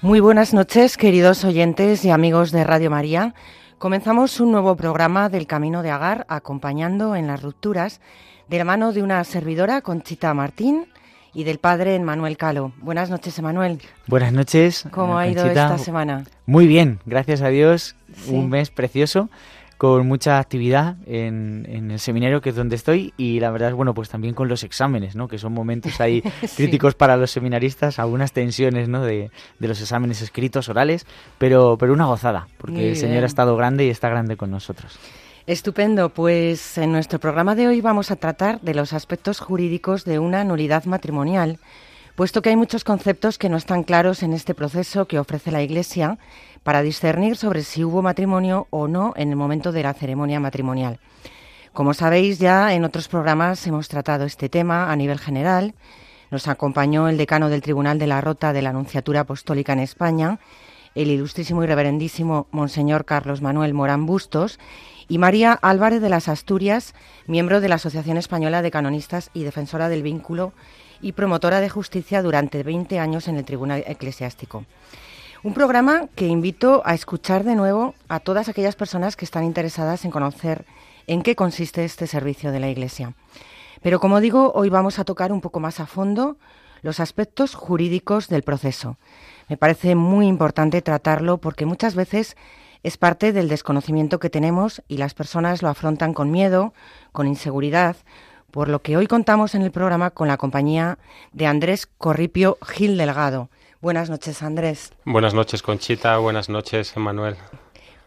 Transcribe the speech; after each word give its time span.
Muy 0.00 0.20
buenas 0.20 0.54
noches, 0.54 0.96
queridos 0.96 1.44
oyentes 1.44 2.04
y 2.04 2.10
amigos 2.10 2.52
de 2.52 2.62
Radio 2.62 2.88
María. 2.88 3.34
Comenzamos 3.78 4.38
un 4.38 4.52
nuevo 4.52 4.76
programa 4.76 5.28
del 5.28 5.48
Camino 5.48 5.82
de 5.82 5.90
Agar, 5.90 6.24
acompañando 6.28 7.16
en 7.16 7.26
las 7.26 7.42
rupturas, 7.42 8.00
de 8.48 8.58
la 8.58 8.64
mano 8.64 8.92
de 8.92 9.02
una 9.02 9.24
servidora, 9.24 9.80
Conchita 9.80 10.32
Martín, 10.34 10.86
y 11.34 11.42
del 11.42 11.58
padre 11.58 11.98
Manuel 11.98 12.36
Calo. 12.36 12.72
Buenas 12.78 13.10
noches, 13.10 13.36
Emanuel. 13.40 13.80
Buenas 14.06 14.32
noches. 14.32 14.84
¿Cómo 14.92 15.18
ha 15.18 15.26
ido 15.26 15.44
esta 15.44 15.78
semana? 15.78 16.22
Muy 16.46 16.68
bien, 16.68 17.00
gracias 17.04 17.42
a 17.42 17.48
Dios. 17.48 17.96
Sí. 18.14 18.34
Un 18.34 18.50
mes 18.50 18.70
precioso, 18.70 19.28
con 19.78 20.06
mucha 20.08 20.38
actividad 20.40 20.96
en, 21.06 21.64
en 21.68 21.92
el 21.92 22.00
seminario, 22.00 22.40
que 22.40 22.50
es 22.50 22.56
donde 22.56 22.74
estoy, 22.74 23.14
y 23.16 23.38
la 23.38 23.50
verdad 23.52 23.70
es, 23.70 23.74
bueno, 23.76 23.94
pues 23.94 24.08
también 24.08 24.34
con 24.34 24.48
los 24.48 24.64
exámenes, 24.64 25.14
¿no? 25.14 25.28
Que 25.28 25.38
son 25.38 25.52
momentos 25.54 26.00
ahí 26.00 26.22
Sí. 26.42 26.48
críticos 26.56 26.96
para 26.96 27.16
los 27.16 27.30
seminaristas, 27.30 28.00
algunas 28.00 28.32
tensiones, 28.32 28.88
¿no? 28.88 29.02
De, 29.04 29.30
de 29.58 29.68
los 29.68 29.80
exámenes 29.80 30.20
escritos, 30.20 30.68
orales, 30.68 31.06
pero, 31.38 31.76
pero 31.78 31.92
una 31.92 32.06
gozada, 32.06 32.48
porque 32.58 32.90
el 32.90 32.96
Señor 32.96 33.22
ha 33.22 33.26
estado 33.26 33.56
grande 33.56 33.86
y 33.86 33.90
está 33.90 34.08
grande 34.08 34.36
con 34.36 34.50
nosotros. 34.50 34.98
Estupendo, 35.46 36.08
pues 36.10 36.76
en 36.76 36.92
nuestro 36.92 37.20
programa 37.20 37.54
de 37.54 37.68
hoy 37.68 37.80
vamos 37.80 38.10
a 38.10 38.16
tratar 38.16 38.60
de 38.60 38.74
los 38.74 38.92
aspectos 38.92 39.40
jurídicos 39.40 40.04
de 40.04 40.18
una 40.18 40.42
nulidad 40.44 40.84
matrimonial, 40.84 41.58
puesto 42.16 42.42
que 42.42 42.50
hay 42.50 42.56
muchos 42.56 42.82
conceptos 42.84 43.38
que 43.38 43.48
no 43.48 43.56
están 43.56 43.84
claros 43.84 44.22
en 44.24 44.32
este 44.32 44.54
proceso 44.54 45.06
que 45.06 45.18
ofrece 45.20 45.50
la 45.52 45.62
Iglesia 45.62 46.18
para 46.68 46.82
discernir 46.82 47.38
sobre 47.38 47.62
si 47.62 47.82
hubo 47.82 48.02
matrimonio 48.02 48.66
o 48.68 48.88
no 48.88 49.14
en 49.16 49.30
el 49.30 49.36
momento 49.36 49.72
de 49.72 49.82
la 49.82 49.94
ceremonia 49.94 50.38
matrimonial. 50.38 51.00
Como 51.72 51.94
sabéis, 51.94 52.38
ya 52.38 52.74
en 52.74 52.84
otros 52.84 53.08
programas 53.08 53.66
hemos 53.66 53.88
tratado 53.88 54.26
este 54.26 54.50
tema 54.50 54.92
a 54.92 54.96
nivel 54.96 55.18
general. 55.18 55.72
Nos 56.30 56.46
acompañó 56.46 57.08
el 57.08 57.16
decano 57.16 57.48
del 57.48 57.62
Tribunal 57.62 57.98
de 57.98 58.06
la 58.06 58.20
Rota 58.20 58.52
de 58.52 58.60
la 58.60 58.68
Anunciatura 58.68 59.20
Apostólica 59.20 59.72
en 59.72 59.78
España, 59.78 60.40
el 60.94 61.08
ilustrísimo 61.08 61.64
y 61.64 61.66
reverendísimo 61.66 62.48
Monseñor 62.50 63.06
Carlos 63.06 63.40
Manuel 63.40 63.72
Morán 63.72 64.04
Bustos, 64.04 64.58
y 65.08 65.16
María 65.16 65.54
Álvarez 65.54 66.02
de 66.02 66.10
las 66.10 66.28
Asturias, 66.28 66.94
miembro 67.26 67.62
de 67.62 67.70
la 67.70 67.76
Asociación 67.76 68.18
Española 68.18 68.60
de 68.60 68.70
Canonistas 68.70 69.30
y 69.32 69.42
defensora 69.42 69.88
del 69.88 70.02
vínculo 70.02 70.52
y 71.00 71.12
promotora 71.12 71.60
de 71.60 71.70
justicia 71.70 72.20
durante 72.20 72.62
20 72.62 72.98
años 72.98 73.26
en 73.26 73.38
el 73.38 73.46
Tribunal 73.46 73.84
Eclesiástico. 73.86 74.66
Un 75.44 75.54
programa 75.54 76.08
que 76.16 76.26
invito 76.26 76.82
a 76.84 76.94
escuchar 76.94 77.44
de 77.44 77.54
nuevo 77.54 77.94
a 78.08 78.18
todas 78.18 78.48
aquellas 78.48 78.74
personas 78.74 79.14
que 79.14 79.24
están 79.24 79.44
interesadas 79.44 80.04
en 80.04 80.10
conocer 80.10 80.64
en 81.06 81.22
qué 81.22 81.36
consiste 81.36 81.84
este 81.84 82.08
servicio 82.08 82.50
de 82.50 82.58
la 82.58 82.68
Iglesia. 82.68 83.14
Pero 83.80 84.00
como 84.00 84.18
digo, 84.18 84.50
hoy 84.56 84.68
vamos 84.68 84.98
a 84.98 85.04
tocar 85.04 85.30
un 85.30 85.40
poco 85.40 85.60
más 85.60 85.78
a 85.78 85.86
fondo 85.86 86.38
los 86.82 86.98
aspectos 86.98 87.54
jurídicos 87.54 88.26
del 88.26 88.42
proceso. 88.42 88.96
Me 89.48 89.56
parece 89.56 89.94
muy 89.94 90.26
importante 90.26 90.82
tratarlo 90.82 91.38
porque 91.38 91.66
muchas 91.66 91.94
veces 91.94 92.36
es 92.82 92.96
parte 92.96 93.32
del 93.32 93.48
desconocimiento 93.48 94.18
que 94.18 94.30
tenemos 94.30 94.82
y 94.88 94.96
las 94.96 95.14
personas 95.14 95.62
lo 95.62 95.68
afrontan 95.68 96.14
con 96.14 96.32
miedo, 96.32 96.74
con 97.12 97.28
inseguridad, 97.28 97.94
por 98.50 98.68
lo 98.68 98.82
que 98.82 98.96
hoy 98.96 99.06
contamos 99.06 99.54
en 99.54 99.62
el 99.62 99.70
programa 99.70 100.10
con 100.10 100.26
la 100.26 100.36
compañía 100.36 100.98
de 101.32 101.46
Andrés 101.46 101.86
Corripio 101.86 102.58
Gil 102.66 102.96
Delgado. 102.96 103.50
Buenas 103.80 104.10
noches, 104.10 104.42
Andrés. 104.42 104.92
Buenas 105.04 105.34
noches, 105.34 105.62
Conchita. 105.62 106.18
Buenas 106.18 106.48
noches, 106.48 106.92
Emanuel. 106.96 107.36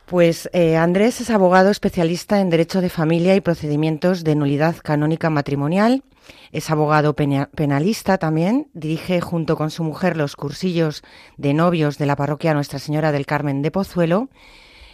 Pues 0.05 0.49
eh, 0.51 0.75
Andrés 0.75 1.21
es 1.21 1.29
abogado 1.29 1.69
especialista 1.69 2.41
en 2.41 2.49
Derecho 2.49 2.81
de 2.81 2.89
Familia 2.89 3.35
y 3.35 3.41
Procedimientos 3.41 4.25
de 4.25 4.35
Nulidad 4.35 4.75
Canónica 4.83 5.29
Matrimonial. 5.29 6.03
Es 6.51 6.69
abogado 6.69 7.15
pena- 7.15 7.49
penalista 7.55 8.17
también. 8.17 8.67
Dirige 8.73 9.21
junto 9.21 9.55
con 9.55 9.71
su 9.71 9.83
mujer 9.85 10.17
los 10.17 10.35
cursillos 10.35 11.01
de 11.37 11.53
novios 11.53 11.97
de 11.97 12.05
la 12.05 12.17
parroquia 12.17 12.53
Nuestra 12.53 12.79
Señora 12.79 13.13
del 13.13 13.25
Carmen 13.25 13.61
de 13.61 13.71
Pozuelo. 13.71 14.27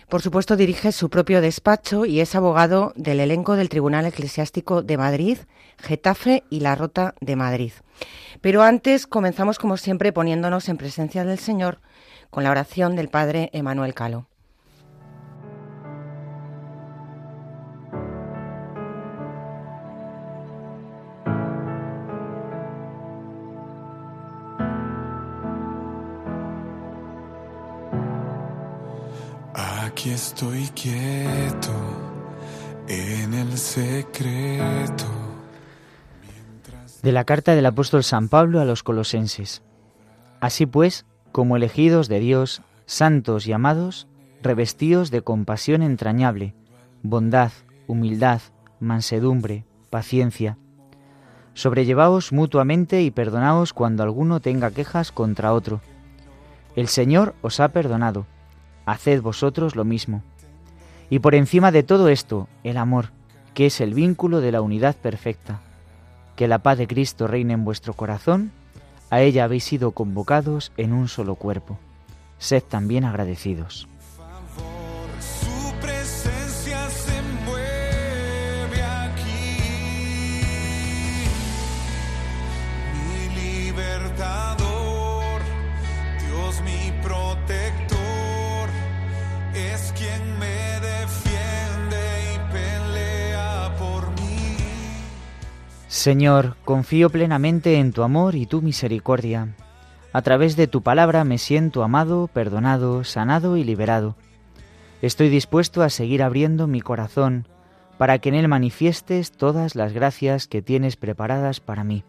Por 0.10 0.22
supuesto, 0.22 0.56
dirige 0.56 0.94
su 0.94 1.10
propio 1.10 1.42
despacho 1.42 2.06
y 2.06 2.22
es 2.22 2.34
abogado 2.34 2.94
del 2.96 3.20
elenco 3.20 3.58
del 3.58 3.68
Tribunal 3.68 4.06
Eclesiástico 4.06 4.82
de 4.82 4.96
Madrid, 4.96 5.38
Getafe 5.78 6.46
y 6.50 6.62
La 6.62 6.76
Rota 6.76 7.14
de 7.20 7.36
Madrid. 7.36 7.74
Pero 8.40 8.64
antes 8.64 9.06
comenzamos, 9.06 9.60
como 9.60 9.76
siempre, 9.76 10.14
poniéndonos 10.14 10.70
en 10.70 10.78
presencia 10.78 11.26
del 11.26 11.40
Señor 11.40 11.82
con 12.30 12.46
la 12.46 12.52
oración 12.52 12.96
del 12.96 13.10
Padre 13.10 13.50
Emanuel 13.52 13.94
Calo. 13.94 14.28
Aquí 29.60 30.12
estoy 30.12 30.70
quieto 30.76 31.74
en 32.88 33.34
el 33.34 33.58
secreto. 33.58 35.06
De 37.02 37.12
la 37.12 37.24
carta 37.24 37.56
del 37.56 37.66
apóstol 37.66 38.04
San 38.04 38.30
Pablo 38.30 38.60
a 38.60 38.66
los 38.66 38.84
colosenses. 38.84 39.64
Así 40.42 40.68
pues, 40.68 41.08
como 41.32 41.56
elegidos 41.56 42.08
de 42.08 42.20
Dios, 42.20 42.62
santos 42.86 43.48
y 43.48 43.52
amados, 43.52 44.08
revestidos 44.44 45.10
de 45.10 45.24
compasión 45.24 45.82
entrañable, 45.82 46.54
bondad, 47.02 47.52
humildad, 47.88 48.42
mansedumbre, 48.80 49.66
paciencia. 49.90 50.60
Sobrellevaos 51.56 52.32
mutuamente 52.32 53.02
y 53.02 53.10
perdonaos 53.10 53.74
cuando 53.74 54.04
alguno 54.04 54.40
tenga 54.40 54.70
quejas 54.70 55.12
contra 55.12 55.52
otro. 55.52 55.82
El 56.76 56.88
Señor 56.90 57.34
os 57.42 57.60
ha 57.60 57.70
perdonado, 57.70 58.28
haced 58.88 59.22
vosotros 59.22 59.76
lo 59.76 59.84
mismo. 59.84 60.24
Y 61.12 61.20
por 61.20 61.36
encima 61.36 61.72
de 61.72 61.84
todo 61.84 62.10
esto, 62.10 62.48
el 62.64 62.78
amor, 62.78 63.12
que 63.54 63.68
es 63.68 63.82
el 63.82 63.94
vínculo 63.94 64.42
de 64.42 64.52
la 64.52 64.62
unidad 64.62 64.96
perfecta. 64.96 65.60
Que 66.36 66.48
la 66.48 66.60
paz 66.60 66.78
de 66.78 66.88
Cristo 66.88 67.28
reine 67.28 67.54
en 67.54 67.66
vuestro 67.66 67.94
corazón, 67.94 68.52
a 69.10 69.22
ella 69.22 69.44
habéis 69.44 69.66
sido 69.66 69.92
convocados 69.92 70.72
en 70.78 70.94
un 70.94 71.08
solo 71.10 71.36
cuerpo. 71.36 71.78
Sed 72.40 72.64
también 72.64 73.04
agradecidos. 73.04 73.88
Señor, 95.98 96.58
confío 96.64 97.10
plenamente 97.10 97.80
en 97.80 97.92
tu 97.92 98.04
amor 98.04 98.36
y 98.36 98.46
tu 98.46 98.62
misericordia. 98.62 99.56
A 100.14 100.22
través 100.22 100.56
de 100.56 100.68
tu 100.68 100.84
palabra 100.84 101.24
me 101.24 101.40
siento 101.40 101.82
amado, 101.82 102.28
perdonado, 102.28 103.04
sanado 103.04 103.58
y 103.58 103.64
liberado. 103.64 104.16
Estoy 105.02 105.30
dispuesto 105.30 105.82
a 105.82 105.90
seguir 105.90 106.22
abriendo 106.22 106.68
mi 106.68 106.82
corazón 106.82 107.48
para 107.98 108.20
que 108.20 108.30
en 108.30 108.36
él 108.36 108.48
manifiestes 108.48 109.32
todas 109.32 109.74
las 109.74 109.92
gracias 109.92 110.46
que 110.46 110.62
tienes 110.62 110.98
preparadas 110.98 111.62
para 111.62 111.84
mí. 111.84 112.04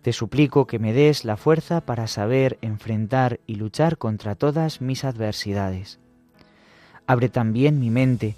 Te 0.00 0.14
suplico 0.14 0.66
que 0.66 0.78
me 0.78 0.94
des 0.94 1.26
la 1.26 1.36
fuerza 1.36 1.82
para 1.82 2.06
saber 2.06 2.56
enfrentar 2.62 3.38
y 3.46 3.56
luchar 3.56 3.98
contra 3.98 4.34
todas 4.34 4.80
mis 4.80 5.04
adversidades. 5.04 6.00
Abre 7.06 7.28
también 7.28 7.80
mi 7.80 7.90
mente. 7.90 8.34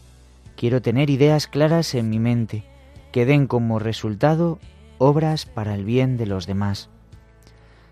Quiero 0.57 0.83
tener 0.83 1.09
ideas 1.09 1.47
claras 1.47 1.95
en 1.95 2.11
mi 2.11 2.19
mente 2.19 2.74
que 3.15 3.27
den 3.27 3.47
como 3.47 3.79
resultado 3.79 4.59
obras 4.99 5.47
para 5.47 5.77
el 5.77 5.85
bien 5.85 6.17
de 6.17 6.27
los 6.27 6.49
demás. 6.49 6.89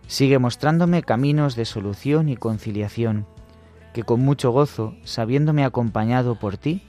Sigue 0.08 0.40
mostrándome 0.40 1.04
caminos 1.04 1.54
de 1.54 1.64
solución 1.64 2.28
y 2.28 2.36
conciliación, 2.36 3.28
que 3.94 4.02
con 4.02 4.18
mucho 4.18 4.50
gozo, 4.50 4.96
sabiéndome 5.04 5.64
acompañado 5.64 6.34
por 6.40 6.56
ti, 6.56 6.82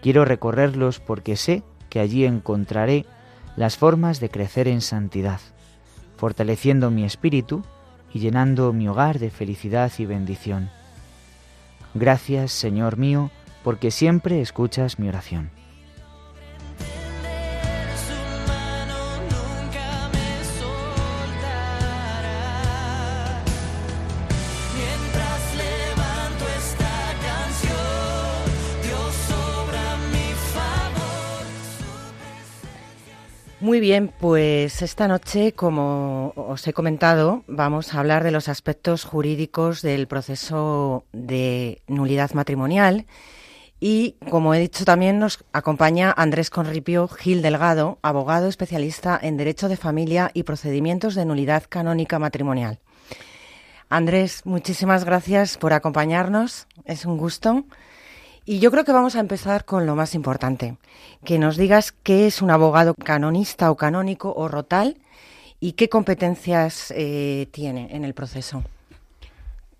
quiero 0.00 0.24
recorrerlos 0.24 1.00
porque 1.00 1.34
sé 1.34 1.64
que 1.90 1.98
allí 1.98 2.24
encontraré 2.24 3.04
las 3.56 3.76
formas 3.76 4.20
de 4.20 4.28
crecer 4.28 4.68
en 4.68 4.80
santidad, 4.80 5.40
fortaleciendo 6.16 6.92
mi 6.92 7.02
espíritu 7.02 7.64
y 8.14 8.20
llenando 8.20 8.72
mi 8.72 8.86
hogar 8.86 9.18
de 9.18 9.30
felicidad 9.30 9.90
y 9.98 10.06
bendición. 10.06 10.70
Gracias, 11.94 12.52
Señor 12.52 12.96
mío, 12.96 13.32
porque 13.64 13.90
siempre 13.90 14.40
escuchas 14.40 15.00
mi 15.00 15.08
oración. 15.08 15.61
Muy 33.62 33.78
bien, 33.78 34.12
pues 34.18 34.82
esta 34.82 35.06
noche, 35.06 35.52
como 35.52 36.32
os 36.34 36.66
he 36.66 36.72
comentado, 36.72 37.44
vamos 37.46 37.94
a 37.94 38.00
hablar 38.00 38.24
de 38.24 38.32
los 38.32 38.48
aspectos 38.48 39.04
jurídicos 39.04 39.82
del 39.82 40.08
proceso 40.08 41.04
de 41.12 41.80
nulidad 41.86 42.32
matrimonial. 42.32 43.06
Y 43.78 44.16
como 44.28 44.52
he 44.52 44.58
dicho, 44.58 44.84
también 44.84 45.20
nos 45.20 45.44
acompaña 45.52 46.12
Andrés 46.16 46.50
Conripio 46.50 47.06
Gil 47.06 47.40
Delgado, 47.40 48.00
abogado 48.02 48.48
especialista 48.48 49.16
en 49.22 49.36
Derecho 49.36 49.68
de 49.68 49.76
Familia 49.76 50.32
y 50.34 50.42
Procedimientos 50.42 51.14
de 51.14 51.24
Nulidad 51.24 51.62
Canónica 51.68 52.18
Matrimonial. 52.18 52.80
Andrés, 53.88 54.44
muchísimas 54.44 55.04
gracias 55.04 55.56
por 55.56 55.72
acompañarnos. 55.72 56.66
Es 56.84 57.04
un 57.06 57.16
gusto. 57.16 57.64
Y 58.44 58.58
yo 58.58 58.70
creo 58.70 58.84
que 58.84 58.92
vamos 58.92 59.14
a 59.14 59.20
empezar 59.20 59.64
con 59.64 59.86
lo 59.86 59.94
más 59.94 60.14
importante, 60.14 60.76
que 61.24 61.38
nos 61.38 61.56
digas 61.56 61.92
qué 61.92 62.26
es 62.26 62.42
un 62.42 62.50
abogado 62.50 62.94
canonista 62.94 63.70
o 63.70 63.76
canónico 63.76 64.32
o 64.34 64.48
rotal 64.48 64.96
y 65.60 65.72
qué 65.72 65.88
competencias 65.88 66.92
eh, 66.96 67.46
tiene 67.52 67.94
en 67.94 68.04
el 68.04 68.14
proceso. 68.14 68.64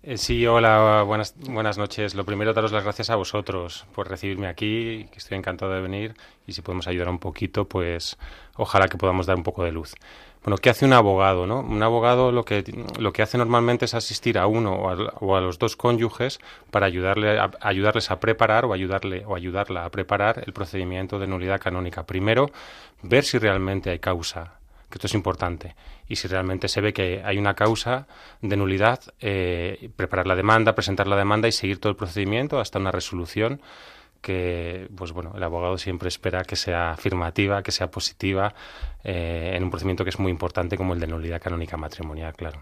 Eh, 0.05 0.17
sí, 0.17 0.45
hola, 0.45 1.03
buenas, 1.07 1.33
buenas 1.37 1.77
noches. 1.77 2.13
Lo 2.13 2.25
primero, 2.25 2.53
daros 2.53 2.73
las 2.73 2.83
gracias 2.83 3.09
a 3.09 3.15
vosotros 3.15 3.85
por 3.95 4.09
recibirme 4.09 4.47
aquí, 4.47 5.07
que 5.09 5.17
estoy 5.17 5.37
encantado 5.37 5.71
de 5.71 5.79
venir 5.79 6.13
y 6.45 6.51
si 6.51 6.61
podemos 6.61 6.87
ayudar 6.87 7.07
un 7.07 7.19
poquito, 7.19 7.69
pues 7.69 8.17
ojalá 8.57 8.89
que 8.89 8.97
podamos 8.97 9.27
dar 9.27 9.37
un 9.37 9.43
poco 9.43 9.63
de 9.63 9.71
luz. 9.71 9.95
Bueno, 10.43 10.57
¿qué 10.57 10.69
hace 10.69 10.83
un 10.83 10.91
abogado? 10.91 11.47
¿no? 11.47 11.61
Un 11.61 11.81
abogado 11.81 12.33
lo 12.33 12.43
que, 12.43 12.65
lo 12.99 13.13
que 13.13 13.21
hace 13.21 13.37
normalmente 13.37 13.85
es 13.85 13.93
asistir 13.93 14.37
a 14.37 14.45
uno 14.45 14.73
o 14.73 15.35
a, 15.37 15.39
los 15.39 15.57
dos 15.57 15.77
cónyuges 15.77 16.39
para 16.69 16.85
ayudarle 16.85 17.39
ayudarles 17.61 18.11
a 18.11 18.19
preparar 18.19 18.65
o, 18.65 18.73
ayudarle, 18.73 19.23
o 19.25 19.37
ayudarla 19.37 19.85
a 19.85 19.89
preparar 19.89 20.43
el 20.45 20.51
procedimiento 20.51 21.17
de 21.17 21.27
nulidad 21.27 21.61
canónica. 21.61 22.05
Primero, 22.05 22.51
ver 23.03 23.23
si 23.23 23.37
realmente 23.37 23.89
hay 23.89 23.99
causa, 23.99 24.59
que 24.93 24.97
esto 24.97 25.07
es 25.07 25.15
importante. 25.15 25.75
Y 26.07 26.17
si 26.17 26.27
realmente 26.27 26.67
se 26.67 26.79
ve 26.79 26.93
que 26.93 27.23
hay 27.25 27.39
una 27.39 27.55
causa 27.55 28.05
de 28.41 28.55
nulidad, 28.55 28.99
eh, 29.19 29.89
preparar 29.95 30.27
la 30.27 30.35
demanda, 30.35 30.75
presentar 30.75 31.07
la 31.07 31.15
demanda 31.15 31.47
y 31.47 31.51
seguir 31.51 31.79
todo 31.79 31.89
el 31.89 31.95
procedimiento 31.95 32.59
hasta 32.59 32.77
una 32.77 32.91
resolución 32.91 33.59
que 34.21 34.87
pues 34.95 35.11
bueno 35.11 35.33
el 35.35 35.43
abogado 35.43 35.77
siempre 35.77 36.07
espera 36.07 36.45
que 36.45 36.55
sea 36.55 36.91
afirmativa 36.91 37.61
que 37.61 37.73
sea 37.73 37.91
positiva 37.91 38.55
eh, 39.03 39.51
en 39.53 39.63
un 39.63 39.69
procedimiento 39.69 40.05
que 40.05 40.11
es 40.11 40.19
muy 40.19 40.31
importante 40.31 40.77
como 40.77 40.93
el 40.93 41.01
de 41.01 41.07
nulidad 41.07 41.41
canónica 41.41 41.75
matrimonial 41.75 42.33
claro 42.33 42.61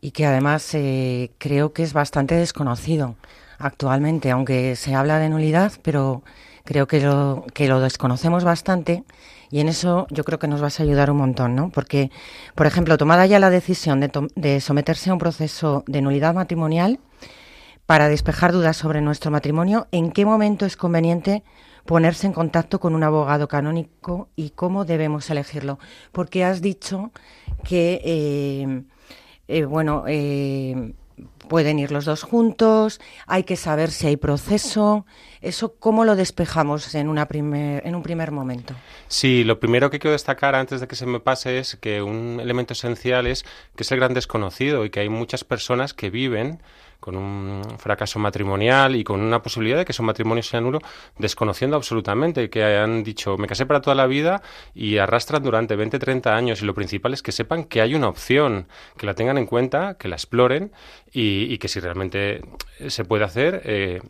y 0.00 0.12
que 0.12 0.24
además 0.24 0.72
eh, 0.74 1.32
creo 1.38 1.72
que 1.72 1.82
es 1.82 1.94
bastante 1.94 2.36
desconocido 2.36 3.16
actualmente 3.58 4.30
aunque 4.30 4.76
se 4.76 4.94
habla 4.94 5.18
de 5.18 5.30
nulidad 5.30 5.72
pero 5.82 6.22
creo 6.64 6.86
que 6.86 7.00
lo 7.00 7.44
que 7.54 7.68
lo 7.68 7.80
desconocemos 7.80 8.44
bastante 8.44 9.04
y 9.50 9.60
en 9.60 9.68
eso 9.68 10.08
yo 10.10 10.24
creo 10.24 10.40
que 10.40 10.48
nos 10.48 10.60
vas 10.60 10.80
a 10.80 10.82
ayudar 10.82 11.12
un 11.12 11.18
montón, 11.18 11.54
¿no? 11.54 11.70
Porque, 11.70 12.10
por 12.56 12.66
ejemplo, 12.66 12.98
tomada 12.98 13.24
ya 13.24 13.38
la 13.38 13.50
decisión 13.50 14.00
de, 14.00 14.60
someterse 14.60 15.10
a 15.10 15.12
un 15.12 15.20
proceso 15.20 15.84
de 15.86 16.02
nulidad 16.02 16.34
matrimonial, 16.34 16.98
para 17.86 18.08
despejar 18.08 18.50
dudas 18.50 18.76
sobre 18.76 19.00
nuestro 19.00 19.30
matrimonio, 19.30 19.86
¿en 19.92 20.10
qué 20.10 20.24
momento 20.24 20.66
es 20.66 20.76
conveniente 20.76 21.44
ponerse 21.84 22.26
en 22.26 22.32
contacto 22.32 22.80
con 22.80 22.96
un 22.96 23.04
abogado 23.04 23.46
canónico 23.46 24.28
y 24.34 24.50
cómo 24.50 24.84
debemos 24.84 25.30
elegirlo? 25.30 25.78
Porque 26.10 26.44
has 26.44 26.60
dicho 26.60 27.12
que, 27.62 28.00
eh, 28.02 28.82
eh, 29.46 29.64
bueno, 29.66 30.04
eh, 30.08 30.94
pueden 31.48 31.78
ir 31.78 31.92
los 31.92 32.04
dos 32.04 32.22
juntos, 32.22 33.00
hay 33.26 33.44
que 33.44 33.56
saber 33.56 33.90
si 33.90 34.06
hay 34.06 34.16
proceso. 34.16 35.06
¿Eso 35.40 35.74
cómo 35.78 36.04
lo 36.04 36.16
despejamos 36.16 36.94
en, 36.94 37.08
una 37.08 37.26
primer, 37.26 37.86
en 37.86 37.94
un 37.94 38.02
primer 38.02 38.30
momento? 38.30 38.74
Sí, 39.08 39.44
lo 39.44 39.60
primero 39.60 39.90
que 39.90 39.98
quiero 39.98 40.12
destacar 40.12 40.54
antes 40.54 40.80
de 40.80 40.88
que 40.88 40.96
se 40.96 41.06
me 41.06 41.20
pase 41.20 41.58
es 41.58 41.76
que 41.76 42.02
un 42.02 42.40
elemento 42.40 42.72
esencial 42.72 43.26
es 43.26 43.44
que 43.76 43.82
es 43.82 43.92
el 43.92 43.98
gran 43.98 44.14
desconocido 44.14 44.84
y 44.84 44.90
que 44.90 45.00
hay 45.00 45.08
muchas 45.08 45.44
personas 45.44 45.92
que 45.92 46.10
viven 46.10 46.62
con 47.04 47.16
un 47.16 47.62
fracaso 47.76 48.18
matrimonial 48.18 48.96
y 48.96 49.04
con 49.04 49.20
una 49.20 49.42
posibilidad 49.42 49.76
de 49.76 49.84
que 49.84 49.92
su 49.92 50.02
matrimonio 50.02 50.42
sea 50.42 50.62
nulo, 50.62 50.78
desconociendo 51.18 51.76
absolutamente 51.76 52.48
que 52.48 52.64
hayan 52.64 53.04
dicho, 53.04 53.36
me 53.36 53.46
casé 53.46 53.66
para 53.66 53.82
toda 53.82 53.94
la 53.94 54.06
vida 54.06 54.40
y 54.74 54.96
arrastran 54.96 55.42
durante 55.42 55.76
20, 55.76 55.98
30 55.98 56.34
años. 56.34 56.62
Y 56.62 56.64
lo 56.64 56.72
principal 56.72 57.12
es 57.12 57.22
que 57.22 57.30
sepan 57.30 57.64
que 57.64 57.82
hay 57.82 57.94
una 57.94 58.08
opción, 58.08 58.68
que 58.96 59.04
la 59.04 59.12
tengan 59.12 59.36
en 59.36 59.44
cuenta, 59.44 59.98
que 59.98 60.08
la 60.08 60.16
exploren 60.16 60.72
y, 61.12 61.58
que 61.58 61.68
si 61.68 61.78
realmente 61.78 62.40
se 62.88 63.04
puede 63.04 63.24
hacer, 63.24 63.60
eh, 63.66 64.00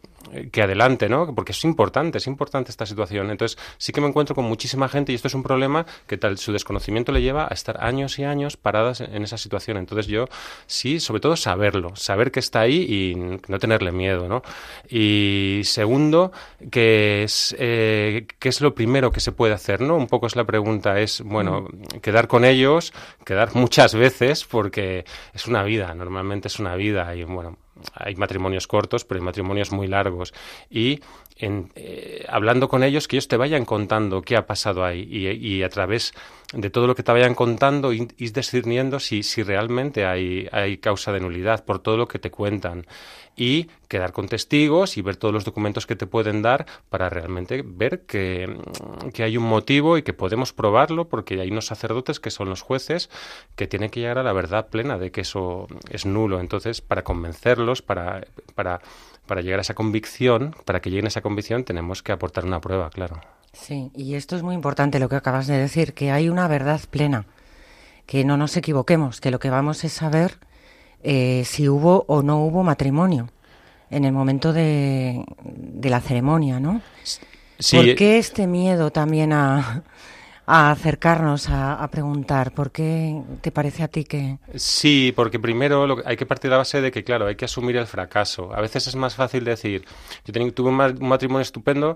que 0.53 0.63
adelante, 0.63 1.09
¿no? 1.09 1.35
Porque 1.35 1.53
es 1.53 1.65
importante, 1.65 2.19
es 2.19 2.27
importante 2.27 2.71
esta 2.71 2.87
situación. 2.87 3.31
Entonces, 3.31 3.59
sí 3.79 3.93
que 3.93 4.01
me 4.01 4.09
encuentro 4.09 4.35
con 4.35 4.45
muchísima 4.45 4.89
gente 4.89 5.13
y 5.13 5.15
esto 5.15 5.29
es 5.29 5.35
un 5.35 5.43
problema 5.43 5.87
que 6.07 6.17
tal 6.17 6.39
su 6.39 6.53
desconocimiento 6.53 7.13
le 7.13 7.23
lleva 7.23 7.45
a 7.45 7.55
estar 7.55 7.83
años 7.83 8.19
y 8.19 8.25
años 8.25 8.57
paradas 8.57 9.01
en 9.01 9.23
esa 9.23 9.39
situación. 9.39 9.77
Entonces, 9.77 10.07
yo 10.07 10.27
sí, 10.67 11.01
sobre 11.01 11.21
todo 11.21 11.37
saberlo, 11.37 11.97
saber 11.97 12.31
que 12.31 12.41
está 12.41 12.61
ahí 12.61 12.83
y 12.83 13.15
no 13.49 13.59
tenerle 13.59 13.93
miedo, 13.93 14.29
¿no? 14.29 14.43
Y 14.89 15.61
segundo, 15.65 16.33
que 16.71 17.25
es 17.25 17.55
eh, 17.59 18.27
qué 18.39 18.49
es 18.49 18.61
lo 18.61 18.75
primero 18.75 19.11
que 19.11 19.21
se 19.21 19.33
puede 19.33 19.55
hacer, 19.55 19.81
¿no? 19.81 19.97
Un 19.97 20.07
poco 20.07 20.27
es 20.27 20.37
la 20.37 20.45
pregunta, 20.45 21.01
es 21.01 21.21
bueno, 21.23 21.63
mm. 21.63 21.99
quedar 22.01 22.29
con 22.29 22.45
ellos, 22.45 22.93
quedar 23.25 23.55
muchas 23.55 23.95
veces 23.95 24.45
porque 24.45 25.05
es 25.33 25.47
una 25.47 25.63
vida, 25.63 25.95
normalmente 25.95 26.49
es 26.49 26.59
una 26.59 26.77
vida 26.77 27.15
y 27.15 27.25
bueno, 27.25 27.57
hay 27.95 28.15
matrimonios 28.17 28.67
cortos, 28.67 29.05
pero 29.05 29.21
hay 29.21 29.25
matrimonios 29.25 29.73
muy 29.73 29.87
largos. 29.87 30.33
Y 30.71 31.01
en, 31.37 31.71
eh, 31.75 32.25
hablando 32.29 32.69
con 32.69 32.83
ellos, 32.83 33.09
que 33.09 33.17
ellos 33.17 33.29
te 33.29 33.37
vayan 33.37 33.65
contando 33.65 34.23
qué 34.23 34.37
ha 34.37 34.47
pasado 34.47 34.85
ahí 34.85 35.03
y, 35.03 35.63
a 35.63 35.69
través 35.69 36.15
de 36.55 36.71
todo 36.71 36.87
lo 36.87 36.95
que 36.95 37.03
te 37.03 37.13
vayan 37.13 37.35
contando, 37.35 37.93
ir, 37.93 38.15
discerniendo 38.17 39.01
si, 39.01 39.23
si 39.23 39.43
realmente 39.43 40.05
hay, 40.07 40.49
hay 40.53 40.79
causa 40.79 41.13
de 41.13 41.21
nulidad 41.21 41.65
por 41.65 41.79
todo 41.79 41.97
lo 41.97 42.09
que 42.09 42.19
te 42.19 42.31
cuentan 42.31 42.87
y 43.37 43.69
quedar 43.89 44.13
con 44.13 44.29
testigos 44.29 44.97
y 44.97 45.03
ver 45.03 45.17
todos 45.17 45.35
los 45.35 45.45
documentos 45.45 45.87
que 45.87 45.97
te 45.97 46.07
pueden 46.07 46.43
dar 46.43 46.67
para 46.89 47.09
realmente 47.09 47.63
ver 47.65 48.03
que, 48.03 48.57
hay 49.19 49.37
un 49.37 49.45
motivo 49.45 49.99
y 49.99 50.03
que 50.03 50.13
podemos 50.13 50.53
probarlo 50.53 51.09
porque 51.09 51.41
hay 51.41 51.51
unos 51.51 51.67
sacerdotes 51.67 52.21
que 52.21 52.31
son 52.31 52.49
los 52.49 52.63
jueces 52.63 53.11
que 53.57 53.67
tienen 53.67 53.91
que 53.91 54.01
llegar 54.01 54.19
a 54.19 54.23
la 54.23 54.33
verdad 54.33 54.69
plena 54.69 54.99
de 54.99 55.11
que 55.11 55.23
eso 55.23 55.67
es 55.91 56.07
nulo. 56.07 56.41
Entonces, 56.41 56.81
para 56.81 57.03
convencerlos, 57.03 57.83
para, 57.83 58.27
para, 58.55 58.81
para 59.27 59.41
llegar 59.41 59.59
a 59.59 59.63
esa 59.63 59.75
convicción, 59.75 60.55
para 60.65 60.81
que 60.81 60.91
lleguen 60.91 61.07
a 61.07 61.09
esa 61.09 61.23
convicción, 61.23 61.65
tenemos 61.65 62.03
que 62.03 62.13
aportar 62.13 62.45
una 62.45 62.61
prueba, 62.61 62.91
claro. 62.91 63.21
Sí, 63.55 63.93
y 63.95 64.15
esto 64.15 64.35
es 64.37 64.43
muy 64.43 64.55
importante 64.55 64.99
lo 64.99 65.09
que 65.09 65.15
acabas 65.15 65.47
de 65.47 65.57
decir, 65.57 65.95
que 65.95 66.11
hay 66.11 66.29
una 66.29 66.44
verdad 66.49 66.81
plena, 66.91 67.27
que 68.07 68.25
no 68.25 68.37
nos 68.37 68.57
equivoquemos, 68.57 69.21
que 69.21 69.31
lo 69.31 69.39
que 69.39 69.51
vamos 69.51 69.85
es 69.85 69.93
saber 69.93 70.39
eh, 71.03 71.43
si 71.45 71.69
hubo 71.69 72.05
o 72.09 72.23
no 72.23 72.45
hubo 72.45 72.63
matrimonio 72.63 73.29
en 73.91 74.05
el 74.05 74.13
momento 74.13 74.53
de, 74.53 75.25
de 75.43 75.91
la 75.91 76.01
ceremonia, 76.01 76.59
¿no? 76.61 76.81
Sí. 77.59 77.77
¿Por 77.77 77.95
qué 77.95 78.19
este 78.19 78.47
miedo 78.47 78.91
también 78.91 79.33
a, 79.33 79.85
a 80.47 80.71
acercarnos 80.71 81.49
a, 81.49 81.87
preguntar? 81.91 82.53
¿Por 82.53 82.71
qué 82.71 83.23
te 83.41 83.51
parece 83.51 83.83
a 83.83 83.89
ti 83.89 84.05
que...? 84.05 84.39
Sí, 84.55 85.13
porque 85.15 85.39
primero 85.39 85.87
lo, 85.87 86.03
hay 86.05 86.17
que 86.17 86.27
partir 86.27 86.51
de 86.51 86.53
la 86.53 86.59
base 86.59 86.81
de 86.81 86.91
que, 86.91 87.05
claro, 87.05 87.27
hay 87.27 87.37
que 87.37 87.45
asumir 87.45 87.77
el 87.77 87.87
fracaso. 87.87 88.55
A 88.55 88.61
veces 88.61 88.87
es 88.87 88.97
más 88.97 89.15
fácil 89.15 89.45
decir, 89.45 89.85
yo 90.25 90.53
tuve 90.53 90.71
un 90.71 91.09
matrimonio 91.09 91.43
estupendo, 91.43 91.95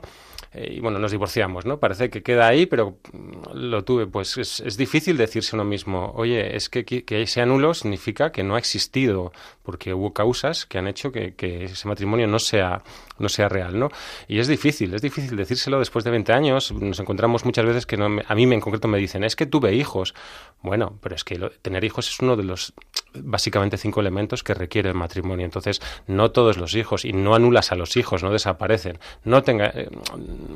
eh, 0.52 0.74
y 0.76 0.80
bueno, 0.80 0.98
nos 0.98 1.10
divorciamos, 1.10 1.66
¿no? 1.66 1.78
Parece 1.78 2.10
que 2.10 2.22
queda 2.22 2.46
ahí, 2.46 2.66
pero 2.66 2.98
mm, 3.12 3.54
lo 3.54 3.84
tuve. 3.84 4.06
Pues 4.06 4.36
es, 4.38 4.76
difícil 4.76 5.16
decirse 5.16 5.56
uno 5.56 5.64
mismo, 5.64 6.12
oye, 6.14 6.56
es 6.56 6.68
que, 6.68 6.84
que, 6.84 7.26
sea 7.26 7.44
nulo 7.46 7.74
significa 7.74 8.32
que 8.32 8.42
no 8.42 8.54
ha 8.54 8.58
existido, 8.58 9.32
porque 9.62 9.92
hubo 9.92 10.12
causas 10.12 10.66
que 10.66 10.78
han 10.78 10.88
hecho 10.88 11.12
que, 11.12 11.34
ese 11.64 11.88
matrimonio 11.88 12.26
no 12.26 12.38
sea, 12.38 12.82
no 13.18 13.28
sea 13.28 13.48
real, 13.48 13.78
¿no? 13.78 13.90
Y 14.26 14.38
es 14.38 14.48
difícil, 14.48 14.94
es 14.94 15.02
difícil 15.02 15.36
decírselo 15.36 15.78
después 15.78 16.04
de 16.04 16.10
20 16.10 16.32
años. 16.32 16.72
Nos 16.72 17.00
encontramos 17.00 17.44
muchas 17.44 17.66
veces 17.66 17.86
que 17.86 17.96
no, 17.96 18.06
a 18.26 18.34
mí 18.34 18.42
en 18.44 18.60
concreto 18.60 18.88
me 18.88 18.98
dicen, 18.98 19.24
es 19.24 19.36
que 19.36 19.46
tuve 19.46 19.74
hijos. 19.74 20.14
Bueno, 20.62 20.98
pero 21.00 21.14
es 21.14 21.24
que 21.24 21.38
tener 21.62 21.84
hijos 21.84 22.08
es 22.08 22.20
uno 22.20 22.36
de 22.36 22.44
los 22.44 22.72
básicamente 23.14 23.76
cinco 23.76 24.00
elementos 24.00 24.42
que 24.42 24.54
requiere 24.54 24.88
el 24.88 24.94
matrimonio. 24.94 25.44
Entonces, 25.44 25.80
no 26.06 26.30
todos 26.30 26.56
los 26.56 26.74
hijos, 26.74 27.04
y 27.04 27.12
no 27.12 27.34
anulas 27.34 27.72
a 27.72 27.74
los 27.74 27.96
hijos, 27.96 28.22
no 28.22 28.32
desaparecen. 28.32 28.98
No 29.24 29.42
tenga, 29.42 29.66
eh, 29.74 29.88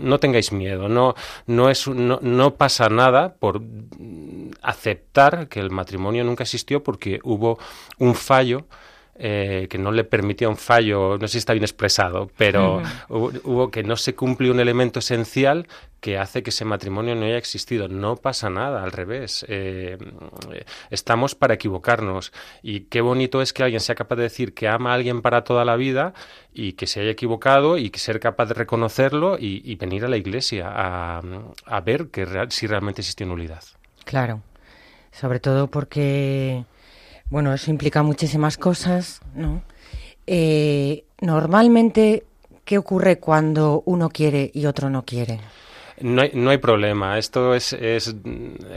no 0.00 0.18
tengáis 0.18 0.52
miedo, 0.52 0.88
no, 0.88 1.14
no, 1.46 1.70
es, 1.70 1.88
no, 1.88 2.18
no 2.22 2.54
pasa 2.54 2.88
nada 2.88 3.34
por 3.34 3.62
aceptar 4.62 5.48
que 5.48 5.60
el 5.60 5.70
matrimonio 5.70 6.24
nunca 6.24 6.44
existió 6.44 6.82
porque 6.82 7.20
hubo 7.24 7.58
un 7.98 8.14
fallo 8.14 8.66
eh, 9.14 9.66
que 9.68 9.76
no 9.76 9.92
le 9.92 10.04
permitía 10.04 10.48
un 10.48 10.56
fallo, 10.56 11.18
no 11.18 11.28
sé 11.28 11.32
si 11.32 11.38
está 11.38 11.52
bien 11.52 11.64
expresado, 11.64 12.30
pero 12.38 12.82
hubo, 13.10 13.70
que 13.70 13.82
no 13.82 13.96
se 13.96 14.14
cumplió 14.14 14.52
un 14.52 14.60
elemento 14.60 15.00
esencial 15.00 15.68
que 16.00 16.16
hace 16.16 16.42
que 16.42 16.48
ese 16.48 16.64
matrimonio 16.64 17.14
no 17.14 17.26
haya 17.26 17.36
existido. 17.36 17.88
No 17.88 18.16
pasa 18.16 18.48
nada, 18.48 18.82
al 18.82 18.90
revés. 18.90 19.44
Eh, 19.48 19.98
estamos 20.90 21.34
para 21.34 21.54
equivocarnos. 21.54 22.32
Y 22.62 22.80
qué 22.86 23.02
bonito 23.02 23.42
es 23.42 23.52
que 23.52 23.62
alguien 23.62 23.80
sea 23.80 23.94
capaz 23.94 24.16
de 24.16 24.22
decir 24.22 24.54
que 24.54 24.66
ama 24.66 24.92
a 24.92 24.94
alguien 24.94 25.20
para 25.20 25.44
toda 25.44 25.64
la 25.66 25.76
vida 25.76 26.14
y 26.52 26.72
que 26.72 26.86
se 26.86 27.00
haya 27.00 27.10
equivocado 27.10 27.76
y 27.76 27.90
que 27.90 27.98
ser 27.98 28.18
capaz 28.18 28.46
de 28.46 28.54
reconocerlo 28.54 29.36
y, 29.38 29.76
venir 29.76 30.04
a 30.06 30.08
la 30.08 30.16
iglesia 30.16 30.72
a, 30.72 31.80
ver 31.84 32.08
que 32.08 32.26
si 32.48 32.66
realmente 32.66 33.02
existe 33.02 33.26
nulidad. 33.26 33.62
Claro, 34.04 34.40
sobre 35.12 35.38
todo 35.38 35.68
porque 35.68 36.64
bueno, 37.32 37.54
eso 37.54 37.70
implica 37.70 38.02
muchísimas 38.02 38.58
cosas, 38.58 39.22
¿no? 39.34 39.62
Eh, 40.26 41.04
normalmente, 41.22 42.24
¿qué 42.66 42.76
ocurre 42.76 43.20
cuando 43.20 43.82
uno 43.86 44.10
quiere 44.10 44.50
y 44.52 44.66
otro 44.66 44.90
no 44.90 45.06
quiere? 45.06 45.40
No 46.02 46.20
hay, 46.20 46.32
no 46.34 46.50
hay 46.50 46.58
problema. 46.58 47.16
Esto 47.16 47.54
es, 47.54 47.72
es, 47.72 48.14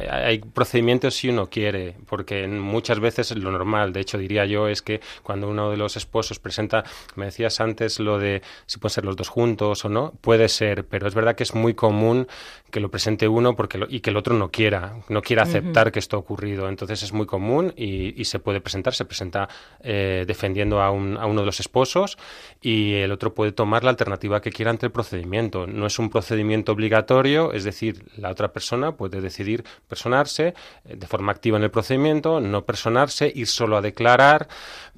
Hay 0.09 0.39
procedimientos 0.39 1.15
si 1.15 1.27
uno 1.27 1.50
quiere, 1.50 1.97
porque 2.07 2.47
muchas 2.47 3.01
veces 3.01 3.35
lo 3.35 3.51
normal, 3.51 3.91
de 3.91 4.00
hecho, 4.00 4.17
diría 4.17 4.45
yo, 4.45 4.69
es 4.69 4.81
que 4.81 5.01
cuando 5.21 5.50
uno 5.50 5.69
de 5.69 5.75
los 5.75 5.97
esposos 5.97 6.39
presenta. 6.39 6.85
Me 7.15 7.25
decías 7.25 7.59
antes 7.59 8.00
lo 8.00 8.19
de 8.19 8.41
si 8.67 8.79
pueden 8.79 8.93
ser 8.93 9.03
los 9.05 9.17
dos 9.17 9.27
juntos 9.27 9.83
o 9.83 9.89
no. 9.89 10.13
Puede 10.21 10.47
ser, 10.47 10.85
pero 10.85 11.09
es 11.09 11.13
verdad 11.13 11.35
que 11.35 11.43
es 11.43 11.53
muy 11.55 11.74
común 11.74 12.27
que 12.75 12.82
lo 12.82 12.91
presente 12.91 13.25
uno 13.29 13.55
porque 13.55 13.79
y 13.88 14.01
que 14.01 14.10
el 14.10 14.17
otro 14.17 14.36
no 14.36 14.51
quiera, 14.51 14.98
no 15.08 15.22
quiera 15.22 15.44
aceptar 15.44 15.94
que 15.94 16.00
esto 16.00 16.17
ha 16.17 16.20
ocurrido. 16.20 16.67
Entonces 16.67 17.03
es 17.03 17.13
muy 17.13 17.25
común 17.25 17.74
y, 17.77 18.20
y 18.20 18.25
se 18.25 18.39
puede 18.39 18.60
presentar. 18.60 18.94
Se 18.94 19.05
presenta 19.05 19.48
eh, 19.79 20.25
defendiendo 20.27 20.82
a, 20.82 20.91
un, 20.91 21.15
a 21.15 21.25
uno 21.25 21.39
de 21.39 21.46
los 21.46 21.62
esposos 21.62 22.17
y 22.62 22.96
el 22.96 23.13
otro 23.13 23.34
puede 23.34 23.53
tomar 23.53 23.86
la 23.86 23.91
alternativa 23.91 24.41
que 24.41 24.51
quiera 24.51 24.72
ante 24.72 24.88
el 24.88 24.91
procedimiento. 24.91 25.67
No 25.67 25.88
es 25.88 26.00
un 26.00 26.10
procedimiento 26.10 26.74
obligatorio 26.74 27.53
es 27.53 27.63
decir, 27.63 28.03
la 28.17 28.29
otra 28.29 28.51
persona 28.51 28.91
puede 28.91 29.22
decidir 29.22 29.63
personarse 29.88 30.53
eh, 30.84 30.98
de 30.98 31.08
forma 31.08 31.32
activa 31.32 31.58
en 31.58 31.63
el 31.63 31.72
procedimiento, 31.72 32.41
no 32.41 32.65
personarse, 32.65 33.32
ir 33.34 33.48
solo 33.48 33.77
a 33.77 33.82
declarar, 33.82 34.50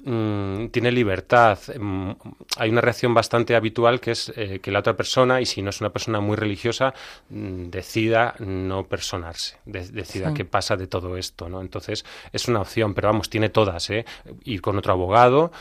mm, 0.04 0.68
tiene 0.68 0.92
libertad. 0.92 1.58
Mm, 1.78 2.12
hay 2.56 2.70
una 2.70 2.80
reacción 2.80 3.14
bastante 3.14 3.54
habitual 3.54 4.00
que 4.00 4.12
es 4.12 4.32
eh, 4.36 4.60
que 4.60 4.70
la 4.70 4.80
otra 4.80 4.96
persona, 4.96 5.40
y 5.40 5.46
si 5.46 5.62
no 5.62 5.70
es 5.70 5.80
una 5.80 5.90
persona 5.90 6.20
muy 6.20 6.36
religiosa, 6.36 6.94
mm, 7.30 7.70
decida 7.70 8.34
no 8.38 8.86
personarse, 8.86 9.56
decida 9.64 10.34
qué 10.34 10.44
pasa 10.44 10.76
de 10.76 10.86
todo 10.86 11.16
esto. 11.16 11.48
¿no? 11.48 11.60
Entonces, 11.60 12.04
es 12.32 12.48
una 12.48 12.60
opción, 12.60 12.94
pero 12.94 13.08
vamos, 13.08 13.30
tiene 13.30 13.48
todas. 13.48 13.90
¿eh? 13.90 14.04
Ir 14.44 14.60
con 14.60 14.78
otro 14.78 14.92
abogado, 14.92 15.52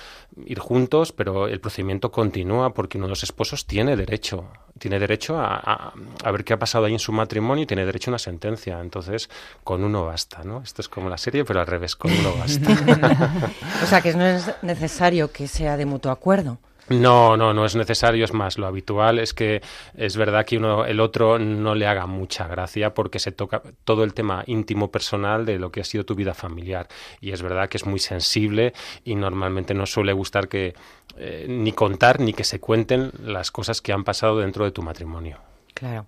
ir 0.46 0.60
juntos, 0.60 1.12
pero 1.12 1.48
el 1.48 1.60
procedimiento 1.60 2.12
continúa 2.12 2.74
porque 2.74 2.98
uno 2.98 3.08
de 3.08 3.12
los 3.12 3.24
esposos 3.24 3.65
tiene 3.65 3.96
derecho, 3.96 4.48
tiene 4.77 5.00
derecho 5.00 5.38
a, 5.39 5.94
a 6.24 6.32
ver 6.32 6.44
qué 6.44 6.53
ha 6.53 6.60
pasado 6.60 6.86
ahí 6.86 6.94
en 6.94 7.00
su 7.00 7.12
matrimonio 7.12 7.63
y 7.63 7.67
tiene 7.67 7.86
derecho 7.86 8.10
a 8.10 8.13
una 8.13 8.20
sentencia. 8.20 8.79
Entonces, 8.79 9.29
con 9.63 9.84
uno 9.84 10.06
basta, 10.06 10.44
¿no? 10.44 10.62
Esto 10.62 10.82
es 10.82 10.89
como 10.89 11.10
la 11.10 11.17
serie, 11.17 11.44
pero 11.46 11.60
al 11.60 11.67
revés, 11.67 11.96
con 11.96 12.12
uno 12.12 12.34
basta. 12.38 12.72
o 13.84 13.86
sea, 13.86 14.01
que 14.01 14.13
no 14.13 14.25
es 14.27 14.51
necesario 14.62 15.31
que 15.31 15.48
sea 15.48 15.77
de 15.77 15.86
mutuo 15.86 16.12
acuerdo. 16.12 16.60
No, 16.89 17.36
no, 17.36 17.53
no 17.53 17.65
es 17.65 17.75
necesario, 17.75 18.24
es 18.24 18.34
más, 18.34 18.57
lo 18.57 18.65
habitual 18.65 19.19
es 19.19 19.34
que 19.34 19.62
es 19.96 20.15
verdad 20.15 20.46
que 20.46 20.57
uno, 20.57 20.86
el 20.86 21.01
otro 21.01 21.38
no 21.38 21.75
le 21.75 21.86
haga 21.86 22.05
mucha 22.07 22.48
gracia 22.48 22.93
porque 22.93 23.19
se 23.19 23.34
toca 23.34 23.62
todo 23.84 24.05
el 24.05 24.13
tema 24.13 24.43
íntimo 24.48 24.89
personal 24.89 25.46
de 25.46 25.60
lo 25.60 25.69
que 25.69 25.81
ha 25.81 25.84
sido 25.84 26.05
tu 26.05 26.15
vida 26.15 26.34
familiar 26.34 26.88
y 27.19 27.31
es 27.31 27.41
verdad 27.41 27.67
que 27.67 27.75
es 27.75 27.86
muy 27.86 28.00
sensible 28.00 28.74
y 29.03 29.15
normalmente 29.15 29.74
no 29.74 29.86
suele 29.86 30.13
gustar 30.13 30.48
que 30.48 30.75
eh, 31.17 31.46
ni 31.50 31.74
contar 31.74 32.22
ni 32.22 32.31
que 32.31 32.46
se 32.46 32.62
cuenten 32.62 33.12
las 33.22 33.51
cosas 33.51 33.81
que 33.81 33.91
han 33.91 34.05
pasado 34.05 34.39
dentro 34.39 34.63
de 34.63 34.72
tu 34.72 34.81
matrimonio. 34.81 35.39
Claro. 35.74 36.05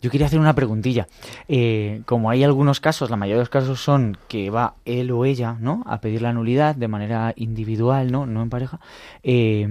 Yo 0.00 0.10
quería 0.10 0.26
hacer 0.26 0.40
una 0.40 0.54
preguntilla. 0.54 1.06
Eh, 1.48 2.02
como 2.06 2.30
hay 2.30 2.44
algunos 2.44 2.80
casos, 2.80 3.10
la 3.10 3.16
mayoría 3.16 3.36
de 3.36 3.42
los 3.42 3.48
casos 3.48 3.80
son 3.80 4.16
que 4.28 4.50
va 4.50 4.74
él 4.84 5.10
o 5.10 5.24
ella, 5.24 5.56
¿no? 5.60 5.82
A 5.86 6.00
pedir 6.00 6.22
la 6.22 6.32
nulidad 6.32 6.74
de 6.74 6.88
manera 6.88 7.32
individual, 7.36 8.10
¿no? 8.10 8.26
No 8.26 8.42
en 8.42 8.50
pareja. 8.50 8.80
Eh, 9.22 9.66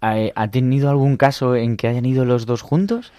¿Ha 0.00 0.48
tenido 0.48 0.90
algún 0.90 1.16
caso 1.16 1.56
en 1.56 1.76
que 1.76 1.88
hayan 1.88 2.06
ido 2.06 2.24
los 2.24 2.46
dos 2.46 2.62
juntos? 2.62 3.12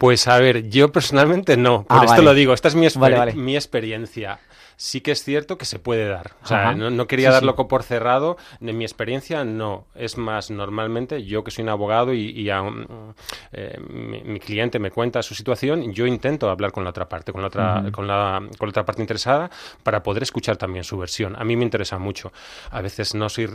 Pues 0.00 0.26
a 0.28 0.38
ver, 0.38 0.70
yo 0.70 0.90
personalmente 0.90 1.58
no. 1.58 1.84
Por 1.84 1.98
ah, 2.00 2.04
esto 2.06 2.22
lo 2.22 2.32
digo. 2.32 2.54
Esta 2.54 2.68
es 2.68 2.74
mi, 2.74 2.88
mi 3.34 3.54
experiencia 3.54 4.40
sí 4.80 5.02
que 5.02 5.10
es 5.10 5.22
cierto 5.22 5.58
que 5.58 5.66
se 5.66 5.78
puede 5.78 6.08
dar. 6.08 6.32
O 6.42 6.46
sea, 6.46 6.72
no, 6.72 7.06
quería 7.06 7.30
dar 7.30 7.42
loco 7.42 7.68
por 7.68 7.82
cerrado. 7.82 8.38
En 8.62 8.78
mi 8.78 8.84
experiencia, 8.84 9.44
no. 9.44 9.84
Es 9.94 10.16
más, 10.16 10.50
normalmente, 10.50 11.22
yo 11.22 11.44
que 11.44 11.50
soy 11.50 11.64
un 11.64 11.68
abogado 11.68 12.14
y, 12.14 12.48
eh, 12.48 13.78
mi, 13.90 14.40
cliente 14.40 14.78
me 14.78 14.90
cuenta 14.90 15.22
su 15.22 15.34
situación, 15.34 15.92
yo 15.92 16.06
intento 16.06 16.48
hablar 16.48 16.72
con 16.72 16.82
la 16.82 16.90
otra 16.90 17.10
parte, 17.10 17.30
con 17.30 17.42
la 17.42 17.48
otra, 17.48 17.84
con, 17.92 18.06
la, 18.06 18.42
con 18.56 18.68
la 18.68 18.70
otra 18.70 18.86
parte 18.86 19.02
interesada, 19.02 19.50
para 19.82 20.02
poder 20.02 20.22
escuchar 20.22 20.56
también 20.56 20.82
su 20.82 20.96
versión. 20.96 21.36
A 21.36 21.44
mí 21.44 21.56
me 21.56 21.64
interesa 21.64 21.98
mucho. 21.98 22.32
A 22.70 22.80
veces 22.80 23.14
no 23.14 23.28
soy 23.28 23.50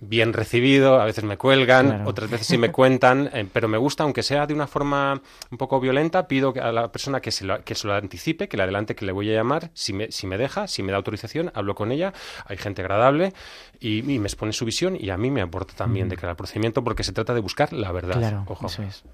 bien 0.00 0.32
recibido, 0.32 1.00
a 1.00 1.04
veces 1.04 1.24
me 1.24 1.36
cuelgan, 1.38 2.06
otras 2.06 2.30
veces 2.30 2.46
sí 2.46 2.58
me 2.58 2.72
cuentan, 2.72 3.30
eh, 3.32 3.48
pero 3.52 3.68
me 3.68 3.78
gusta, 3.78 4.04
aunque 4.04 4.22
sea 4.22 4.46
de 4.46 4.54
una 4.54 4.66
forma 4.66 5.20
un 5.50 5.58
poco 5.58 5.80
violenta, 5.80 6.26
pido 6.26 6.52
a 6.60 6.72
la 6.72 6.90
persona 6.90 7.20
que 7.20 7.30
se 7.30 7.44
lo, 7.44 7.62
que 7.62 7.74
se 7.74 7.86
lo 7.86 7.94
anticipe, 7.94 8.48
que 8.48 8.56
le 8.56 8.64
adelante 8.64 8.94
que 8.94 9.04
le 9.04 9.12
voy 9.12 9.30
a 9.30 9.34
llamar, 9.34 9.70
si 9.74 9.92
me, 9.92 10.10
si 10.10 10.26
me 10.26 10.36
deja, 10.36 10.66
si 10.66 10.82
me 10.82 10.92
da 10.92 10.98
autorización, 10.98 11.50
hablo 11.54 11.74
con 11.74 11.92
ella, 11.92 12.12
hay 12.46 12.56
gente 12.56 12.82
agradable 12.82 13.32
y, 13.80 14.02
me 14.02 14.26
expone 14.26 14.52
su 14.52 14.64
visión 14.64 14.96
y 14.98 15.10
a 15.10 15.16
mí 15.16 15.30
me 15.30 15.40
aporta 15.40 15.74
también 15.74 16.08
de 16.08 16.16
cara 16.16 16.30
al 16.30 16.36
procedimiento 16.36 16.84
porque 16.84 17.04
se 17.04 17.12
trata 17.12 17.34
de 17.34 17.40
buscar 17.40 17.72
la 17.72 17.92
verdad. 17.92 18.18
Claro, 18.18 18.46
eso 18.64 18.82
es. 18.82 19.04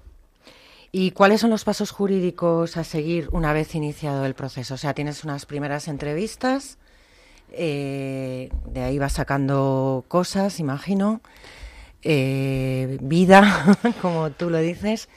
¿Y 0.91 1.11
cuáles 1.11 1.41
son 1.41 1.49
los 1.49 1.63
pasos 1.63 1.91
jurídicos 1.91 2.75
a 2.75 2.83
seguir 2.83 3.29
una 3.31 3.53
vez 3.53 3.75
iniciado 3.75 4.25
el 4.25 4.33
proceso? 4.33 4.73
O 4.73 4.77
sea, 4.77 4.93
tienes 4.93 5.23
unas 5.23 5.45
primeras 5.45 5.87
entrevistas 5.87 6.77
eh, 7.51 8.49
de 8.67 8.81
ahí 8.81 8.97
va 8.97 9.09
sacando 9.09 10.05
cosas, 10.07 10.59
imagino, 10.59 11.21
eh, 12.03 12.97
vida, 13.01 13.77
como 14.01 14.31
tú 14.31 14.49
lo 14.49 14.59
dices, 14.59 15.09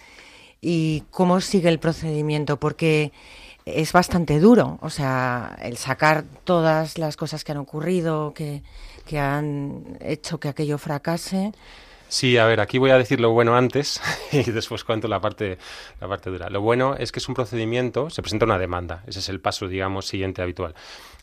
y 0.60 1.04
cómo 1.10 1.40
sigue 1.40 1.68
el 1.68 1.78
procedimiento, 1.78 2.58
porque 2.58 3.12
es 3.64 3.92
bastante 3.92 4.40
duro, 4.40 4.78
o 4.82 4.90
sea, 4.90 5.56
el 5.62 5.76
sacar 5.76 6.24
todas 6.44 6.98
las 6.98 7.16
cosas 7.16 7.44
que 7.44 7.52
han 7.52 7.58
ocurrido, 7.58 8.34
que, 8.34 8.62
que 9.06 9.18
han 9.18 9.98
hecho 10.00 10.38
que 10.38 10.48
aquello 10.48 10.78
fracase. 10.78 11.52
Sí, 12.08 12.36
a 12.36 12.44
ver, 12.44 12.60
aquí 12.60 12.78
voy 12.78 12.90
a 12.90 12.98
decir 12.98 13.18
lo 13.18 13.30
bueno 13.30 13.56
antes 13.56 14.00
y 14.32 14.50
después 14.50 14.84
cuento 14.84 15.08
la 15.08 15.20
parte, 15.20 15.58
la 16.00 16.08
parte 16.08 16.30
dura. 16.30 16.50
Lo 16.50 16.60
bueno 16.60 16.94
es 16.96 17.10
que 17.10 17.18
es 17.18 17.28
un 17.28 17.34
procedimiento, 17.34 18.10
se 18.10 18.22
presenta 18.22 18.44
una 18.44 18.58
demanda, 18.58 19.02
ese 19.06 19.18
es 19.18 19.28
el 19.28 19.40
paso, 19.40 19.66
digamos, 19.66 20.06
siguiente 20.06 20.42
habitual. 20.42 20.74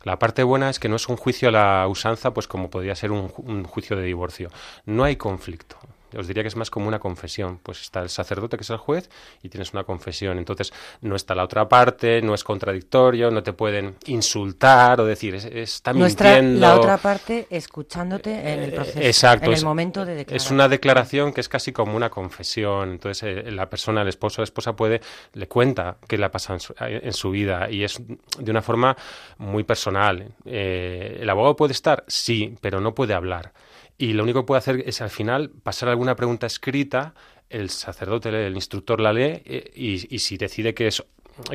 La 0.03 0.17
parte 0.19 0.43
buena 0.43 0.69
es 0.69 0.79
que 0.79 0.89
no 0.89 0.95
es 0.95 1.07
un 1.09 1.17
juicio 1.17 1.49
a 1.49 1.51
la 1.51 1.87
usanza, 1.87 2.33
pues 2.33 2.47
como 2.47 2.69
podría 2.69 2.95
ser 2.95 3.11
un, 3.11 3.31
un 3.37 3.63
juicio 3.63 3.95
de 3.95 4.03
divorcio. 4.03 4.49
No 4.85 5.03
hay 5.03 5.15
conflicto 5.15 5.77
os 6.17 6.27
diría 6.27 6.43
que 6.43 6.47
es 6.47 6.55
más 6.55 6.69
como 6.69 6.87
una 6.87 6.99
confesión. 6.99 7.59
Pues 7.61 7.81
está 7.81 8.01
el 8.01 8.09
sacerdote, 8.09 8.57
que 8.57 8.63
es 8.63 8.69
el 8.69 8.77
juez, 8.77 9.09
y 9.41 9.49
tienes 9.49 9.73
una 9.73 9.83
confesión. 9.83 10.37
Entonces, 10.37 10.73
no 11.01 11.15
está 11.15 11.35
la 11.35 11.43
otra 11.43 11.67
parte, 11.67 12.21
no 12.21 12.33
es 12.33 12.43
contradictorio, 12.43 13.31
no 13.31 13.43
te 13.43 13.53
pueden 13.53 13.95
insultar 14.05 15.01
o 15.01 15.05
decir, 15.05 15.35
está 15.35 15.93
mintiendo. 15.93 16.59
la 16.59 16.75
otra 16.75 16.97
parte 16.97 17.47
escuchándote 17.49 18.31
en 18.31 18.63
el 18.63 18.73
proceso. 18.73 18.99
Exacto. 18.99 19.45
En 19.45 19.57
el 19.57 19.63
momento 19.63 20.05
de 20.05 20.15
declarar. 20.15 20.37
Es 20.37 20.51
una 20.51 20.67
declaración 20.67 21.33
que 21.33 21.41
es 21.41 21.49
casi 21.49 21.71
como 21.71 21.95
una 21.95 22.09
confesión. 22.09 22.91
Entonces, 22.91 23.23
eh, 23.23 23.51
la 23.51 23.69
persona, 23.69 24.01
el 24.01 24.07
esposo 24.07 24.41
o 24.41 24.43
la 24.43 24.45
esposa 24.45 24.75
puede, 24.75 25.01
le 25.33 25.47
cuenta 25.47 25.97
qué 26.07 26.17
le 26.17 26.25
ha 26.25 26.31
pasado 26.31 26.59
en 26.79 27.13
su, 27.13 27.31
vida 27.31 27.69
y 27.69 27.83
es 27.83 28.01
de 28.39 28.51
una 28.51 28.61
forma 28.61 28.95
muy 29.37 29.63
personal. 29.63 30.31
Eh, 30.45 31.19
¿El 31.21 31.29
abogado 31.29 31.55
puede 31.55 31.73
estar? 31.73 32.03
Sí, 32.07 32.55
pero 32.61 32.81
no 32.81 32.93
puede 32.93 33.13
hablar 33.13 33.53
y 34.01 34.13
lo 34.13 34.23
único 34.23 34.41
que 34.41 34.47
puede 34.47 34.57
hacer 34.57 34.83
es 34.87 34.99
al 35.01 35.11
final 35.11 35.51
pasar 35.51 35.87
alguna 35.87 36.15
pregunta 36.15 36.47
escrita, 36.47 37.13
el 37.51 37.69
sacerdote, 37.69 38.29
el 38.29 38.55
instructor 38.55 38.99
la 38.99 39.13
lee 39.13 39.43
eh, 39.45 39.71
y, 39.75 40.17
si 40.17 40.37
decide 40.37 40.73
que 40.73 40.87
es 40.87 41.03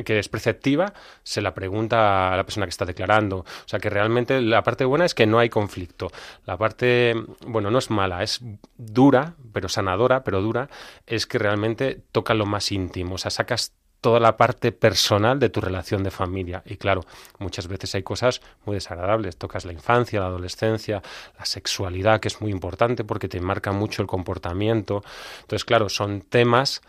que 0.05 0.17
es 0.17 0.29
preceptiva, 0.29 0.93
se 1.23 1.41
la 1.41 1.53
pregunta 1.53 2.33
a 2.33 2.37
la 2.37 2.45
persona 2.45 2.65
que 2.65 2.69
está 2.71 2.85
declarando. 2.85 3.39
O 3.39 3.67
sea 3.67 3.79
que 3.79 3.89
realmente 3.89 4.41
la 4.41 4.63
parte 4.63 4.85
buena 4.85 5.03
es 5.03 5.13
que 5.13 5.27
no 5.27 5.39
hay 5.39 5.49
conflicto. 5.49 6.09
La 6.45 6.57
parte, 6.57 7.13
bueno, 7.45 7.69
no 7.69 7.79
es 7.79 7.89
mala, 7.89 8.23
es 8.23 8.39
dura, 8.77 9.35
pero 9.51 9.67
sanadora, 9.67 10.23
pero 10.23 10.41
dura, 10.41 10.69
es 11.05 11.27
que 11.27 11.39
realmente 11.39 12.01
toca 12.13 12.33
lo 12.33 12.45
más 12.45 12.71
íntimo. 12.71 13.15
O 13.15 13.17
sea, 13.17 13.29
sacas 13.29 13.73
toda 14.07 14.21
la 14.21 14.37
parte 14.37 14.71
personal 14.71 15.37
de 15.37 15.49
tu 15.49 15.59
relación 15.59 16.01
de 16.01 16.11
familia. 16.11 16.63
Y 16.65 16.77
claro, 16.77 17.03
muchas 17.39 17.67
veces 17.67 17.93
hay 17.93 18.03
cosas 18.03 18.39
muy 18.65 18.75
desagradables. 18.75 19.35
Tocas 19.35 19.65
la 19.65 19.73
infancia, 19.73 20.21
la 20.21 20.27
adolescencia, 20.27 21.01
la 21.37 21.43
sexualidad, 21.43 22.21
que 22.21 22.29
es 22.29 22.39
muy 22.39 22.53
importante 22.53 23.03
porque 23.03 23.27
te 23.27 23.41
marca 23.41 23.73
mucho 23.73 24.01
el 24.01 24.07
comportamiento. 24.07 25.03
Entonces, 25.41 25.65
claro, 25.65 25.89
son 25.89 26.21
temas 26.21 26.81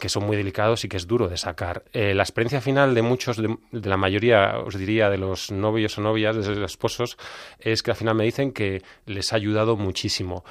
que 0.00 0.08
son 0.08 0.26
muy 0.26 0.36
delicados 0.36 0.84
y 0.84 0.88
que 0.88 0.96
es 0.96 1.06
duro 1.06 1.28
de 1.28 1.36
sacar. 1.36 1.84
Eh, 1.92 2.12
la 2.12 2.24
experiencia 2.24 2.60
final 2.60 2.92
de 2.92 3.02
muchos, 3.02 3.36
de, 3.36 3.56
la 3.70 3.96
mayoría, 3.96 4.58
os 4.58 4.76
diría, 4.76 5.08
de 5.10 5.18
los 5.18 5.52
novios 5.52 5.96
o 5.98 6.00
novias, 6.00 6.34
de 6.34 6.56
los 6.56 6.72
esposos, 6.72 7.16
es 7.60 7.84
que 7.84 7.92
al 7.92 7.96
final 7.96 8.16
me 8.16 8.24
dicen 8.24 8.50
que 8.50 8.82
les 9.06 9.32
ha 9.32 9.36
ayudado 9.36 9.76
muchísimo 9.76 10.44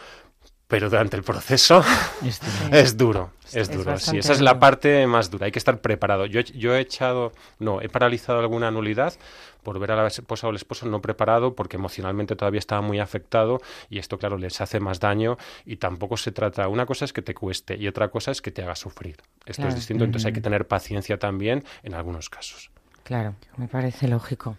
pero 0.73 0.89
durante 0.89 1.15
el 1.15 1.21
proceso 1.21 1.83
es 2.71 2.97
duro, 2.97 3.29
es 3.53 3.69
duro. 3.69 3.95
Sí, 3.99 4.17
esa 4.17 4.33
es 4.33 4.41
la 4.41 4.57
parte 4.57 5.05
más 5.05 5.29
dura. 5.29 5.45
Hay 5.45 5.51
que 5.51 5.59
estar 5.59 5.81
preparado. 5.81 6.25
Yo, 6.25 6.41
yo 6.41 6.75
he 6.75 6.79
echado, 6.79 7.31
no, 7.59 7.79
he 7.79 7.89
paralizado 7.89 8.39
alguna 8.39 8.71
nulidad 8.71 9.13
por 9.61 9.77
ver 9.77 9.91
a 9.91 9.95
la 9.95 10.07
esposa 10.07 10.47
o 10.47 10.49
el 10.49 10.55
esposo 10.55 10.87
no 10.87 10.99
preparado 10.99 11.53
porque 11.53 11.77
emocionalmente 11.77 12.35
todavía 12.35 12.57
estaba 12.57 12.81
muy 12.81 12.99
afectado 12.99 13.61
y 13.87 13.99
esto, 13.99 14.17
claro, 14.17 14.39
les 14.39 14.61
hace 14.61 14.79
más 14.79 14.99
daño 14.99 15.37
y 15.63 15.75
tampoco 15.75 16.17
se 16.17 16.31
trata. 16.31 16.67
Una 16.67 16.87
cosa 16.87 17.05
es 17.05 17.13
que 17.13 17.21
te 17.21 17.35
cueste 17.35 17.77
y 17.77 17.87
otra 17.87 18.07
cosa 18.07 18.31
es 18.31 18.41
que 18.41 18.49
te 18.49 18.63
haga 18.63 18.75
sufrir. 18.75 19.17
Esto 19.45 19.67
es 19.67 19.75
distinto, 19.75 20.05
entonces 20.05 20.25
hay 20.25 20.33
que 20.33 20.41
tener 20.41 20.67
paciencia 20.67 21.19
también 21.19 21.63
en 21.83 21.93
algunos 21.93 22.31
casos. 22.31 22.71
Claro, 23.03 23.35
me 23.57 23.67
parece 23.67 24.07
lógico, 24.07 24.57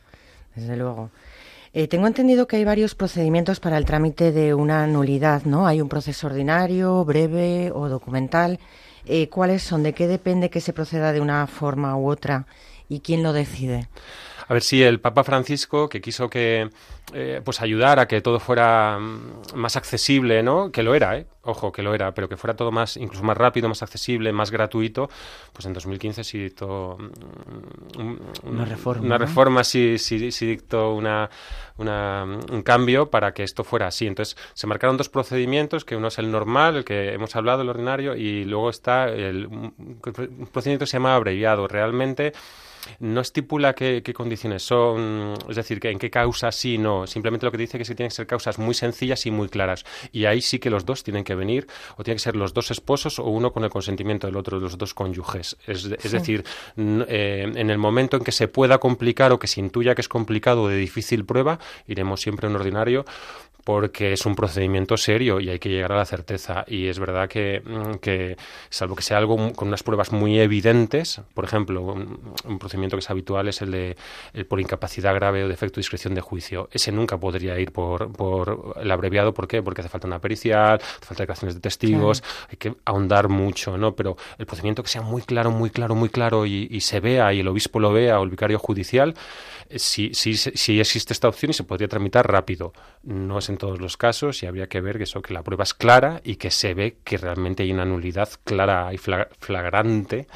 desde 0.54 0.76
luego. 0.76 1.10
Eh, 1.76 1.88
tengo 1.88 2.06
entendido 2.06 2.46
que 2.46 2.54
hay 2.54 2.64
varios 2.64 2.94
procedimientos 2.94 3.58
para 3.58 3.76
el 3.78 3.84
trámite 3.84 4.30
de 4.30 4.54
una 4.54 4.86
nulidad, 4.86 5.42
¿no? 5.42 5.66
Hay 5.66 5.80
un 5.80 5.88
proceso 5.88 6.28
ordinario, 6.28 7.04
breve 7.04 7.72
o 7.74 7.88
documental. 7.88 8.60
Eh, 9.06 9.28
¿Cuáles 9.28 9.64
son? 9.64 9.82
¿De 9.82 9.92
qué 9.92 10.06
depende 10.06 10.50
que 10.50 10.60
se 10.60 10.72
proceda 10.72 11.12
de 11.12 11.20
una 11.20 11.44
forma 11.48 11.96
u 11.96 12.08
otra? 12.08 12.46
¿Y 12.88 13.00
quién 13.00 13.24
lo 13.24 13.32
decide? 13.32 13.88
A 14.46 14.52
ver 14.52 14.62
si 14.62 14.82
el 14.82 15.00
Papa 15.00 15.24
Francisco, 15.24 15.88
que 15.88 16.00
quiso 16.00 16.28
que 16.28 16.70
eh, 17.12 17.40
pues 17.44 17.60
ayudar 17.60 17.98
a 17.98 18.08
que 18.08 18.20
todo 18.20 18.40
fuera 18.40 18.98
mm, 18.98 19.54
más 19.56 19.76
accesible, 19.76 20.42
¿no? 20.42 20.72
Que 20.72 20.82
lo 20.82 20.94
era, 20.94 21.16
¿eh? 21.18 21.26
Ojo, 21.42 21.70
que 21.70 21.82
lo 21.82 21.94
era, 21.94 22.12
pero 22.14 22.28
que 22.28 22.36
fuera 22.36 22.56
todo 22.56 22.72
más, 22.72 22.96
incluso 22.96 23.22
más 23.22 23.36
rápido, 23.36 23.68
más 23.68 23.82
accesible, 23.82 24.32
más 24.32 24.50
gratuito, 24.50 25.10
pues 25.52 25.66
en 25.66 25.74
2015 25.74 26.24
sí 26.24 26.38
dictó 26.38 26.96
mm, 27.98 28.48
una 28.48 28.64
reforma. 28.64 29.04
Una 29.04 29.18
reforma 29.18 29.64
sí, 29.64 29.98
sí, 29.98 30.32
sí 30.32 30.46
dictó 30.46 30.94
una, 30.94 31.30
una, 31.76 32.24
un 32.24 32.62
cambio 32.62 33.10
para 33.10 33.32
que 33.32 33.42
esto 33.42 33.64
fuera 33.64 33.86
así. 33.86 34.06
Entonces 34.06 34.36
se 34.54 34.66
marcaron 34.66 34.96
dos 34.96 35.08
procedimientos, 35.08 35.84
que 35.84 35.96
uno 35.96 36.08
es 36.08 36.18
el 36.18 36.30
normal, 36.30 36.76
el 36.76 36.84
que 36.84 37.12
hemos 37.12 37.36
hablado, 37.36 37.62
el 37.62 37.68
ordinario, 37.68 38.16
y 38.16 38.44
luego 38.44 38.70
está 38.70 39.08
el, 39.08 39.46
un 39.46 40.48
procedimiento 40.52 40.84
que 40.84 40.90
se 40.90 40.96
llama 40.96 41.14
abreviado. 41.14 41.68
Realmente 41.68 42.32
no 43.00 43.20
estipula 43.20 43.74
qué, 43.74 44.02
condiciones 44.14 44.62
son, 44.62 45.34
es 45.48 45.56
decir, 45.56 45.80
que 45.80 45.90
en 45.90 45.98
qué 45.98 46.10
causas 46.10 46.54
sí, 46.54 46.78
no. 46.78 47.06
Simplemente 47.06 47.46
lo 47.46 47.52
que 47.52 47.58
dice 47.58 47.76
es 47.78 47.88
que 47.88 47.94
tienen 47.94 48.10
que 48.10 48.16
ser 48.16 48.26
causas 48.26 48.58
muy 48.58 48.74
sencillas 48.74 49.26
y 49.26 49.30
muy 49.30 49.48
claras. 49.48 49.84
Y 50.12 50.26
ahí 50.26 50.40
sí 50.40 50.58
que 50.58 50.70
los 50.70 50.84
dos 50.84 51.02
tienen 51.02 51.24
que 51.24 51.34
venir, 51.34 51.66
o 51.96 52.04
tienen 52.04 52.16
que 52.16 52.22
ser 52.22 52.36
los 52.36 52.54
dos 52.54 52.70
esposos 52.70 53.18
o 53.18 53.24
uno 53.24 53.52
con 53.52 53.64
el 53.64 53.70
consentimiento 53.70 54.26
del 54.26 54.36
otro, 54.36 54.58
de 54.58 54.64
los 54.64 54.78
dos 54.78 54.94
cónyuges. 54.94 55.56
Es, 55.66 55.88
decir, 56.10 56.44
eh, 56.76 57.52
en 57.54 57.70
el 57.70 57.78
momento 57.78 58.16
en 58.16 58.24
que 58.24 58.32
se 58.32 58.48
pueda 58.48 58.78
complicar 58.78 59.32
o 59.32 59.38
que 59.38 59.46
se 59.46 59.60
intuya 59.60 59.94
que 59.94 60.00
es 60.00 60.08
complicado 60.08 60.62
o 60.62 60.68
de 60.68 60.76
difícil 60.76 61.24
prueba, 61.24 61.58
iremos 61.86 62.20
siempre 62.20 62.48
en 62.48 62.56
ordinario 62.56 63.04
porque 63.64 64.12
es 64.12 64.26
un 64.26 64.36
procedimiento 64.36 64.96
serio 64.96 65.40
y 65.40 65.48
hay 65.48 65.58
que 65.58 65.70
llegar 65.70 65.92
a 65.92 65.96
la 65.96 66.04
certeza. 66.04 66.64
Y 66.68 66.88
es 66.88 66.98
verdad 66.98 67.28
que, 67.28 67.62
mm, 67.64 67.94
que 67.94 68.36
salvo 68.68 68.94
que 68.94 69.02
sea 69.02 69.18
algo 69.18 69.52
con 69.54 69.68
unas 69.68 69.82
pruebas 69.82 70.12
muy 70.12 70.38
evidentes, 70.38 71.20
por 71.32 71.44
ejemplo, 71.44 71.82
un, 71.82 72.58
procedimiento 72.58 72.96
que 72.96 73.00
es 73.00 73.10
habitual 73.10 73.48
es 73.48 73.62
el 73.62 73.70
de 73.70 73.96
por 74.48 74.60
incapacidad 74.60 75.14
grave 75.14 75.44
o 75.44 75.48
defecto 75.48 75.76
de 75.76 75.80
discreción 75.80 76.14
de 76.14 76.20
juicio. 76.20 76.68
Ese 76.72 76.92
nunca 76.92 77.18
podría 77.18 77.58
ir 77.58 77.72
por, 77.72 78.12
por 78.12 78.74
el 78.80 78.90
abreviado. 78.90 79.32
¿Por 79.34 79.48
qué? 79.48 79.62
Porque 79.62 79.80
hace 79.80 79.88
falta 79.88 80.06
una 80.06 80.18
pericial, 80.20 80.76
hace 80.76 81.06
falta 81.06 81.22
declaraciones 81.22 81.54
de 81.54 81.60
testigos, 81.60 82.22
hay 82.50 82.56
que 82.56 82.74
ahondar 82.84 83.28
mucho, 83.28 83.76
¿no? 83.78 83.94
Pero 83.94 84.16
el 84.38 84.46
procedimiento 84.46 84.82
que 84.82 84.88
sea 84.88 85.02
muy 85.02 85.22
claro, 85.22 85.50
muy 85.50 85.70
claro, 85.70 85.94
muy 85.94 86.08
claro 86.08 86.46
y, 86.46 86.68
y 86.70 86.80
se 86.80 87.00
vea 87.00 87.32
y 87.32 87.40
el 87.40 87.48
obispo 87.48 87.80
lo 87.80 87.92
vea 87.92 88.20
o 88.20 88.24
el 88.24 88.30
vicario 88.30 88.58
judicial, 88.58 89.14
sí, 89.76 90.10
sí, 90.14 90.36
sí 90.36 90.80
existe 90.80 91.12
esta 91.12 91.28
opción 91.28 91.50
y 91.50 91.54
se 91.54 91.64
podría 91.64 91.88
tramitar 91.88 92.30
rápido. 92.30 92.72
No 93.02 93.38
es 93.38 93.48
en 93.48 93.56
todos 93.56 93.80
los 93.80 93.96
casos 93.96 94.42
y 94.42 94.46
habría 94.46 94.68
que 94.68 94.80
ver 94.80 94.98
que 94.98 95.04
eso, 95.04 95.22
que 95.22 95.34
la 95.34 95.42
prueba 95.42 95.64
es 95.64 95.74
clara 95.74 96.20
y 96.24 96.36
que 96.36 96.50
se 96.50 96.74
ve 96.74 96.98
que 97.04 97.18
realmente 97.18 97.62
hay 97.62 97.72
una 97.72 97.84
nulidad 97.84 98.28
clara 98.44 98.92
y 98.92 98.98
flagrante 98.98 100.26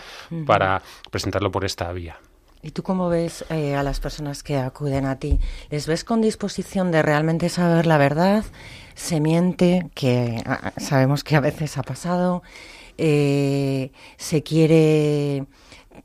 para 0.46 0.82
presentarlo 1.10 1.50
por 1.50 1.64
esta 1.64 1.92
vía. 1.92 2.18
¿Y 2.60 2.72
tú 2.72 2.82
cómo 2.82 3.08
ves 3.08 3.44
eh, 3.50 3.76
a 3.76 3.82
las 3.82 4.00
personas 4.00 4.42
que 4.42 4.56
acuden 4.56 5.06
a 5.06 5.18
ti? 5.18 5.38
¿Les 5.70 5.86
ves 5.86 6.02
con 6.02 6.20
disposición 6.20 6.90
de 6.90 7.02
realmente 7.02 7.48
saber 7.48 7.86
la 7.86 7.98
verdad? 7.98 8.44
¿Se 8.94 9.20
miente? 9.20 9.88
Que 9.94 10.42
sabemos 10.76 11.22
que 11.22 11.36
a 11.36 11.40
veces 11.40 11.78
ha 11.78 11.82
pasado. 11.82 12.42
Eh, 12.96 13.92
¿Se 14.16 14.42
quiere 14.42 15.46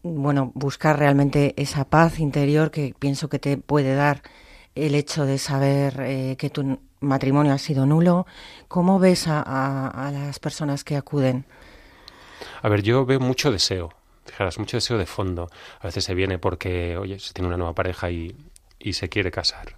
bueno, 0.01 0.51
buscar 0.55 0.97
realmente 0.97 1.53
esa 1.57 1.85
paz 1.85 2.19
interior 2.19 2.71
que 2.71 2.93
pienso 2.97 3.29
que 3.29 3.39
te 3.39 3.57
puede 3.57 3.95
dar 3.95 4.21
el 4.75 4.95
hecho 4.95 5.25
de 5.25 5.37
saber 5.37 5.99
eh, 6.01 6.35
que 6.37 6.49
tu 6.49 6.79
matrimonio 6.99 7.53
ha 7.53 7.57
sido 7.57 7.85
nulo. 7.85 8.25
¿Cómo 8.67 8.99
ves 8.99 9.25
a, 9.27 10.11
las 10.11 10.39
personas 10.39 10.83
que 10.83 10.95
acuden? 10.95 11.45
A 12.61 12.69
ver, 12.69 12.81
yo 12.81 13.05
veo 13.05 13.19
mucho 13.19 13.51
deseo, 13.51 13.93
fijaros, 14.25 14.57
mucho 14.57 14.77
deseo 14.77 14.97
de 14.97 15.05
fondo. 15.05 15.49
A 15.79 15.87
veces 15.87 16.03
se 16.03 16.13
viene 16.13 16.39
porque, 16.39 16.97
oye, 16.97 17.19
se 17.19 17.33
tiene 17.33 17.47
una 17.47 17.57
nueva 17.57 17.73
pareja 17.73 18.09
y, 18.09 18.35
y 18.79 18.93
se 18.93 19.09
quiere 19.09 19.31
casar. 19.31 19.75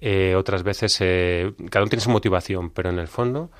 Eh, 0.00 0.34
otras 0.36 0.62
veces, 0.62 0.96
eh, 1.00 1.52
cada 1.70 1.82
uno 1.82 1.90
tiene 1.90 2.02
su 2.02 2.10
motivación, 2.10 2.70
pero 2.70 2.90
en 2.90 2.98
el 2.98 3.08
fondo 3.08 3.50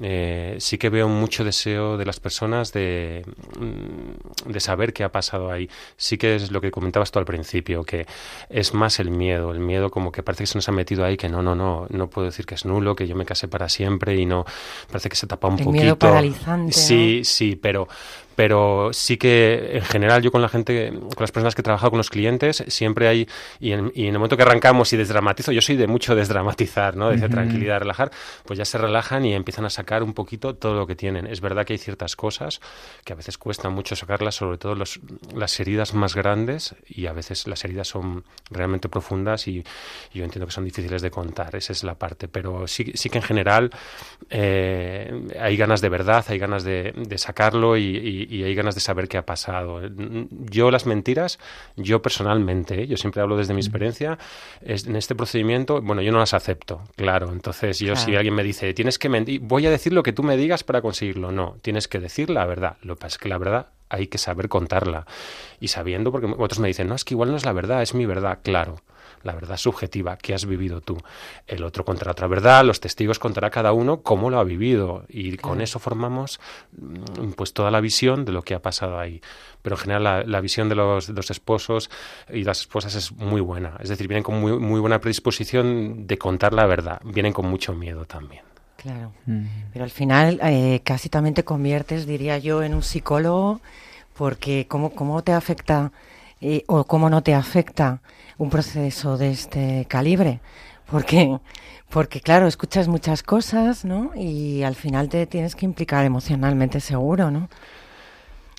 eh, 0.00 0.56
sí 0.60 0.78
que 0.78 0.90
veo 0.90 1.08
mucho 1.08 1.44
deseo 1.44 1.96
de 1.96 2.04
las 2.04 2.20
personas 2.20 2.72
de, 2.72 3.24
mm, 3.58 4.50
de 4.50 4.60
saber 4.60 4.92
qué 4.92 5.04
ha 5.04 5.10
pasado 5.10 5.50
ahí. 5.50 5.68
Sí 5.96 6.18
que 6.18 6.36
es 6.36 6.50
lo 6.50 6.60
que 6.60 6.70
comentabas 6.70 7.10
tú 7.10 7.18
al 7.18 7.24
principio, 7.24 7.84
que 7.84 8.06
es 8.48 8.74
más 8.74 9.00
el 9.00 9.10
miedo, 9.10 9.50
el 9.50 9.60
miedo 9.60 9.90
como 9.90 10.12
que 10.12 10.22
parece 10.22 10.44
que 10.44 10.48
se 10.48 10.58
nos 10.58 10.68
ha 10.68 10.72
metido 10.72 11.04
ahí, 11.04 11.16
que 11.16 11.28
no, 11.28 11.42
no, 11.42 11.54
no, 11.54 11.86
no 11.90 12.10
puedo 12.10 12.26
decir 12.26 12.46
que 12.46 12.54
es 12.54 12.64
nulo, 12.64 12.94
que 12.94 13.06
yo 13.08 13.16
me 13.16 13.24
casé 13.24 13.48
para 13.48 13.68
siempre 13.68 14.14
y 14.16 14.26
no, 14.26 14.44
parece 14.88 15.08
que 15.08 15.16
se 15.16 15.26
tapa 15.26 15.48
un 15.48 15.58
el 15.58 15.64
poquito. 15.64 15.82
Miedo 15.82 15.98
paralizante. 15.98 16.72
Sí, 16.72 17.22
sí, 17.24 17.56
pero 17.56 17.88
pero 18.38 18.90
sí 18.92 19.16
que 19.16 19.70
en 19.72 19.82
general 19.82 20.22
yo 20.22 20.30
con 20.30 20.40
la 20.40 20.48
gente, 20.48 20.92
con 20.92 21.18
las 21.18 21.32
personas 21.32 21.56
que 21.56 21.60
he 21.60 21.64
trabajado 21.64 21.90
con 21.90 21.98
los 21.98 22.08
clientes, 22.08 22.62
siempre 22.68 23.08
hay, 23.08 23.28
y 23.58 23.72
en, 23.72 23.90
y 23.96 24.02
en 24.02 24.10
el 24.10 24.12
momento 24.12 24.36
que 24.36 24.44
arrancamos 24.44 24.92
y 24.92 24.96
desdramatizo, 24.96 25.50
yo 25.50 25.60
soy 25.60 25.74
de 25.74 25.88
mucho 25.88 26.14
desdramatizar, 26.14 26.96
¿no? 26.96 27.10
De 27.10 27.28
tranquilidad, 27.28 27.80
relajar, 27.80 28.12
pues 28.44 28.56
ya 28.56 28.64
se 28.64 28.78
relajan 28.78 29.24
y 29.24 29.34
empiezan 29.34 29.64
a 29.64 29.70
sacar 29.70 30.04
un 30.04 30.14
poquito 30.14 30.54
todo 30.54 30.74
lo 30.74 30.86
que 30.86 30.94
tienen. 30.94 31.26
Es 31.26 31.40
verdad 31.40 31.66
que 31.66 31.72
hay 31.72 31.80
ciertas 31.80 32.14
cosas 32.14 32.60
que 33.04 33.12
a 33.12 33.16
veces 33.16 33.38
cuesta 33.38 33.70
mucho 33.70 33.96
sacarlas, 33.96 34.36
sobre 34.36 34.56
todo 34.56 34.76
los, 34.76 35.00
las 35.34 35.58
heridas 35.58 35.92
más 35.94 36.14
grandes, 36.14 36.76
y 36.86 37.06
a 37.06 37.12
veces 37.12 37.48
las 37.48 37.64
heridas 37.64 37.88
son 37.88 38.22
realmente 38.52 38.88
profundas 38.88 39.48
y, 39.48 39.64
yo 40.14 40.22
entiendo 40.22 40.46
que 40.46 40.52
son 40.52 40.64
difíciles 40.64 41.02
de 41.02 41.10
contar, 41.10 41.56
esa 41.56 41.72
es 41.72 41.82
la 41.82 41.96
parte, 41.96 42.28
pero 42.28 42.68
sí, 42.68 42.92
sí 42.94 43.10
que 43.10 43.18
en 43.18 43.24
general 43.24 43.70
eh, 44.30 45.26
hay 45.40 45.56
ganas 45.56 45.80
de 45.80 45.88
verdad, 45.88 46.24
hay 46.28 46.38
ganas 46.38 46.62
de, 46.62 46.92
de 46.94 47.18
sacarlo 47.18 47.76
y 47.76 48.27
y 48.27 48.27
hay 48.30 48.54
ganas 48.54 48.74
de 48.74 48.80
saber 48.80 49.08
qué 49.08 49.18
ha 49.18 49.26
pasado. 49.26 49.80
Yo 50.30 50.70
las 50.70 50.86
mentiras, 50.86 51.38
yo 51.76 52.02
personalmente, 52.02 52.82
¿eh? 52.82 52.86
yo 52.86 52.96
siempre 52.96 53.22
hablo 53.22 53.36
desde 53.36 53.54
mi 53.54 53.60
experiencia, 53.60 54.18
en 54.62 54.96
este 54.96 55.14
procedimiento, 55.14 55.80
bueno, 55.80 56.02
yo 56.02 56.12
no 56.12 56.18
las 56.18 56.34
acepto, 56.34 56.82
claro. 56.96 57.32
Entonces, 57.32 57.78
yo 57.78 57.96
si 57.96 58.16
alguien 58.16 58.34
me 58.34 58.42
dice, 58.42 58.72
tienes 58.74 58.98
que 58.98 59.08
mentir, 59.08 59.40
voy 59.40 59.66
a 59.66 59.70
decir 59.70 59.92
lo 59.92 60.02
que 60.02 60.12
tú 60.12 60.22
me 60.22 60.36
digas 60.36 60.64
para 60.64 60.82
conseguirlo. 60.82 61.32
No, 61.32 61.56
tienes 61.62 61.88
que 61.88 61.98
decir 62.00 62.30
la 62.30 62.46
verdad. 62.46 62.76
Lo 62.82 62.96
que 62.96 63.00
pasa 63.00 63.14
es 63.14 63.18
que 63.18 63.28
la 63.28 63.38
verdad 63.38 63.68
hay 63.88 64.06
que 64.06 64.18
saber 64.18 64.48
contarla. 64.48 65.06
Y 65.60 65.68
sabiendo, 65.68 66.12
porque 66.12 66.26
otros 66.26 66.58
me 66.58 66.68
dicen, 66.68 66.88
no, 66.88 66.94
es 66.94 67.04
que 67.04 67.14
igual 67.14 67.30
no 67.30 67.36
es 67.36 67.44
la 67.44 67.52
verdad, 67.52 67.82
es 67.82 67.94
mi 67.94 68.06
verdad, 68.06 68.38
claro 68.42 68.76
la 69.22 69.34
verdad 69.34 69.56
subjetiva 69.56 70.16
que 70.16 70.34
has 70.34 70.46
vivido 70.46 70.80
tú. 70.80 70.98
El 71.46 71.64
otro 71.64 71.84
contra 71.84 72.12
otra 72.12 72.26
verdad, 72.26 72.64
los 72.64 72.80
testigos 72.80 73.18
contará 73.18 73.50
cada 73.50 73.72
uno 73.72 74.02
cómo 74.02 74.30
lo 74.30 74.38
ha 74.38 74.44
vivido 74.44 75.04
y 75.08 75.36
con 75.36 75.60
eso 75.60 75.78
formamos 75.78 76.40
mm, 76.72 77.30
pues 77.32 77.52
toda 77.52 77.70
la 77.70 77.80
visión 77.80 78.24
de 78.24 78.32
lo 78.32 78.42
que 78.42 78.54
ha 78.54 78.62
pasado 78.62 78.98
ahí. 78.98 79.20
Pero 79.62 79.76
en 79.76 79.80
general 79.80 80.30
la, 80.30 80.40
visión 80.40 80.68
de 80.68 80.74
los, 80.74 81.08
esposos 81.30 81.90
y 82.32 82.44
las 82.44 82.60
esposas 82.60 82.94
es 82.94 83.12
muy 83.12 83.40
buena, 83.40 83.76
es 83.80 83.88
decir, 83.88 84.08
vienen 84.08 84.22
con 84.22 84.40
muy, 84.40 84.52
muy 84.58 84.80
buena 84.80 85.00
predisposición 85.00 86.06
de 86.06 86.16
contar 86.16 86.54
la 86.54 86.66
verdad, 86.66 87.00
vienen 87.04 87.32
con 87.32 87.46
mucho 87.46 87.74
miedo 87.74 88.04
también. 88.04 88.42
Claro, 88.76 89.12
mm. 89.26 89.46
pero 89.72 89.84
al 89.84 89.90
final 89.90 90.38
eh, 90.42 90.80
casi 90.84 91.08
también 91.08 91.34
te 91.34 91.42
conviertes, 91.42 92.06
diría 92.06 92.38
yo, 92.38 92.62
en 92.62 92.74
un 92.74 92.82
psicólogo 92.82 93.60
porque 94.18 94.66
cómo, 94.68 94.90
cómo 94.90 95.22
te 95.22 95.32
afecta 95.32 95.92
eh, 96.40 96.64
o 96.66 96.84
cómo 96.84 97.10
no 97.10 97.22
te 97.22 97.34
afecta 97.34 98.00
un 98.38 98.50
proceso 98.50 99.16
de 99.18 99.30
este 99.30 99.86
calibre, 99.88 100.40
porque, 100.90 101.38
porque 101.90 102.20
claro, 102.20 102.46
escuchas 102.46 102.88
muchas 102.88 103.22
cosas, 103.22 103.84
¿no? 103.84 104.12
Y 104.14 104.62
al 104.62 104.74
final 104.74 105.08
te 105.08 105.26
tienes 105.26 105.54
que 105.56 105.66
implicar 105.66 106.04
emocionalmente 106.04 106.80
seguro, 106.80 107.30
¿no? 107.30 107.48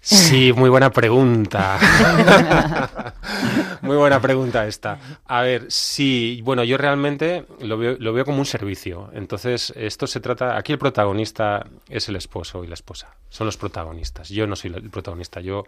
Sí, 0.01 0.53
muy 0.55 0.69
buena 0.69 0.91
pregunta. 0.91 1.77
muy 3.81 3.97
buena 3.97 4.21
pregunta 4.21 4.67
esta. 4.67 4.99
A 5.25 5.41
ver, 5.41 5.65
sí, 5.69 6.41
bueno, 6.43 6.63
yo 6.63 6.77
realmente 6.77 7.45
lo 7.61 7.77
veo, 7.77 7.97
lo 7.99 8.13
veo 8.13 8.25
como 8.25 8.39
un 8.39 8.45
servicio. 8.45 9.09
Entonces, 9.13 9.73
esto 9.75 10.07
se 10.07 10.19
trata, 10.19 10.57
aquí 10.57 10.71
el 10.71 10.79
protagonista 10.79 11.65
es 11.89 12.07
el 12.09 12.15
esposo 12.15 12.63
y 12.63 12.67
la 12.67 12.75
esposa. 12.75 13.15
Son 13.29 13.45
los 13.45 13.57
protagonistas. 13.57 14.29
Yo 14.29 14.47
no 14.47 14.55
soy 14.55 14.73
el 14.73 14.89
protagonista, 14.89 15.39
yo 15.39 15.65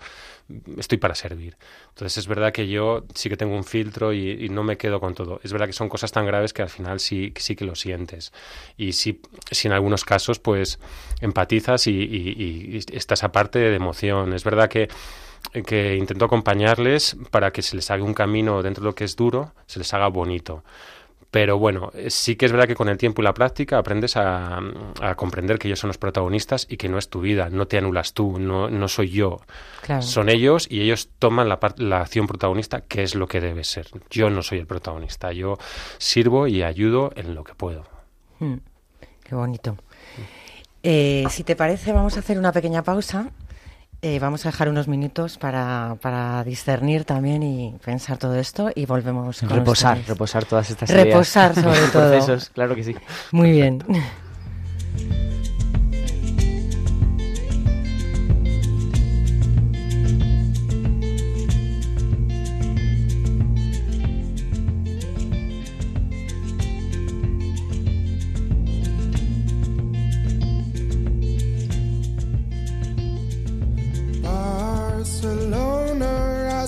estoy 0.77 0.97
para 0.97 1.13
servir. 1.13 1.57
Entonces, 1.89 2.17
es 2.17 2.27
verdad 2.27 2.51
que 2.51 2.67
yo 2.67 3.05
sí 3.13 3.29
que 3.29 3.37
tengo 3.37 3.55
un 3.55 3.63
filtro 3.63 4.13
y, 4.13 4.49
no 4.49 4.63
me 4.63 4.77
quedo 4.77 4.99
con 4.99 5.13
todo. 5.13 5.39
Es 5.43 5.51
verdad 5.51 5.67
que 5.67 5.73
son 5.73 5.87
cosas 5.87 6.11
tan 6.11 6.25
graves 6.25 6.53
que 6.53 6.61
al 6.61 6.69
final 6.69 6.99
sí, 6.99 7.33
sí 7.37 7.55
que 7.55 7.65
lo 7.65 7.75
sientes. 7.75 8.33
Y 8.77 8.93
sí, 8.93 9.21
sí 9.51 9.67
en 9.67 9.73
algunos 9.73 10.03
casos, 10.03 10.39
pues 10.39 10.79
empatizas 11.21 11.87
y, 11.87 11.91
y, 11.91 12.75
y 12.75 12.97
estás 12.97 13.23
aparte 13.23 13.59
de 13.59 13.75
emoción. 13.75 14.20
Es 14.33 14.43
verdad 14.43 14.69
que 14.69 14.89
que 15.65 15.95
intento 15.97 16.25
acompañarles 16.25 17.17
para 17.29 17.51
que 17.51 17.61
se 17.61 17.75
les 17.75 17.89
haga 17.91 18.03
un 18.03 18.13
camino 18.13 18.61
dentro 18.63 18.83
de 18.83 18.89
lo 18.89 18.95
que 18.95 19.03
es 19.03 19.15
duro, 19.15 19.53
se 19.65 19.79
les 19.79 19.93
haga 19.93 20.07
bonito. 20.07 20.63
Pero 21.29 21.57
bueno, 21.57 21.91
sí 22.07 22.35
que 22.35 22.45
es 22.45 22.51
verdad 22.51 22.67
que 22.67 22.75
con 22.75 22.89
el 22.89 22.97
tiempo 22.97 23.21
y 23.21 23.25
la 23.25 23.33
práctica 23.33 23.77
aprendes 23.77 24.17
a, 24.17 24.59
comprender 25.15 25.59
que 25.59 25.69
ellos 25.69 25.79
son 25.79 25.87
los 25.87 25.97
protagonistas 25.97 26.67
y 26.69 26.75
que 26.75 26.89
no 26.89 26.97
es 26.97 27.07
tu 27.07 27.21
vida, 27.21 27.49
no 27.49 27.67
te 27.67 27.77
anulas 27.77 28.13
tú, 28.13 28.37
no, 28.37 28.69
no 28.69 28.87
soy 28.89 29.11
yo. 29.11 29.39
Son 30.01 30.27
ellos 30.27 30.67
y 30.69 30.81
ellos 30.81 31.09
toman 31.19 31.47
la, 31.47 31.57
la 31.77 32.01
acción 32.01 32.27
protagonista, 32.27 32.81
que 32.81 33.03
es 33.03 33.15
lo 33.15 33.27
que 33.27 33.39
debe 33.39 33.63
ser. 33.63 33.87
Yo 34.09 34.29
no 34.29 34.41
soy 34.41 34.59
el 34.59 34.67
protagonista, 34.67 35.31
yo 35.31 35.57
sirvo 35.99 36.47
y 36.47 36.63
ayudo 36.63 37.13
en 37.15 37.33
lo 37.33 37.45
que 37.45 37.55
puedo. 37.55 37.85
Hmm, 38.39 38.55
qué 39.23 39.33
bonito. 39.33 39.77
Eh, 40.83 41.25
si 41.29 41.45
te 41.45 41.55
parece, 41.55 41.93
vamos 41.93 42.17
a 42.17 42.19
hacer 42.19 42.37
una 42.39 42.51
pequeña 42.51 42.83
pausa 42.83 43.31
eh, 44.01 44.19
vamos 44.19 44.45
a 44.45 44.49
dejar 44.49 44.69
unos 44.69 44.87
minutos 44.87 45.37
para, 45.37 45.95
para, 46.01 46.43
discernir 46.43 47.05
también 47.05 47.43
y 47.43 47.75
pensar 47.83 48.17
todo 48.17 48.35
esto 48.35 48.71
y 48.73 48.85
volvemos 48.85 49.41
con 49.41 49.49
reposar, 49.49 49.99
reposar 50.07 50.45
todas 50.45 50.69
estas 50.69 50.89
reposar 50.89 51.53
sobre 51.53 51.79
todo. 51.93 52.09
Procesos, 52.09 52.49
claro 52.49 52.75
que 52.75 52.83
sí. 52.83 52.95
Muy 53.31 53.51
bien. 53.51 53.83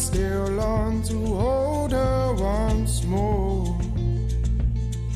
still 0.04 0.50
long 0.50 1.02
to 1.02 1.18
hold 1.18 1.92
her 1.94 2.34
once 2.34 3.04
more. 3.06 3.80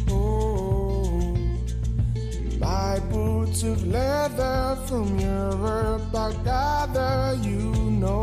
Oh, 0.10 1.36
my 2.58 3.00
boots 3.12 3.63
of 3.63 3.86
leather 3.86 4.78
from 4.88 5.19
Europe, 5.19 6.15
I 6.15 6.32
gather 6.45 7.38
you 7.43 7.63
know. 8.02 8.16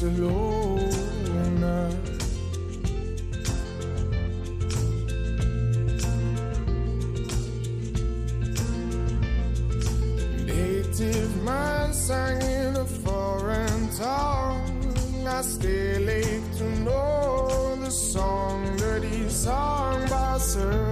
Barcelona. 0.00 1.90
Native 10.46 11.44
man 11.44 11.92
sang 11.92 12.40
in 12.40 12.76
a 12.76 12.84
foreign 12.86 13.90
tongue. 13.90 15.26
I 15.26 15.42
still 15.42 16.08
ache 16.08 16.56
to 16.56 16.64
know 16.80 17.76
the 17.84 17.90
song 17.90 18.76
that 18.78 19.04
he 19.04 19.28
sung, 19.28 20.08
Barcelona. 20.08 20.89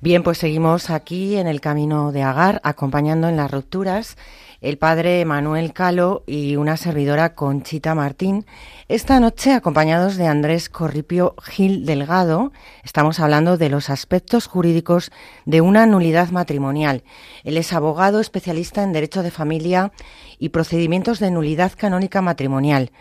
Bien, 0.00 0.22
pues 0.22 0.38
seguimos 0.38 0.90
aquí 0.90 1.38
en 1.38 1.48
el 1.48 1.60
camino 1.60 2.12
de 2.12 2.22
Agar, 2.22 2.60
acompañando 2.62 3.28
en 3.28 3.36
las 3.36 3.50
rupturas 3.50 4.16
el 4.60 4.78
padre 4.78 5.24
Manuel 5.24 5.72
Calo 5.72 6.22
y 6.24 6.54
una 6.54 6.76
servidora 6.76 7.34
Conchita 7.34 7.96
Martín. 7.96 8.46
Esta 8.86 9.18
noche, 9.18 9.52
acompañados 9.54 10.16
de 10.16 10.28
Andrés 10.28 10.68
Corripio 10.68 11.34
Gil 11.42 11.84
Delgado, 11.84 12.52
estamos 12.84 13.18
hablando 13.18 13.56
de 13.56 13.70
los 13.70 13.90
aspectos 13.90 14.46
jurídicos 14.46 15.10
de 15.46 15.62
una 15.62 15.84
nulidad 15.84 16.30
matrimonial. 16.30 17.02
Él 17.42 17.56
es 17.56 17.72
abogado 17.72 18.20
especialista 18.20 18.84
en 18.84 18.92
derecho 18.92 19.24
de 19.24 19.32
familia 19.32 19.90
y 20.38 20.50
procedimientos 20.50 21.18
de 21.18 21.32
nulidad 21.32 21.72
canónica 21.76 22.22
matrimonial. 22.22 22.92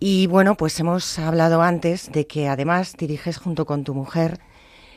Y 0.00 0.26
bueno, 0.26 0.56
pues 0.56 0.80
hemos 0.80 1.16
hablado 1.20 1.62
antes 1.62 2.10
de 2.10 2.26
que 2.26 2.48
además 2.48 2.96
diriges 2.98 3.36
junto 3.36 3.66
con 3.66 3.84
tu 3.84 3.94
mujer 3.94 4.40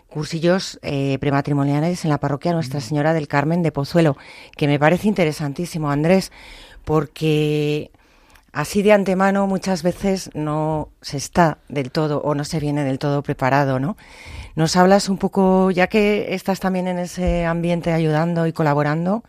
cursillos 0.10 0.80
eh, 0.82 1.18
prematrimoniales 1.20 2.04
en 2.04 2.10
la 2.10 2.18
parroquia 2.18 2.54
Nuestra 2.54 2.82
Señora 2.82 3.14
del 3.14 3.28
Carmen 3.28 3.62
de 3.62 3.72
Pozuelo, 3.72 4.18
que 4.56 4.68
me 4.68 4.80
parece 4.80 5.08
interesantísimo, 5.08 5.92
Andrés, 5.92 6.32
porque 6.86 7.92
así 8.54 8.82
de 8.82 8.94
antemano 8.94 9.46
muchas 9.48 9.84
veces 9.84 10.32
no 10.34 10.90
se 11.02 11.18
está 11.18 11.60
del 11.70 11.92
todo 11.92 12.22
o 12.22 12.34
no 12.34 12.44
se 12.44 12.60
viene 12.60 12.84
del 12.84 13.00
todo 13.00 13.22
preparado, 13.22 13.80
¿no? 13.80 13.98
Nos 14.56 14.76
hablas 14.76 15.10
un 15.10 15.18
poco, 15.18 15.70
ya 15.70 15.88
que 15.88 16.34
estás 16.34 16.60
también 16.60 16.88
en 16.88 16.98
ese 16.98 17.46
ambiente 17.46 17.94
ayudando 17.94 18.48
y 18.48 18.54
colaborando, 18.54 19.24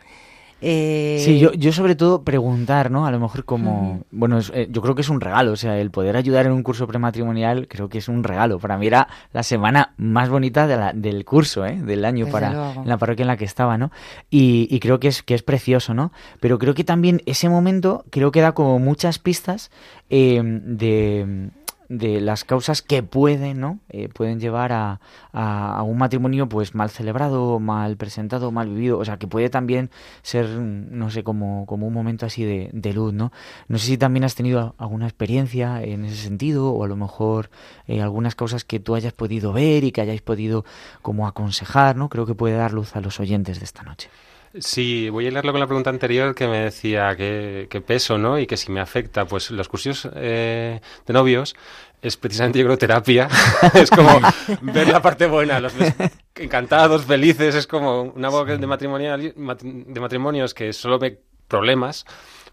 eh... 0.61 1.21
Sí, 1.25 1.39
yo, 1.39 1.53
yo 1.53 1.73
sobre 1.73 1.95
todo 1.95 2.23
preguntar, 2.23 2.91
¿no? 2.91 3.07
A 3.07 3.11
lo 3.11 3.21
mejor 3.21 3.45
como, 3.45 4.03
bueno, 4.11 4.41
eh, 4.53 4.69
yo 4.71 4.83
creo 4.83 4.95
que 4.95 5.03
es 5.03 5.09
un 5.09 5.21
regalo, 5.21 5.53
o 5.53 5.57
sea, 5.57 5.79
el 5.79 5.91
poder 5.91 6.17
ayudar 6.17 6.47
en 6.47 6.53
un 6.53 6.63
curso 6.63 6.87
prematrimonial 6.87 7.69
creo 7.69 7.89
que 7.89 7.99
es 7.99 8.09
un 8.09 8.25
regalo. 8.25 8.59
Para 8.59 8.77
mí 8.77 8.87
era 8.87 9.09
la 9.33 9.43
semana 9.43 9.95
más 9.97 10.29
bonita 10.29 10.67
de 10.67 10.77
la, 10.77 10.93
del 10.93 11.25
curso, 11.25 11.65
¿eh? 11.65 11.81
Del 11.81 12.05
año 12.05 12.27
para 12.27 12.73
en 12.73 12.89
la 12.89 12.99
parroquia 12.99 13.23
en 13.23 13.29
la 13.29 13.37
que 13.37 13.45
estaba, 13.45 13.79
¿no? 13.79 13.91
Y, 14.31 14.67
y, 14.71 14.81
creo 14.81 14.99
que 14.99 15.09
es, 15.09 15.23
que 15.23 15.35
es 15.35 15.43
precioso, 15.43 15.95
¿no? 15.95 16.13
Pero 16.41 16.59
creo 16.59 16.75
que 16.75 16.85
también 16.85 17.23
ese 17.27 17.49
momento 17.49 18.05
creo 18.11 18.33
que 18.33 18.41
da 18.41 18.53
como 18.53 18.79
muchas 18.79 19.19
pistas 19.19 19.71
eh, 20.11 20.41
de 20.43 21.51
de 21.89 22.21
las 22.21 22.45
causas 22.45 22.83
que 22.83 23.03
pueden, 23.03 23.61
¿no? 23.61 23.81
Eh, 23.89 24.09
pueden 24.09 24.41
llevar 24.41 24.73
a, 24.73 25.01
a, 25.33 25.83
un 25.83 25.99
matrimonio 25.99 26.49
pues 26.49 26.75
mal 26.75 26.91
celebrado, 26.91 27.59
mal 27.61 27.97
presentado, 27.97 28.51
mal 28.51 28.69
vivido. 28.69 28.99
O 28.99 29.05
sea, 29.05 29.17
que 29.17 29.27
puede 29.27 29.49
también 29.49 29.91
ser, 30.23 30.49
no 30.49 31.11
sé, 31.11 31.23
como, 31.25 31.65
como 31.67 31.87
un 31.87 31.95
momento 31.95 32.27
así 32.27 32.45
de, 32.45 32.71
de 32.73 32.93
luz, 32.93 33.15
¿no? 33.15 33.33
No 33.69 33.79
sé 33.79 33.87
si 33.87 33.99
también 33.99 34.25
has 34.25 34.35
tenido 34.35 34.75
alguna 34.79 35.07
experiencia 35.07 35.83
en 35.83 36.05
ese 36.05 36.17
sentido 36.17 36.73
o 36.73 36.85
a 36.85 36.89
lo 36.89 36.97
mejor 36.97 37.51
eh, 37.87 38.03
algunas 38.03 38.35
causas 38.35 38.65
que 38.65 38.81
tú 38.81 38.95
hayas 38.95 39.15
podido 39.15 39.53
ver 39.53 39.85
y 39.85 39.93
que 39.93 40.03
hayáis 40.03 40.23
podido 40.23 40.65
como 41.03 41.27
aconsejar, 41.27 41.97
¿no? 41.97 42.09
Creo 42.09 42.27
que 42.27 42.35
puede 42.35 42.57
dar 42.57 42.73
luz 42.73 42.97
a 42.97 43.01
los 43.01 43.19
oyentes 43.21 43.59
de 43.61 43.65
esta 43.65 43.83
noche. 43.83 44.11
Sí, 44.61 45.09
voy 45.09 45.27
a 45.27 45.31
leerlo 45.31 45.53
con 45.53 45.61
la 45.61 45.67
pregunta 45.67 45.91
anterior 45.91 46.35
que 46.35 46.47
me 46.49 46.59
decía 46.61 47.15
qué, 47.17 47.83
peso, 47.87 48.19
¿no? 48.19 48.39
Y 48.39 48.47
que 48.47 48.57
si 48.57 48.73
me 48.73 48.81
afecta, 48.81 49.25
pues 49.25 49.51
los 49.51 49.69
cursos 49.69 50.09
eh, 50.15 50.81
de 51.07 51.13
novios 51.13 51.55
es 52.03 52.17
precisamente, 52.17 52.59
yo 52.59 52.65
creo, 52.67 52.79
terapia. 52.79 53.29
es 53.75 53.91
como 53.91 54.21
ver 54.63 54.89
la 54.89 55.03
parte 55.03 55.27
buena, 55.27 55.61
los 55.61 55.73
encantados, 56.35 57.05
felices, 57.05 57.55
es 57.55 57.67
como 57.67 58.03
una 58.03 58.29
voz 58.29 58.47
de, 58.47 58.67
matrimonial, 58.67 59.33
de 59.35 60.01
matrimonios 60.01 60.55
que 60.55 60.73
solo 60.73 60.99
ve 60.99 61.21
problemas, 61.49 62.05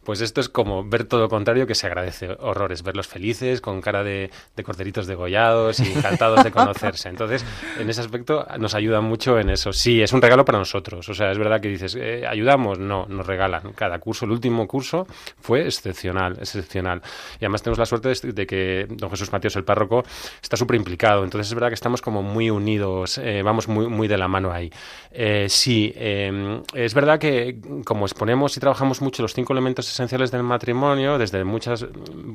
Pues 0.06 0.22
esto 0.22 0.40
es 0.40 0.50
como 0.50 0.84
ver 0.88 1.06
todo 1.06 1.22
lo 1.22 1.30
contrario 1.30 1.68
que 1.68 1.76
se 1.76 1.88
agradece 1.88 2.30
horrores, 2.40 2.84
verlos 2.84 3.08
felices, 3.08 3.60
con 3.60 3.82
cara 3.82 4.04
de, 4.04 4.30
de 4.56 4.64
corderitos 4.64 5.08
degollados 5.08 5.80
y 5.80 5.92
encantados 5.92 6.44
de 6.44 6.52
conocerse. 6.52 7.10
Entonces, 7.10 7.44
en 7.80 7.90
ese 7.90 8.02
aspecto 8.02 8.46
nos 8.60 8.76
ayuda 8.76 9.02
mucho 9.02 9.40
en 9.40 9.50
eso. 9.50 9.74
Sí, 9.74 10.02
es 10.02 10.14
un 10.14 10.22
regalo 10.22 10.46
para 10.46 10.60
nosotros. 10.60 11.10
O 11.10 11.14
sea, 11.14 11.32
es 11.32 11.38
verdad 11.38 11.60
que 11.60 11.70
dices, 11.70 11.98
eh, 12.00 12.24
¿ayudamos? 12.28 12.78
No, 12.78 13.06
nos 13.08 13.26
regalan. 13.26 13.74
Cada 13.74 14.00
curso, 14.00 14.26
el 14.26 14.32
último 14.32 14.68
curso, 14.68 15.08
fue 15.40 15.66
excepcional, 15.66 16.38
excepcional. 16.40 17.02
Y 17.40 17.46
además 17.46 17.64
tenemos 17.64 17.80
la 17.80 17.86
suerte 17.86 18.14
de, 18.32 18.48
que 18.48 18.86
don 18.90 19.10
Jesús 19.10 19.32
Mateos, 19.32 19.56
el 19.56 19.64
párroco, 19.64 20.04
está 20.42 20.56
súper 20.56 20.76
implicado. 20.76 21.24
Entonces, 21.24 21.48
es 21.48 21.54
verdad 21.56 21.70
que 21.70 21.76
estamos 21.76 22.02
como 22.02 22.22
muy 22.22 22.50
unidos, 22.50 23.18
eh, 23.18 23.42
vamos 23.44 23.68
muy, 23.68 23.88
muy 23.88 24.08
de 24.08 24.18
la 24.18 24.28
mano 24.28 24.52
ahí. 24.52 24.72
Eh, 25.18 25.48
sí, 25.48 25.94
eh, 25.96 26.62
es 26.74 26.94
verdad 26.94 27.18
que 27.18 27.62
como 27.86 28.06
exponemos 28.06 28.58
y 28.58 28.60
trabajamos 28.60 29.02
mucho 29.02 29.22
los 29.22 29.34
cinco 29.34 29.54
elementos 29.54 29.90
esenciales 29.90 30.30
del 30.30 30.44
matrimonio, 30.44 31.18
desde 31.18 31.46
muchas 31.46 31.86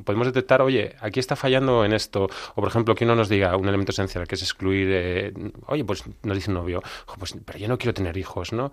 podemos 0.02 0.26
detectar, 0.28 0.62
oye, 0.62 0.96
aquí 1.00 1.20
está 1.20 1.36
fallando 1.36 1.84
en 1.84 1.92
esto, 1.92 2.24
o 2.24 2.54
por 2.54 2.68
ejemplo, 2.68 2.94
que 2.94 3.04
uno 3.04 3.14
nos 3.14 3.28
diga 3.28 3.54
un 3.54 3.68
elemento 3.68 3.92
esencial 3.92 4.26
que 4.26 4.34
es 4.34 4.40
excluir, 4.40 4.88
eh, 4.90 5.32
oye, 5.66 5.84
pues 5.84 6.04
nos 6.22 6.34
dice 6.34 6.50
un 6.50 6.54
novio, 6.54 6.82
pues 7.18 7.34
pero 7.44 7.58
yo 7.58 7.68
no 7.68 7.76
quiero 7.76 7.92
tener 7.92 8.16
hijos, 8.16 8.54
¿no? 8.54 8.72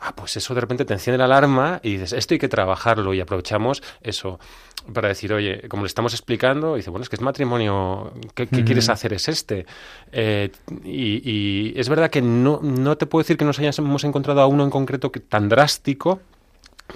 Ah, 0.00 0.14
pues 0.16 0.36
eso 0.36 0.54
de 0.54 0.62
repente 0.62 0.86
te 0.86 0.94
enciende 0.94 1.18
la 1.18 1.26
alarma 1.26 1.78
y 1.82 1.92
dices, 1.92 2.14
esto 2.14 2.34
hay 2.34 2.38
que 2.38 2.48
trabajarlo 2.48 3.12
y 3.12 3.20
aprovechamos 3.20 3.82
eso 4.00 4.40
para 4.92 5.08
decir, 5.08 5.32
oye, 5.32 5.68
como 5.68 5.82
le 5.82 5.88
estamos 5.88 6.14
explicando, 6.14 6.76
dice, 6.76 6.88
bueno, 6.88 7.02
es 7.02 7.10
que 7.10 7.16
es 7.16 7.22
matrimonio, 7.22 8.12
¿qué, 8.34 8.46
qué 8.46 8.64
quieres 8.64 8.88
hacer? 8.88 9.12
Es 9.12 9.28
este. 9.28 9.66
Eh, 10.10 10.50
y, 10.84 11.20
y, 11.30 11.78
es 11.78 11.88
verdad 11.90 12.10
que 12.10 12.22
no, 12.22 12.60
no 12.62 12.96
te 12.96 13.04
puedo 13.04 13.22
decir 13.22 13.36
que 13.36 13.44
nos 13.44 13.58
hayamos 13.58 14.04
encontrado 14.04 14.40
a 14.40 14.46
uno 14.46 14.64
en 14.64 14.70
concreto 14.70 15.12
que, 15.12 15.20
tan 15.20 15.50
drástico, 15.50 16.20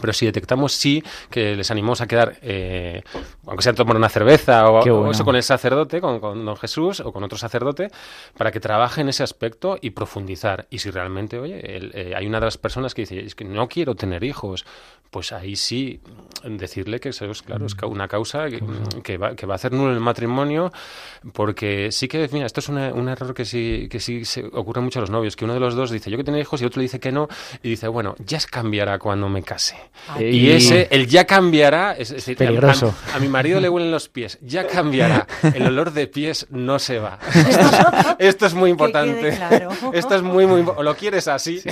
pero 0.00 0.12
si 0.12 0.26
detectamos 0.26 0.72
sí 0.72 1.02
que 1.30 1.56
les 1.56 1.70
animamos 1.70 2.00
a 2.00 2.06
quedar, 2.06 2.36
eh, 2.42 3.02
aunque 3.46 3.62
sea 3.62 3.72
tomar 3.72 3.96
una 3.96 4.08
cerveza 4.08 4.68
o, 4.68 4.80
bueno. 4.80 5.00
o, 5.00 5.10
eso 5.10 5.24
con 5.24 5.36
el 5.36 5.42
sacerdote, 5.42 6.00
con, 6.00 6.20
con, 6.20 6.44
don 6.44 6.56
Jesús 6.56 7.00
o 7.00 7.12
con 7.12 7.22
otro 7.24 7.38
sacerdote, 7.38 7.90
para 8.36 8.52
que 8.52 8.60
trabaje 8.60 9.00
en 9.00 9.08
ese 9.08 9.22
aspecto 9.22 9.78
y 9.80 9.90
profundizar. 9.90 10.66
Y 10.70 10.78
si 10.78 10.90
realmente, 10.90 11.38
oye, 11.38 11.76
el, 11.76 11.92
eh, 11.94 12.14
hay 12.16 12.26
una 12.26 12.40
de 12.40 12.46
las 12.46 12.58
personas 12.58 12.94
que 12.94 13.02
dice, 13.02 13.20
es 13.20 13.34
que 13.34 13.44
no 13.44 13.68
quiero 13.68 13.94
tener 13.94 14.24
hijos, 14.24 14.64
pues 15.10 15.32
ahí 15.32 15.54
sí 15.54 16.00
decirle 16.42 16.98
que 16.98 17.10
eso 17.10 17.26
es, 17.26 17.42
claro, 17.42 17.66
es 17.66 17.74
una 17.84 18.08
causa 18.08 18.48
que, 18.48 18.60
que, 19.04 19.16
va, 19.16 19.36
que 19.36 19.46
va 19.46 19.54
a 19.54 19.56
hacer 19.56 19.72
nulo 19.72 19.92
el 19.92 20.00
matrimonio, 20.00 20.72
porque 21.32 21.92
sí 21.92 22.08
que, 22.08 22.28
mira, 22.32 22.46
esto 22.46 22.58
es 22.60 22.68
una, 22.68 22.92
un 22.92 23.08
error 23.08 23.32
que 23.32 23.44
sí, 23.44 23.86
que 23.88 24.00
sí 24.00 24.24
se 24.24 24.44
ocurre 24.46 24.80
mucho 24.80 24.98
a 24.98 25.02
los 25.02 25.10
novios, 25.10 25.36
que 25.36 25.44
uno 25.44 25.54
de 25.54 25.60
los 25.60 25.76
dos 25.76 25.90
dice, 25.90 26.10
yo 26.10 26.16
que 26.16 26.24
tener 26.24 26.40
hijos, 26.40 26.60
y 26.60 26.64
otro 26.64 26.80
le 26.80 26.84
dice 26.84 26.98
que 26.98 27.12
no, 27.12 27.28
y 27.62 27.70
dice, 27.70 27.86
bueno, 27.86 28.16
ya 28.18 28.38
cambiará 28.50 28.98
cuando 28.98 29.28
me 29.28 29.42
case. 29.44 29.76
Eh, 30.18 30.30
Y 30.30 30.50
ese, 30.50 30.88
el 30.90 31.06
ya 31.06 31.26
cambiará, 31.26 31.92
es, 31.92 32.10
es 32.10 32.16
decir, 32.16 32.36
Peligroso. 32.36 32.94
A, 33.12 33.16
a, 33.16 33.18
mi 33.18 33.28
marido 33.28 33.60
le 33.60 33.68
huelen 33.68 33.90
los 33.90 34.08
pies, 34.08 34.38
ya 34.42 34.66
cambiará. 34.66 35.26
El 35.54 35.66
olor 35.66 35.92
de 35.92 36.06
pies 36.06 36.46
no 36.50 36.78
se 36.78 36.98
va. 36.98 37.18
Esto, 37.34 38.16
esto 38.18 38.46
es 38.46 38.54
muy 38.54 38.70
importante. 38.70 39.36
Claro. 39.36 39.70
Esto 39.92 40.14
es 40.14 40.22
muy, 40.22 40.46
muy 40.46 40.62
O 40.76 40.82
lo 40.82 40.94
quieres 40.94 41.28
así, 41.28 41.60
sí. 41.60 41.70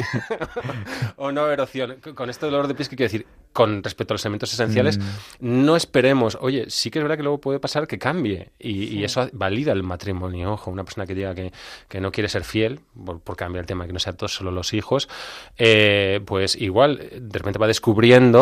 o 1.16 1.32
no 1.32 1.42
haber 1.42 1.60
opción. 1.60 1.96
Con 2.14 2.30
esto 2.30 2.46
del 2.46 2.54
olor 2.54 2.68
de 2.68 2.74
pies, 2.74 2.88
¿qué 2.88 2.96
quiere 2.96 3.12
decir? 3.12 3.26
Con 3.52 3.82
respecto 3.82 4.12
a 4.12 4.14
los 4.14 4.24
elementos 4.24 4.52
esenciales, 4.52 4.98
mm. 4.98 5.02
no 5.40 5.76
esperemos, 5.76 6.38
oye, 6.40 6.66
sí 6.68 6.90
que 6.90 6.98
es 6.98 7.04
verdad 7.04 7.16
que 7.16 7.22
luego 7.22 7.38
puede 7.38 7.60
pasar 7.60 7.86
que 7.86 7.98
cambie. 7.98 8.50
Y, 8.58 8.86
sí. 8.86 8.98
y 8.98 9.04
eso 9.04 9.28
valida 9.32 9.72
el 9.72 9.82
matrimonio. 9.82 10.52
Ojo, 10.52 10.70
una 10.70 10.84
persona 10.84 11.06
que 11.06 11.14
diga 11.14 11.34
que, 11.34 11.52
que 11.88 12.00
no 12.00 12.10
quiere 12.10 12.28
ser 12.28 12.44
fiel, 12.44 12.80
por, 13.04 13.20
por, 13.20 13.36
cambiar 13.36 13.62
el 13.62 13.66
tema, 13.66 13.86
que 13.86 13.92
no 13.92 13.98
sea 13.98 14.12
todo 14.14 14.28
solo 14.28 14.50
los 14.50 14.72
hijos, 14.72 15.08
eh, 15.58 16.20
pues 16.24 16.56
igual 16.56 17.08
de 17.12 17.38
repente 17.38 17.58
va 17.58 17.66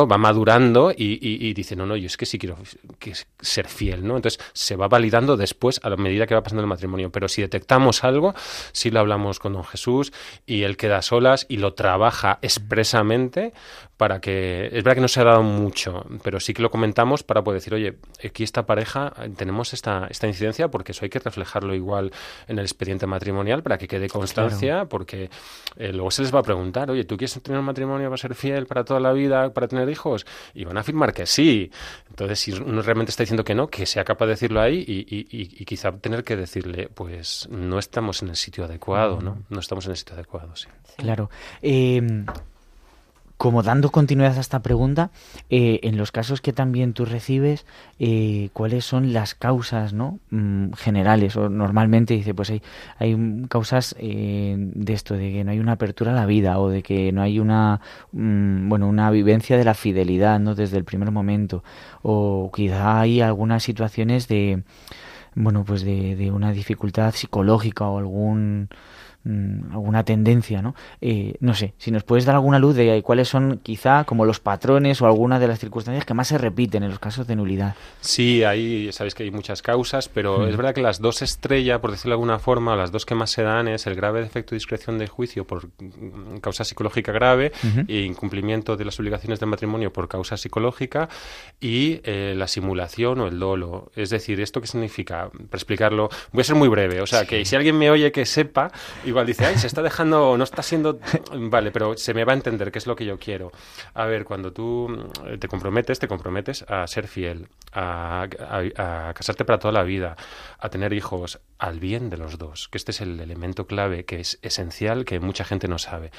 va 0.07 0.19
madurando 0.19 0.93
y, 0.97 1.53
dice, 1.55 1.77
no, 1.77 1.87
no, 1.87 1.97
yo 1.97 2.07
es 2.07 2.17
que 2.17 2.27
sí 2.27 2.39
quiero 2.39 2.57
ser 3.41 3.69
fiel, 3.69 4.07
¿no? 4.07 4.17
Entonces 4.17 4.41
se 4.53 4.77
va 4.77 4.89
validando 4.89 5.37
después 5.37 5.81
a 5.83 5.91
la 5.91 5.97
medida 5.97 6.27
que 6.27 6.35
va 6.35 6.43
pasando 6.43 6.63
el 6.63 6.69
matrimonio. 6.69 7.11
Pero 7.11 7.29
si 7.29 7.43
detectamos 7.43 8.05
algo, 8.05 8.35
sí 8.73 8.91
lo 8.91 9.01
hablamos 9.01 9.39
con 9.39 9.53
don 9.53 9.65
Jesús 9.65 10.13
y 10.47 10.63
él 10.63 10.77
queda 10.77 10.99
a 10.99 11.03
solas 11.03 11.47
y 11.49 11.59
lo 11.59 11.75
trabaja 11.75 12.39
expresamente 12.43 13.53
para 14.01 14.19
que, 14.19 14.65
es 14.65 14.83
verdad 14.83 14.95
que 14.95 15.01
no 15.03 15.09
se 15.09 15.21
ha 15.21 15.25
dado 15.25 15.43
mucho, 15.43 16.07
pero 16.23 16.41
sí 16.41 16.55
que 16.55 16.63
lo 16.63 16.71
comentamos 16.71 17.23
para 17.23 17.45
poder 17.45 17.61
decir, 17.61 17.75
oye, 17.75 17.99
aquí 18.25 18.45
esta 18.45 18.65
pareja, 18.65 19.13
tenemos 19.37 19.75
esta, 19.75 20.07
esta 20.09 20.27
incidencia 20.27 20.69
porque 20.69 20.93
eso 20.93 21.05
hay 21.05 21.11
que 21.11 21.19
reflejarlo 21.19 21.75
igual 21.75 22.11
en 22.49 22.59
el 22.59 22.65
expediente 22.65 23.07
matrimonial 23.07 23.63
para 23.63 23.77
que 23.77 23.87
quede 23.87 24.09
constancia, 24.09 24.73
claro. 24.73 24.89
porque 24.89 25.29
eh, 25.77 25.93
luego 25.93 26.11
se 26.11 26.23
les 26.23 26.35
va 26.35 26.39
a 26.39 26.43
preguntar, 26.43 26.91
oye, 26.91 27.05
¿tú 27.05 27.19
quieres 27.19 27.43
tener 27.43 27.61
un 27.61 27.67
matrimonio 27.67 28.09
para 28.09 28.17
ser 28.17 28.35
fiel 28.35 28.65
para 28.65 28.85
toda 28.85 29.01
la 29.01 29.13
vida, 29.13 29.53
para 29.53 29.69
tener 29.69 29.87
hijos? 29.91 30.25
Y 30.55 30.65
van 30.65 30.79
a 30.79 30.81
afirmar 30.81 31.13
que 31.13 31.27
sí. 31.27 31.71
Entonces, 32.09 32.41
si 32.41 32.53
uno 32.53 32.81
realmente 32.81 33.11
está 33.11 33.23
diciendo 33.23 33.45
que 33.45 33.55
no, 33.55 33.69
que 33.69 33.85
sea 33.85 34.03
capaz 34.03 34.25
de 34.25 34.31
decirlo 34.31 34.63
ahí 34.63 34.83
y, 34.89 35.01
y, 35.15 35.27
y, 35.31 35.57
y 35.61 35.65
quizá 35.67 35.93
tener 35.93 36.25
que 36.25 36.37
decirle, 36.37 36.89
pues 36.89 37.47
no 37.51 37.79
estamos 37.79 38.23
en 38.23 38.31
el 38.31 38.37
sitio 38.37 38.65
adecuado, 38.65 39.21
¿no? 39.21 39.43
No 39.51 39.61
estamos 39.61 39.85
en 39.85 39.91
el 39.91 39.99
sitio 39.99 40.15
adecuado, 40.15 40.57
sí. 40.57 40.69
Claro. 40.97 41.29
Eh, 41.61 42.25
como 43.41 43.63
dando 43.63 43.89
continuidad 43.89 44.37
a 44.37 44.41
esta 44.43 44.61
pregunta, 44.61 45.11
eh, 45.49 45.81
en 45.85 45.97
los 45.97 46.13
casos 46.13 46.43
que 46.43 46.53
también 46.53 46.93
tú 46.93 47.07
recibes, 47.07 47.65
eh, 47.99 48.51
¿cuáles 48.53 48.85
son 48.85 49.15
las 49.15 49.35
causas 49.35 49.95
¿no? 49.95 50.19
Mm, 50.29 50.73
generales? 50.75 51.37
O 51.37 51.49
normalmente 51.49 52.13
dice, 52.13 52.35
pues 52.35 52.51
hay, 52.51 52.61
hay 52.99 53.17
causas 53.49 53.97
eh, 53.99 54.57
de 54.59 54.93
esto, 54.93 55.15
de 55.15 55.33
que 55.33 55.43
no 55.43 55.53
hay 55.53 55.59
una 55.59 55.73
apertura 55.73 56.13
a 56.13 56.15
la 56.15 56.27
vida 56.27 56.59
o 56.59 56.69
de 56.69 56.83
que 56.83 57.13
no 57.13 57.23
hay 57.23 57.39
una, 57.39 57.81
mm, 58.13 58.69
bueno, 58.69 58.87
una 58.87 59.11
vivencia 59.11 59.57
de 59.57 59.65
la 59.65 59.73
fidelidad 59.73 60.39
¿no? 60.39 60.55
desde 60.55 60.77
el 60.77 60.85
primer 60.85 61.11
momento. 61.11 61.65
O 62.03 62.51
quizá 62.55 63.01
hay 63.01 63.23
algunas 63.23 63.63
situaciones 63.63 64.29
de, 64.29 64.65
bueno, 65.35 65.65
pues 65.65 65.83
de, 65.83 66.15
de 66.15 66.31
una 66.31 66.53
dificultad 66.53 67.15
psicológica 67.15 67.87
o 67.87 67.97
algún 67.97 68.69
mmm, 69.25 69.73
alguna 69.73 70.05
tendencia, 70.05 70.63
¿no? 70.63 70.75
Eh, 71.01 71.35
no 71.41 71.55
sé, 71.55 71.75
si 71.79 71.91
nos 71.91 72.05
puedes 72.05 72.25
dar 72.25 72.35
alguna 72.35 72.59
luz 72.59 72.75
de 72.77 73.03
cuáles 73.03 73.29
son 73.29 73.61
quizá 73.63 74.05
como 74.05 74.25
los 74.25 74.41
patrones 74.41 75.01
o 75.03 75.07
alguna 75.07 75.39
de 75.39 75.49
las 75.49 75.59
circunstancias 75.59 76.05
que 76.05 76.15
más 76.15 76.29
se 76.29 76.39
repiten 76.39 76.83
en 76.83 76.91
los 76.91 76.99
casos 76.99 77.27
de 77.27 77.37
nulidad. 77.37 77.75
Sí, 78.01 78.45
ahí 78.45 78.91
sabéis 78.93 79.15
que 79.15 79.25
hay 79.25 79.31
muchas 79.31 79.63
causas, 79.63 80.09
pero 80.09 80.41
mm. 80.41 80.49
es 80.49 80.57
verdad 80.57 80.75
que 80.75 80.83
las 80.83 81.01
dos 81.01 81.23
estrellas, 81.23 81.81
por 81.81 81.91
decirlo 81.91 82.11
de 82.11 82.15
alguna 82.15 82.39
forma, 82.39 82.77
las 82.77 82.93
dos 82.93 83.07
que 83.07 83.15
más 83.15 83.31
se 83.31 83.43
dan 83.43 83.69
es 83.69 83.87
el 83.87 83.95
grave 83.95 84.21
defecto 84.21 84.51
de 84.51 84.57
discreción 84.57 84.99
de 84.99 85.07
juicio 85.07 85.47
por 85.47 85.69
causa 86.41 86.65
psicológica 86.65 87.13
grave 87.13 87.53
uh 87.63 87.67
-huh. 87.67 87.85
e 87.89 88.05
incumplimiento 88.05 88.77
de 88.77 88.85
las 88.85 88.99
obligaciones 88.99 89.41
del 89.41 89.49
matrimonio 89.49 89.93
por 89.93 90.09
causa 90.09 90.37
psicológica 90.37 91.09
y 91.61 92.01
eh, 92.05 92.35
la 92.37 92.47
simulación 92.47 93.21
o 93.21 93.27
el 93.27 93.39
dolo. 93.39 93.91
Es 93.97 94.11
decir, 94.11 94.41
¿esto 94.41 94.61
qué 94.61 94.67
significa? 94.67 95.31
Para 95.31 95.59
explicarlo, 95.59 96.09
voy 96.33 96.41
a 96.41 96.45
ser 96.45 96.57
muy 96.57 96.69
breve, 96.69 97.01
o 97.01 97.07
sea, 97.07 97.21
sí. 97.21 97.27
que 97.27 97.45
si 97.45 97.57
alguien 97.57 97.79
me 97.79 97.91
oye 97.91 98.13
que 98.13 98.27
sepa 98.27 98.71
igual 99.11 99.27
dice, 99.27 99.47
ay, 99.47 99.59
se 99.59 99.67
está 99.67 99.83
dejando, 99.83 100.37
no 100.37 100.45
está 100.45 100.63
siendo, 100.63 100.99
vale, 101.35 101.71
pero 101.71 101.97
se 101.97 102.15
me 102.15 102.25
va 102.25 102.33
a 102.33 102.37
entender 102.37 102.73
qué 102.73 102.79
es 102.79 102.87
lo 102.87 102.97
que 102.97 103.05
yo 103.05 103.19
quiero. 103.19 103.53
A 103.95 104.07
ver, 104.07 104.25
cuando 104.25 104.53
tú 104.53 105.11
te 105.39 105.49
comprometes, 105.49 105.99
te 105.99 106.09
comprometes 106.09 106.65
a 106.69 106.87
ser 106.87 107.07
fiel, 107.09 107.49
a 107.73 108.29
casarte 109.15 109.45
para 109.45 109.59
toda 109.59 109.73
la 109.73 109.83
vida, 109.83 110.17
a 110.59 110.69
tener 110.69 110.93
hijos, 110.93 111.41
al 111.59 111.79
bien 111.79 112.09
de 112.09 112.17
los 112.17 112.39
dos, 112.39 112.69
que 112.69 112.79
este 112.79 112.93
es 112.93 113.01
el 113.01 113.21
elemento 113.21 113.67
clave, 113.67 114.05
que 114.05 114.21
es 114.21 114.39
esencial, 114.43 115.05
que 115.05 115.21
mucha 115.21 115.45
gente 115.45 115.69
no 115.69 115.79
sabe. 115.79 116.11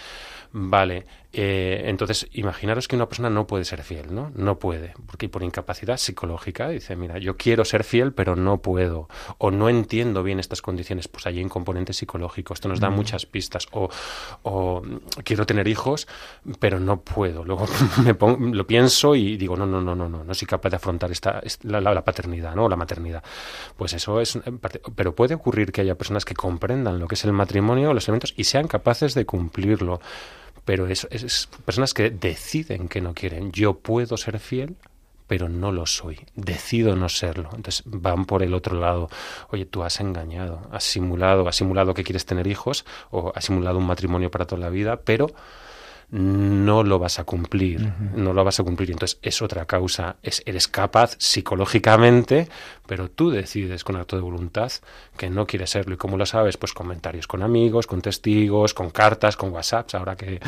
Vale, 0.53 1.05
eh, 1.31 1.83
entonces 1.85 2.27
imaginaros 2.33 2.89
que 2.89 2.97
una 2.97 3.07
persona 3.07 3.29
no 3.29 3.47
puede 3.47 3.63
ser 3.63 3.83
fiel, 3.83 4.13
¿no? 4.13 4.33
No 4.35 4.59
puede, 4.59 4.93
porque 5.05 5.29
por 5.29 5.43
incapacidad 5.43 5.95
psicológica 5.95 6.67
dice, 6.67 6.97
mira, 6.97 7.19
yo 7.19 7.37
quiero 7.37 7.63
ser 7.63 7.85
fiel, 7.85 8.11
pero 8.11 8.35
no 8.35 8.61
puedo, 8.61 9.07
o 9.37 9.49
no 9.49 9.69
entiendo 9.69 10.23
bien 10.23 10.41
estas 10.41 10.61
condiciones, 10.61 11.07
pues 11.07 11.25
hay 11.25 11.41
un 11.41 11.47
componente 11.47 11.93
psicológico, 11.93 12.53
esto 12.53 12.67
nos 12.67 12.81
da 12.81 12.89
mm. 12.89 12.95
muchas 12.95 13.25
pistas, 13.25 13.69
o, 13.71 13.89
o, 14.43 14.81
quiero 15.23 15.45
tener 15.45 15.69
hijos, 15.69 16.05
pero 16.59 16.81
no 16.81 16.99
puedo, 16.99 17.45
luego 17.45 17.65
me 18.03 18.13
pongo, 18.13 18.53
lo 18.53 18.67
pienso 18.67 19.15
y 19.15 19.37
digo, 19.37 19.55
no, 19.55 19.65
no, 19.65 19.79
no, 19.79 19.95
no, 19.95 20.09
no, 20.09 20.25
no 20.25 20.33
soy 20.33 20.49
capaz 20.49 20.71
de 20.71 20.75
afrontar 20.75 21.11
esta, 21.11 21.41
la, 21.61 21.79
la, 21.79 21.93
la 21.93 22.03
paternidad, 22.03 22.55
¿no? 22.55 22.65
O 22.65 22.69
la 22.69 22.75
maternidad. 22.75 23.23
Pues 23.77 23.93
eso 23.93 24.19
es, 24.19 24.37
pero 24.95 25.15
puede 25.15 25.35
ocurrir 25.35 25.71
que 25.71 25.79
haya 25.79 25.95
personas 25.95 26.25
que 26.25 26.33
comprendan 26.33 26.99
lo 26.99 27.07
que 27.07 27.15
es 27.15 27.23
el 27.23 27.31
matrimonio, 27.31 27.93
los 27.93 28.05
elementos, 28.09 28.33
y 28.35 28.43
sean 28.43 28.67
capaces 28.67 29.13
de 29.13 29.25
cumplirlo 29.25 30.01
pero 30.65 30.87
es, 30.87 31.07
es, 31.11 31.49
personas 31.65 31.93
que 31.93 32.09
deciden 32.09 32.87
que 32.87 33.01
no 33.01 33.13
quieren. 33.13 33.51
Yo 33.51 33.73
puedo 33.73 34.17
ser 34.17 34.39
fiel, 34.39 34.75
pero 35.27 35.47
no 35.47 35.71
lo 35.71 35.85
soy. 35.85 36.19
Decido 36.35 36.95
no 36.95 37.09
serlo. 37.09 37.49
Entonces 37.55 37.83
van 37.85 38.25
por 38.25 38.43
el 38.43 38.53
otro 38.53 38.79
lado. 38.79 39.09
Oye, 39.49 39.65
tú 39.65 39.83
has 39.83 39.99
engañado, 39.99 40.67
has 40.71 40.83
simulado, 40.83 41.47
has 41.47 41.55
simulado 41.55 41.93
que 41.93 42.03
quieres 42.03 42.25
tener 42.25 42.47
hijos 42.47 42.85
o 43.11 43.31
has 43.35 43.45
simulado 43.45 43.77
un 43.77 43.85
matrimonio 43.85 44.29
para 44.29 44.45
toda 44.45 44.61
la 44.61 44.69
vida, 44.69 44.97
pero 44.97 45.27
no 46.11 46.83
lo 46.83 46.99
vas 46.99 47.19
a 47.19 47.23
cumplir, 47.23 47.93
no 48.15 48.33
lo 48.33 48.43
vas 48.43 48.59
a 48.59 48.63
cumplir. 48.63 48.91
Entonces 48.91 49.17
es 49.21 49.41
otra 49.41 49.65
causa, 49.65 50.17
es, 50.21 50.43
eres 50.45 50.67
capaz 50.67 51.15
psicológicamente, 51.17 52.49
pero 52.85 53.09
tú 53.09 53.29
decides 53.29 53.85
con 53.85 53.95
acto 53.95 54.17
de 54.17 54.21
voluntad 54.21 54.69
que 55.15 55.29
no 55.29 55.47
quieres 55.47 55.69
serlo. 55.69 55.93
¿Y 55.93 55.97
cómo 55.97 56.17
lo 56.17 56.25
sabes? 56.25 56.57
Pues 56.57 56.73
comentarios 56.73 57.27
con 57.27 57.43
amigos, 57.43 57.87
con 57.87 58.01
testigos, 58.01 58.73
con 58.73 58.89
cartas, 58.89 59.37
con 59.37 59.51
WhatsApps, 59.51 59.95
ahora 59.95 60.17
que, 60.17 60.41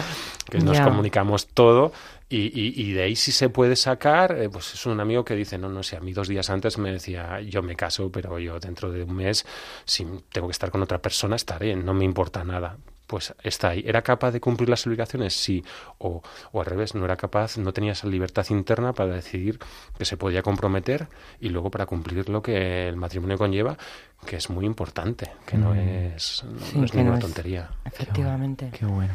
nos 0.62 0.82
comunicamos 0.82 1.48
todo. 1.48 1.94
Y, 2.28 2.92
de 2.94 3.04
ahí 3.04 3.16
si 3.16 3.32
se 3.32 3.48
puede 3.50 3.76
sacar, 3.76 4.36
eh, 4.38 4.50
pues 4.50 4.74
es 4.74 4.86
un 4.88 5.00
amigo 5.00 5.24
que 5.24 5.36
dice, 5.36 5.58
no, 5.60 5.70
no 5.70 5.84
sé, 5.84 5.98
a 5.98 6.00
mí 6.00 6.14
dos 6.14 6.28
días 6.28 6.50
antes 6.50 6.78
me 6.80 6.92
decía, 6.92 7.40
yo 7.42 7.62
me 7.62 7.76
caso, 7.76 8.12
pero 8.12 8.40
yo 8.40 8.60
dentro 8.60 8.92
de 8.92 9.04
un 9.04 9.16
mes, 9.16 9.46
si 9.86 10.06
tengo 10.32 10.48
que 10.48 10.54
estar 10.54 10.72
con 10.72 10.82
otra 10.82 11.00
persona, 11.00 11.36
estaré, 11.36 11.76
no 11.76 11.94
me 11.94 12.06
importa 12.06 12.44
nada 12.44 12.78
pues 13.14 13.32
está 13.44 13.70
ahí. 13.70 13.84
¿Era 13.86 14.02
capaz 14.02 14.32
de 14.32 14.42
cumplir 14.42 14.70
las 14.70 14.88
obligaciones? 14.88 15.36
Sí. 15.36 15.64
O, 16.00 16.24
o, 16.52 16.60
al 16.60 16.66
revés, 16.66 16.96
no 16.96 17.06
era 17.06 17.16
capaz, 17.16 17.60
no 17.60 17.72
tenía 17.72 17.92
esa 17.92 18.08
libertad 18.08 18.44
interna 18.50 18.92
para 18.92 19.14
decidir 19.14 19.60
que 19.96 20.04
se 20.04 20.18
podía 20.18 20.42
comprometer 20.42 21.08
y 21.40 21.50
luego 21.50 21.70
para 21.70 21.86
cumplir 21.86 22.28
lo 22.28 22.42
que 22.42 22.88
el 22.90 22.96
matrimonio 22.96 23.38
conlleva, 23.38 23.78
que 24.26 24.38
es 24.38 24.50
muy 24.50 24.66
importante, 24.66 25.30
que 25.46 25.60
no 25.60 25.76
mm. 25.76 25.78
es, 25.78 26.44
no 26.76 26.86
es 26.86 26.96
ninguna 26.96 27.20
tontería. 27.20 27.70
Efectivamente. 27.86 28.72
Qué 28.72 28.88
bueno. 28.88 29.14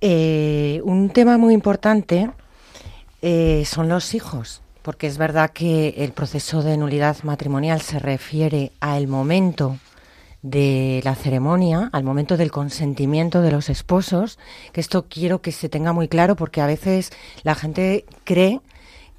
Eh, 0.00 0.80
un 0.82 1.10
tema 1.10 1.38
muy 1.38 1.54
importante 1.54 2.28
eh, 3.22 3.62
son 3.66 3.88
los 3.88 4.14
hijos, 4.14 4.62
porque 4.82 5.06
es 5.06 5.16
verdad 5.16 5.50
que 5.50 5.90
el 5.98 6.10
proceso 6.10 6.60
de 6.60 6.76
nulidad 6.76 7.22
matrimonial 7.22 7.80
se 7.82 8.00
refiere 8.00 8.72
al 8.80 9.06
momento 9.06 9.78
de 10.42 11.00
la 11.04 11.14
ceremonia, 11.14 11.90
al 11.92 12.04
momento 12.04 12.36
del 12.36 12.50
consentimiento 12.50 13.42
de 13.42 13.50
los 13.50 13.68
esposos, 13.68 14.38
que 14.72 14.80
esto 14.80 15.06
quiero 15.08 15.40
que 15.42 15.52
se 15.52 15.68
tenga 15.68 15.92
muy 15.92 16.08
claro 16.08 16.36
porque 16.36 16.60
a 16.60 16.66
veces 16.66 17.10
la 17.42 17.54
gente 17.54 18.04
cree 18.24 18.60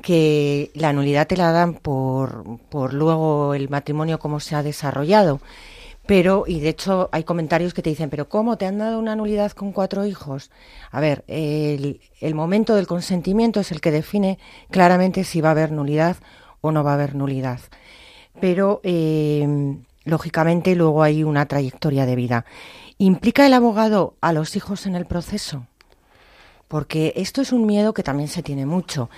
que 0.02 0.72
la 0.74 0.94
nulidad 0.94 1.28
te 1.28 1.38
la 1.38 1.52
dan 1.52 1.74
por, 1.74 2.60
por 2.70 2.94
luego 2.94 3.54
el 3.54 3.70
matrimonio 3.70 4.20
como 4.20 4.40
se 4.40 4.56
ha 4.56 4.64
desarrollado. 4.64 5.42
Pero, 6.06 6.46
y 6.48 6.62
de 6.62 6.70
hecho 6.70 7.10
hay 7.12 7.26
comentarios 7.26 7.74
que 7.74 7.82
te 7.82 7.90
dicen, 7.90 8.10
pero 8.10 8.30
¿cómo 8.30 8.58
te 8.58 8.66
han 8.66 8.78
dado 8.78 8.98
una 8.98 9.16
nulidad 9.18 9.52
con 9.52 9.74
cuatro 9.74 10.06
hijos? 10.06 10.52
A 10.90 11.02
ver, 11.02 11.26
el, 11.28 12.00
el 12.22 12.34
momento 12.34 12.76
del 12.76 12.88
consentimiento 12.88 13.60
es 13.60 13.74
el 13.74 13.82
que 13.82 13.92
define 13.92 14.40
claramente 14.72 15.26
si 15.26 15.42
va 15.42 15.50
a 15.50 15.52
haber 15.52 15.74
nulidad 15.74 16.16
o 16.62 16.72
no 16.72 16.84
va 16.84 16.92
a 16.92 16.94
haber 16.94 17.14
nulidad. 17.14 17.60
Pero 18.40 18.80
eh, 18.84 19.78
lógicamente 20.08 20.76
luego 20.76 21.04
hay 21.04 21.24
una 21.24 21.46
trayectoria 21.46 22.06
de 22.06 22.16
vida. 22.16 22.46
¿Implica 22.98 23.46
el 23.46 23.54
abogado 23.54 24.16
a 24.22 24.34
los 24.34 24.56
hijos 24.56 24.88
en 24.88 24.96
el 24.96 25.06
proceso? 25.06 25.68
Porque 26.68 27.14
esto 27.16 27.42
es 27.42 27.52
un 27.52 27.66
miedo 27.66 27.94
que 27.94 28.04
también 28.04 28.28
se 28.28 28.44
tiene 28.44 28.66
mucho. 28.66 29.10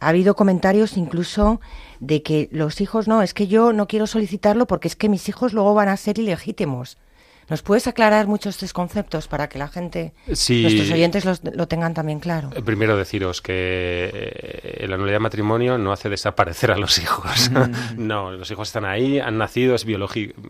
Ha 0.00 0.08
habido 0.08 0.34
comentarios 0.34 0.96
incluso 0.96 1.60
de 2.00 2.22
que 2.22 2.48
los 2.50 2.80
hijos 2.80 3.08
no, 3.08 3.22
es 3.22 3.32
que 3.32 3.46
yo 3.46 3.72
no 3.72 3.86
quiero 3.86 4.06
solicitarlo 4.06 4.66
porque 4.66 4.88
es 4.88 4.96
que 4.96 5.08
mis 5.08 5.28
hijos 5.28 5.52
luego 5.52 5.74
van 5.74 5.88
a 5.88 5.96
ser 5.96 6.18
ilegítimos. 6.18 6.98
¿Nos 7.48 7.62
puedes 7.62 7.86
aclarar 7.86 8.26
muchos 8.26 8.56
estos 8.56 8.72
conceptos 8.72 9.26
para 9.26 9.48
que 9.48 9.58
la 9.58 9.68
gente, 9.68 10.12
nuestros 10.26 10.90
oyentes 10.90 11.24
lo 11.24 11.68
tengan 11.68 11.94
también 11.94 12.20
claro? 12.20 12.50
Eh, 12.54 12.62
primero 12.62 12.96
deciros 12.96 13.40
que 13.40 14.10
eh, 14.12 14.86
la 14.86 14.98
nulidad 14.98 15.16
de 15.16 15.20
matrimonio 15.20 15.78
no 15.78 15.92
hace 15.92 16.10
desaparecer 16.10 16.70
a 16.70 16.76
los 16.76 16.98
hijos. 16.98 17.50
Mm. 17.50 17.72
no, 18.06 18.32
los 18.32 18.50
hijos 18.50 18.68
están 18.68 18.84
ahí, 18.84 19.18
han 19.18 19.38
nacido, 19.38 19.74
es 19.74 19.84
biológico, 19.84 20.40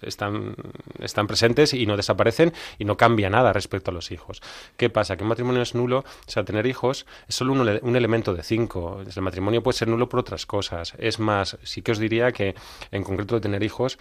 están, 0.00 0.54
están 1.00 1.26
presentes 1.26 1.74
y 1.74 1.84
no 1.84 1.96
desaparecen 1.96 2.54
y 2.78 2.84
no 2.84 2.96
cambia 2.96 3.28
nada 3.28 3.52
respecto 3.52 3.90
a 3.90 3.94
los 3.94 4.10
hijos. 4.10 4.40
¿Qué 4.78 4.88
pasa? 4.88 5.16
Que 5.16 5.24
un 5.24 5.28
matrimonio 5.28 5.60
es 5.60 5.74
nulo, 5.74 5.98
o 5.98 6.30
sea, 6.30 6.44
tener 6.44 6.66
hijos 6.66 7.06
es 7.28 7.34
solo 7.34 7.52
un, 7.52 7.60
un 7.60 7.96
elemento 7.96 8.32
de 8.34 8.42
cinco. 8.42 9.02
El 9.14 9.22
matrimonio 9.22 9.62
puede 9.62 9.76
ser 9.76 9.88
nulo 9.88 10.08
por 10.08 10.20
otras 10.20 10.46
cosas. 10.46 10.94
Es 10.98 11.18
más, 11.18 11.58
sí 11.62 11.82
que 11.82 11.92
os 11.92 11.98
diría 11.98 12.32
que 12.32 12.54
en 12.90 13.02
concreto 13.02 13.34
de 13.34 13.42
tener 13.42 13.62
hijos, 13.62 13.98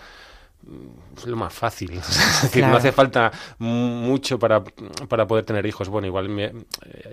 es 1.18 1.26
lo 1.26 1.38
más 1.38 1.54
fácil. 1.54 1.92
Es 2.00 2.44
decir, 2.44 2.66
no 2.66 2.76
hace 2.76 2.92
falta 2.92 3.32
mucho 3.60 4.40
para, 4.40 4.64
para, 4.64 5.28
poder 5.28 5.46
tener 5.46 5.66
hijos. 5.66 5.90
Bueno, 5.90 6.08
igual 6.08 6.30
me, 6.30 6.46
eh, 6.46 6.54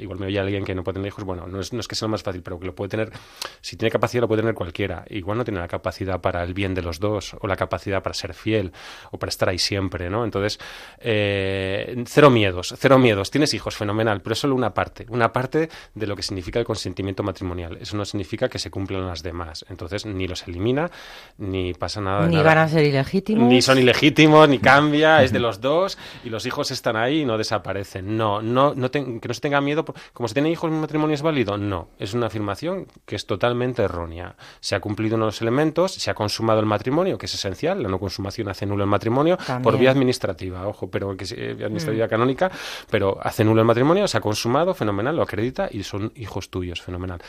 igual 0.01 0.19
me 0.19 0.27
oye 0.27 0.39
alguien 0.39 0.65
que 0.65 0.75
no 0.75 0.85
puede 0.85 0.95
tener 0.95 1.09
hijos. 1.09 1.25
Bueno, 1.25 1.47
no 1.47 1.61
es, 1.61 1.73
no 1.73 1.81
es 1.81 1.89
que 1.89 1.95
sea 1.95 2.07
lo 2.07 2.13
más 2.13 2.23
fácil, 2.23 2.43
pero 2.43 2.59
que 2.59 2.67
lo 2.67 2.75
puede 2.75 2.91
tener. 2.91 3.13
Si 3.61 3.77
tiene 3.77 3.91
capacidad, 3.91 4.23
lo 4.23 4.29
puede 4.29 4.43
tener 4.43 4.55
cualquiera. 4.55 5.05
Igual 5.09 5.39
no 5.39 5.45
tiene 5.45 5.61
la 5.61 5.69
capacidad 5.69 6.21
para 6.21 6.43
el 6.43 6.55
bien 6.55 6.75
de 6.75 6.83
los 6.83 7.01
dos, 7.01 7.37
o 7.41 7.47
la 7.47 7.57
capacidad 7.57 8.03
para 8.03 8.15
ser 8.15 8.35
fiel, 8.35 8.73
o 9.11 9.19
para 9.19 9.31
estar 9.31 9.49
ahí 9.49 9.59
siempre, 9.59 10.11
¿no? 10.11 10.25
Entonces, 10.25 10.59
eh, 10.99 12.05
cero 12.07 12.31
miedos, 12.31 12.75
cero 12.79 12.99
miedos. 12.99 13.31
Tienes 13.31 13.55
hijos, 13.55 13.77
fenomenal, 13.77 14.21
pero 14.23 14.35
es 14.35 14.39
solo 14.39 14.55
una 14.55 14.75
parte. 14.75 15.07
Una 15.09 15.33
parte 15.33 15.69
de 15.95 16.07
lo 16.07 16.15
que 16.15 16.23
significa 16.23 16.59
el 16.59 16.65
consentimiento 16.65 17.23
matrimonial. 17.23 17.79
Eso 17.81 17.97
no 17.97 18.05
significa 18.05 18.49
que 18.49 18.59
se 18.59 18.71
cumplan 18.71 19.07
las 19.07 19.23
demás. 19.23 19.65
Entonces, 19.69 20.07
ni 20.07 20.29
los 20.29 20.47
elimina, 20.47 20.91
ni 21.39 21.75
pasa 21.75 22.01
nada. 22.01 22.27
Ni 22.27 22.37
nada. 22.37 22.47
van 22.47 22.59
a 22.59 22.69
ser 22.69 22.85
ilegítimos 22.85 23.36
ni 23.37 23.63
son 23.63 23.79
ilegítimos, 23.79 24.49
ni 24.49 24.59
cambia, 24.59 25.23
es 25.23 25.33
de 25.33 25.39
los 25.39 25.61
dos, 25.61 25.99
y 26.25 26.31
los 26.31 26.47
hijos 26.47 26.71
están 26.71 26.97
ahí 26.97 27.21
y 27.21 27.25
no 27.25 27.39
desaparecen. 27.39 28.17
No, 28.17 28.43
no, 28.43 28.75
no 28.75 28.91
que 28.91 29.01
no 29.01 29.35
se 29.35 29.41
tenga 29.41 29.61
miedo, 29.61 29.85
como 30.13 30.29
se 30.29 30.35
tiene 30.35 30.51
hijos, 30.51 30.71
¿mi 30.71 30.79
matrimonio 30.79 31.15
es 31.15 31.23
válido? 31.23 31.57
No, 31.57 31.89
es 31.99 32.15
una 32.15 32.27
afirmación 32.27 32.87
que 33.05 33.17
es 33.17 33.27
totalmente 33.27 33.83
errónea. 33.83 34.37
Se 34.61 34.75
ha 34.75 34.81
cumplido 34.81 35.17
uno 35.17 35.27
de 35.27 35.29
los 35.29 35.43
elementos, 35.43 35.93
se 35.93 36.11
ha 36.11 36.15
consumado 36.15 36.61
el 36.61 36.67
matrimonio, 36.67 37.19
que 37.19 37.27
es 37.27 37.35
esencial, 37.35 37.83
la 37.83 37.89
no 37.89 37.99
consumación 37.99 38.49
hace 38.49 38.67
nulo 38.67 38.85
el 38.85 38.91
matrimonio, 38.91 39.39
por 39.63 39.79
vía 39.79 39.91
administrativa, 39.91 40.67
ojo, 40.67 40.91
pero 40.91 41.17
que 41.17 41.25
es 41.25 41.35
vía 41.35 41.67
administrativa 41.67 42.07
mm. 42.07 42.11
canónica, 42.11 42.51
pero 42.91 43.19
hace 43.21 43.45
nulo 43.45 43.61
el 43.61 43.67
matrimonio, 43.67 44.09
se 44.09 44.19
ha 44.19 44.21
consumado, 44.21 44.75
fenomenal, 44.75 45.17
lo 45.17 45.23
acredita 45.23 45.69
y 45.71 45.83
son 45.83 46.13
hijos 46.17 46.51
tuyos, 46.51 46.81
fenomenal 46.81 47.21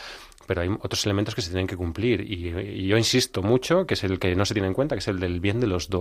pero 0.47 0.61
hay 0.61 0.69
otros 0.69 1.05
elementos 1.05 1.35
que 1.35 1.41
se 1.41 1.49
tienen 1.49 1.67
que 1.67 1.77
cumplir 1.77 2.21
y, 2.21 2.87
yo 2.87 2.97
insisto 2.97 3.43
mucho 3.43 3.85
que 3.85 3.93
es 3.93 4.03
el 4.03 4.17
que 4.17 4.33
no 4.35 4.45
se 4.45 4.53
tiene 4.53 4.67
en 4.67 4.73
cuenta 4.73 4.95
que 4.95 4.99
es 4.99 5.07
el 5.09 5.19
del 5.19 5.39
bien 5.39 5.59
de 5.59 5.67
los 5.67 5.89
dos 5.89 5.96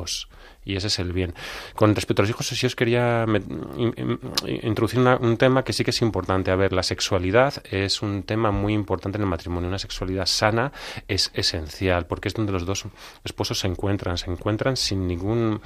y 0.67 0.77
ese 0.77 0.89
es 0.89 0.99
el 0.99 1.13
bien. 1.13 1.33
Con 1.75 1.95
respecto 1.95 2.21
a 2.21 2.25
los 2.25 2.31
hijos 2.31 2.47
sí 2.49 2.67
os 2.67 2.75
quería 2.75 3.25
introducir 4.47 4.99
un 4.99 5.37
tema 5.37 5.63
que 5.63 5.73
sí 5.73 5.85
que 5.85 5.91
es 5.91 6.03
importante. 6.03 6.51
A 6.51 6.57
ver 6.57 6.73
la 6.73 6.83
sexualidad 6.83 7.63
es 7.71 8.03
un 8.03 8.25
tema 8.25 8.51
muy 8.51 8.75
importante 8.75 9.17
en 9.17 9.23
el 9.23 9.29
matrimonio. 9.29 9.69
Una 9.69 9.79
sexualidad 9.79 10.27
sana 10.27 10.73
es 11.07 11.31
esencial 11.35 12.07
porque 12.07 12.29
es 12.29 12.35
donde 12.35 12.53
los 12.53 12.67
dos 12.67 12.85
esposos 13.25 13.61
se 13.61 13.69
encuentran. 13.69 14.19
Se 14.19 14.29
encuentran 14.29 14.77
sin 14.77 15.07
ningún 15.07 15.61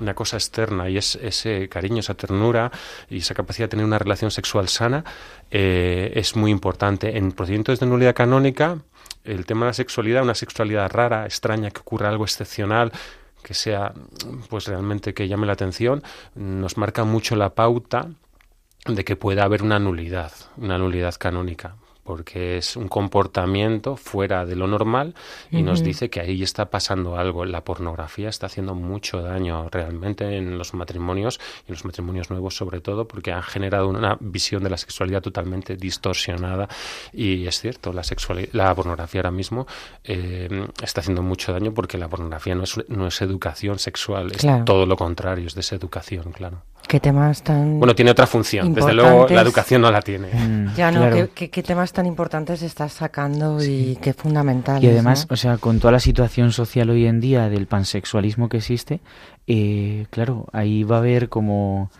una 0.00 0.14
cosa 0.14 0.36
externa 0.36 0.88
y 0.88 0.96
es 0.96 1.16
ese 1.16 1.68
cariño, 1.68 2.00
esa 2.00 2.14
ternura 2.14 2.70
y 3.10 3.18
esa 3.18 3.34
capacidad 3.34 3.66
de 3.66 3.70
tener 3.70 3.84
una 3.84 3.98
relación 3.98 4.30
sexual 4.30 4.68
sana 4.68 5.04
eh, 5.50 6.12
es 6.14 6.36
muy 6.36 6.50
importante. 6.50 7.18
En 7.18 7.32
procedimientos 7.32 7.80
de 7.80 7.86
nulidad 7.86 8.14
canónica, 8.14 8.78
el 9.24 9.44
tema 9.44 9.66
de 9.66 9.70
la 9.70 9.74
sexualidad, 9.74 10.22
una 10.22 10.34
sexualidad 10.34 10.90
rara, 10.90 11.24
extraña, 11.24 11.70
que 11.70 11.80
ocurra 11.80 12.08
algo 12.08 12.24
excepcional, 12.24 12.92
que 13.42 13.54
sea 13.54 13.92
pues 14.48 14.66
realmente 14.66 15.14
que 15.14 15.28
llame 15.28 15.46
la 15.46 15.52
atención, 15.54 16.02
nos 16.34 16.76
marca 16.76 17.04
mucho 17.04 17.36
la 17.36 17.54
pauta 17.54 18.08
de 18.86 19.04
que 19.04 19.16
pueda 19.16 19.44
haber 19.44 19.62
una 19.62 19.78
nulidad, 19.78 20.32
una 20.56 20.78
nulidad 20.78 21.14
canónica 21.18 21.76
porque 22.08 22.56
es 22.56 22.74
un 22.74 22.88
comportamiento 22.88 23.94
fuera 23.94 24.46
de 24.46 24.56
lo 24.56 24.66
normal 24.66 25.14
y 25.50 25.62
nos 25.62 25.84
dice 25.84 26.08
que 26.08 26.20
ahí 26.22 26.42
está 26.42 26.70
pasando 26.70 27.18
algo. 27.18 27.44
La 27.44 27.64
pornografía 27.64 28.30
está 28.30 28.46
haciendo 28.46 28.74
mucho 28.74 29.20
daño 29.20 29.68
realmente 29.68 30.38
en 30.38 30.56
los 30.56 30.72
matrimonios 30.72 31.38
y 31.66 31.70
en 31.70 31.74
los 31.74 31.84
matrimonios 31.84 32.30
nuevos 32.30 32.56
sobre 32.56 32.80
todo 32.80 33.06
porque 33.06 33.30
ha 33.30 33.42
generado 33.42 33.90
una 33.90 34.16
visión 34.20 34.62
de 34.64 34.70
la 34.70 34.78
sexualidad 34.78 35.20
totalmente 35.20 35.76
distorsionada 35.76 36.66
y 37.12 37.46
es 37.46 37.60
cierto, 37.60 37.92
la, 37.92 38.00
la 38.52 38.74
pornografía 38.74 39.20
ahora 39.20 39.30
mismo 39.30 39.66
eh, 40.02 40.66
está 40.82 41.02
haciendo 41.02 41.22
mucho 41.22 41.52
daño 41.52 41.74
porque 41.74 41.98
la 41.98 42.08
pornografía 42.08 42.54
no 42.54 42.62
es, 42.62 42.88
no 42.88 43.06
es 43.06 43.20
educación 43.20 43.78
sexual, 43.78 44.32
es 44.32 44.46
todo 44.64 44.86
lo 44.86 44.96
contrario, 44.96 45.46
es 45.46 45.54
deseducación, 45.54 46.32
claro. 46.32 46.62
¿Qué 46.88 47.00
temas 47.00 47.42
tan 47.42 47.78
Bueno, 47.78 47.94
tiene 47.94 48.10
otra 48.10 48.26
función. 48.26 48.72
Desde 48.72 48.94
luego, 48.94 49.28
la 49.28 49.42
educación 49.42 49.82
no 49.82 49.90
la 49.92 50.00
tiene. 50.00 50.28
Mm, 50.32 50.74
ya 50.74 50.90
no, 50.90 51.28
¿qué, 51.34 51.62
temas 51.62 51.92
tan 51.92 52.06
importantes 52.06 52.62
estás 52.62 52.94
sacando 52.94 53.62
y 53.62 53.98
qué 54.00 54.14
fundamentales? 54.14 54.82
Y 54.82 54.88
además, 54.88 55.26
o 55.28 55.36
sea, 55.36 55.58
con 55.58 55.80
toda 55.80 55.92
la 55.92 56.00
situación 56.00 56.50
social 56.50 56.88
hoy 56.88 57.06
en 57.06 57.20
día 57.20 57.50
del 57.50 57.66
pansexualismo 57.66 58.48
que 58.48 58.56
existe, 58.56 59.00
eh, 59.46 60.06
claro, 60.10 60.46
ahí 60.52 60.82
va 60.82 60.96
a 60.96 61.00
haber 61.00 61.28
como 61.28 61.90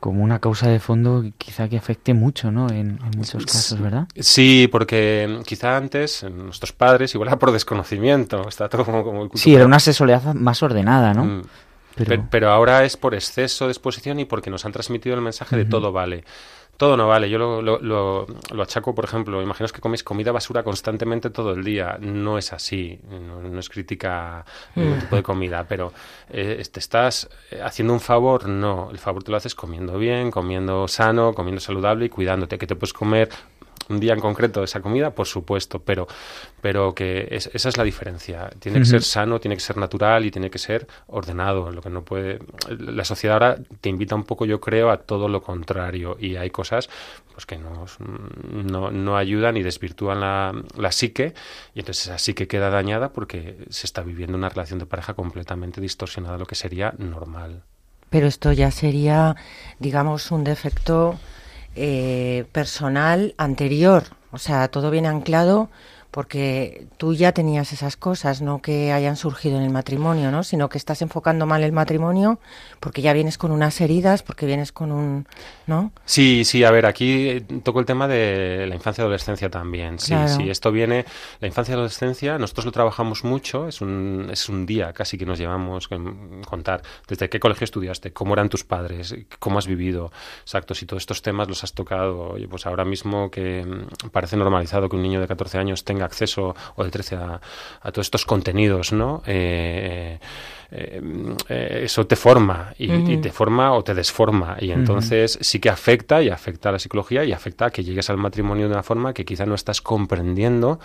como 0.00 0.24
una 0.24 0.40
causa 0.40 0.68
de 0.68 0.80
fondo 0.80 1.24
quizá 1.38 1.68
que 1.68 1.76
afecte 1.76 2.12
mucho, 2.12 2.50
¿no? 2.50 2.68
En, 2.70 2.98
muchos 3.16 3.46
casos, 3.46 3.80
¿verdad? 3.80 4.08
Sí, 4.18 4.68
porque 4.72 5.38
quizá 5.46 5.76
antes 5.76 6.24
nuestros 6.24 6.72
padres, 6.72 7.14
igual 7.14 7.28
era 7.28 7.38
por 7.38 7.52
desconocimiento, 7.52 8.48
está 8.48 8.68
todo 8.68 8.84
como... 8.84 9.04
como 9.04 9.30
sí, 9.34 9.54
era 9.54 9.64
una 9.64 9.78
sexualidad 9.78 10.34
más 10.34 10.60
ordenada, 10.64 11.14
¿no? 11.14 11.24
Mm. 11.26 11.42
Pero... 12.30 12.50
ahora 12.50 12.84
es 12.84 12.96
por 12.96 13.14
exceso 13.14 13.66
de 13.66 13.72
exposición 13.72 14.20
y 14.20 14.24
porque 14.24 14.50
nos 14.50 14.64
han 14.64 14.72
transmitido 14.72 15.14
el 15.14 15.22
mensaje 15.22 15.56
de 15.56 15.64
todo 15.64 15.92
vale 15.92 16.24
todo 16.82 16.96
no 16.96 17.06
vale. 17.06 17.30
Yo 17.30 17.38
lo, 17.38 17.62
lo, 17.62 17.78
lo, 17.78 18.62
achaco, 18.62 18.92
por 18.92 19.04
ejemplo, 19.04 19.40
imaginaos 19.40 19.72
que 19.72 19.80
coméis 19.80 20.02
comida 20.02 20.32
basura 20.32 20.64
constantemente 20.64 21.30
todo 21.30 21.52
el 21.52 21.62
día. 21.62 21.96
No 22.00 22.38
es 22.38 22.52
así, 22.52 22.98
no, 23.08 23.56
es 23.56 23.68
crítica 23.68 24.44
ningún 24.74 24.98
tipo 24.98 25.14
de 25.14 25.22
comida, 25.22 25.64
pero 25.68 25.92
eh, 26.28 26.60
te 26.72 26.80
estás 26.80 27.28
haciendo 27.62 27.92
un 27.92 28.00
favor, 28.00 28.48
no. 28.48 28.88
El 28.90 28.98
favor 28.98 29.22
te 29.22 29.30
lo 29.30 29.36
haces 29.36 29.54
comiendo 29.54 29.96
bien, 29.96 30.32
comiendo 30.32 30.88
sano, 30.88 31.34
comiendo 31.34 31.60
saludable 31.60 32.06
y 32.06 32.08
cuidándote, 32.08 32.58
que 32.58 32.66
te 32.66 32.74
puedes 32.74 32.92
comer 32.92 33.28
un 33.88 34.00
día 34.00 34.12
en 34.12 34.20
concreto 34.20 34.62
esa 34.62 34.80
comida, 34.80 35.14
por 35.14 35.26
supuesto, 35.26 35.80
pero, 35.80 36.06
pero 36.60 36.94
que 36.94 37.28
esa 37.30 37.68
es 37.68 37.76
la 37.76 37.84
diferencia. 37.84 38.50
Tiene 38.58 38.80
que 38.80 38.84
ser 38.84 39.02
sano, 39.02 39.40
tiene 39.40 39.56
que 39.56 39.62
ser 39.62 39.76
natural 39.76 40.24
y 40.24 40.30
tiene 40.30 40.50
que 40.50 40.58
ser 40.58 40.86
ordenado. 41.06 41.70
Lo 41.70 41.82
que 41.82 41.90
no 41.90 42.02
puede. 42.04 42.38
La 42.78 43.04
sociedad 43.04 43.34
ahora 43.34 43.58
te 43.80 43.88
invita 43.88 44.14
un 44.14 44.24
poco, 44.24 44.44
yo 44.44 44.60
creo, 44.60 44.90
a 44.90 44.98
todo 44.98 45.28
lo 45.28 45.42
contrario. 45.42 46.16
Y 46.18 46.36
hay 46.36 46.50
cosas 46.50 46.88
pues 47.32 47.46
que 47.46 47.56
no, 47.56 47.86
no, 48.50 48.90
no 48.90 49.16
ayudan 49.16 49.56
y 49.56 49.62
desvirtúan 49.62 50.20
la, 50.20 50.52
la 50.76 50.92
psique. 50.92 51.34
Y 51.74 51.80
entonces 51.80 52.06
esa 52.06 52.18
psique 52.18 52.46
queda 52.46 52.70
dañada 52.70 53.12
porque 53.12 53.56
se 53.70 53.86
está 53.86 54.02
viviendo 54.02 54.36
una 54.36 54.48
relación 54.48 54.78
de 54.78 54.86
pareja 54.86 55.14
completamente 55.14 55.80
distorsionada, 55.80 56.38
lo 56.38 56.46
que 56.46 56.54
sería 56.54 56.94
normal. 56.98 57.62
Pero 58.10 58.26
esto 58.26 58.52
ya 58.52 58.70
sería, 58.70 59.36
digamos, 59.78 60.30
un 60.30 60.44
defecto 60.44 61.18
eh, 61.76 62.44
personal 62.52 63.34
anterior. 63.38 64.04
O 64.30 64.38
sea, 64.38 64.68
todo 64.68 64.90
viene 64.90 65.08
anclado 65.08 65.70
porque 66.12 66.86
tú 66.98 67.14
ya 67.14 67.32
tenías 67.32 67.72
esas 67.72 67.96
cosas, 67.96 68.42
no 68.42 68.60
que 68.60 68.92
hayan 68.92 69.16
surgido 69.16 69.56
en 69.56 69.62
el 69.62 69.70
matrimonio, 69.70 70.30
¿no? 70.30 70.44
Sino 70.44 70.68
que 70.68 70.76
estás 70.76 71.00
enfocando 71.00 71.46
mal 71.46 71.62
el 71.62 71.72
matrimonio 71.72 72.38
porque 72.80 73.00
ya 73.00 73.14
vienes 73.14 73.38
con 73.38 73.50
unas 73.50 73.80
heridas, 73.80 74.22
porque 74.22 74.44
vienes 74.44 74.72
con 74.72 74.92
un, 74.92 75.26
¿no? 75.66 75.90
Sí, 76.04 76.44
sí, 76.44 76.64
a 76.64 76.70
ver, 76.70 76.84
aquí 76.84 77.28
eh, 77.28 77.40
toco 77.64 77.80
el 77.80 77.86
tema 77.86 78.06
de 78.08 78.66
la 78.68 78.74
infancia 78.74 79.00
y 79.00 79.04
adolescencia 79.04 79.48
también. 79.48 79.98
Sí, 79.98 80.14
sí, 80.26 80.50
esto 80.50 80.70
viene, 80.70 81.06
la 81.40 81.48
infancia 81.48 81.72
y 81.72 81.76
adolescencia, 81.76 82.36
nosotros 82.36 82.66
lo 82.66 82.72
trabajamos 82.72 83.24
mucho, 83.24 83.66
es 83.66 83.80
un, 83.80 84.28
es 84.30 84.50
un 84.50 84.66
día 84.66 84.92
casi 84.92 85.16
que 85.16 85.24
nos 85.24 85.38
llevamos 85.38 85.88
a 85.90 86.44
contar 86.46 86.82
desde 87.08 87.30
qué 87.30 87.40
colegio 87.40 87.64
estudiaste, 87.64 88.12
cómo 88.12 88.34
eran 88.34 88.50
tus 88.50 88.64
padres, 88.64 89.14
cómo 89.38 89.58
has 89.58 89.66
vivido, 89.66 90.12
exacto, 90.42 90.74
si 90.74 90.84
todos 90.84 91.04
estos 91.04 91.22
temas 91.22 91.48
los 91.48 91.64
has 91.64 91.72
tocado, 91.72 92.32
oye, 92.32 92.48
pues 92.48 92.66
ahora 92.66 92.84
mismo 92.84 93.30
que 93.30 93.64
mm, 93.64 94.08
parece 94.10 94.36
normalizado 94.36 94.90
que 94.90 94.96
un 94.96 95.02
niño 95.02 95.18
de 95.18 95.26
14 95.26 95.56
años 95.56 95.84
tenga 95.84 96.01
acceso 96.02 96.54
o 96.76 96.84
de 96.84 96.90
13 96.90 97.16
a, 97.16 97.40
a 97.80 97.92
todos 97.92 98.06
estos 98.06 98.24
contenidos, 98.24 98.92
¿no? 98.92 99.22
Eh, 99.26 100.18
eh, 100.74 101.02
eh, 101.50 101.80
eso 101.84 102.06
te 102.06 102.16
forma 102.16 102.72
y, 102.78 103.18
te 103.18 103.30
forma 103.30 103.72
o 103.74 103.84
te 103.84 103.94
desforma. 103.94 104.56
Y 104.58 104.70
entonces 104.70 105.38
sí 105.42 105.60
que 105.60 105.68
afecta 105.68 106.22
y 106.22 106.30
afecta 106.30 106.70
a 106.70 106.72
la 106.72 106.78
psicología 106.78 107.24
y 107.24 107.32
afecta 107.32 107.66
a 107.66 107.70
que 107.70 107.84
llegues 107.84 108.08
al 108.08 108.16
matrimonio 108.16 108.68
de 108.68 108.72
una 108.72 108.82
forma 108.82 109.12
que 109.12 109.26
quizá 109.26 109.44
no 109.44 109.54
estás 109.54 109.82
comprendiendo. 109.82 110.80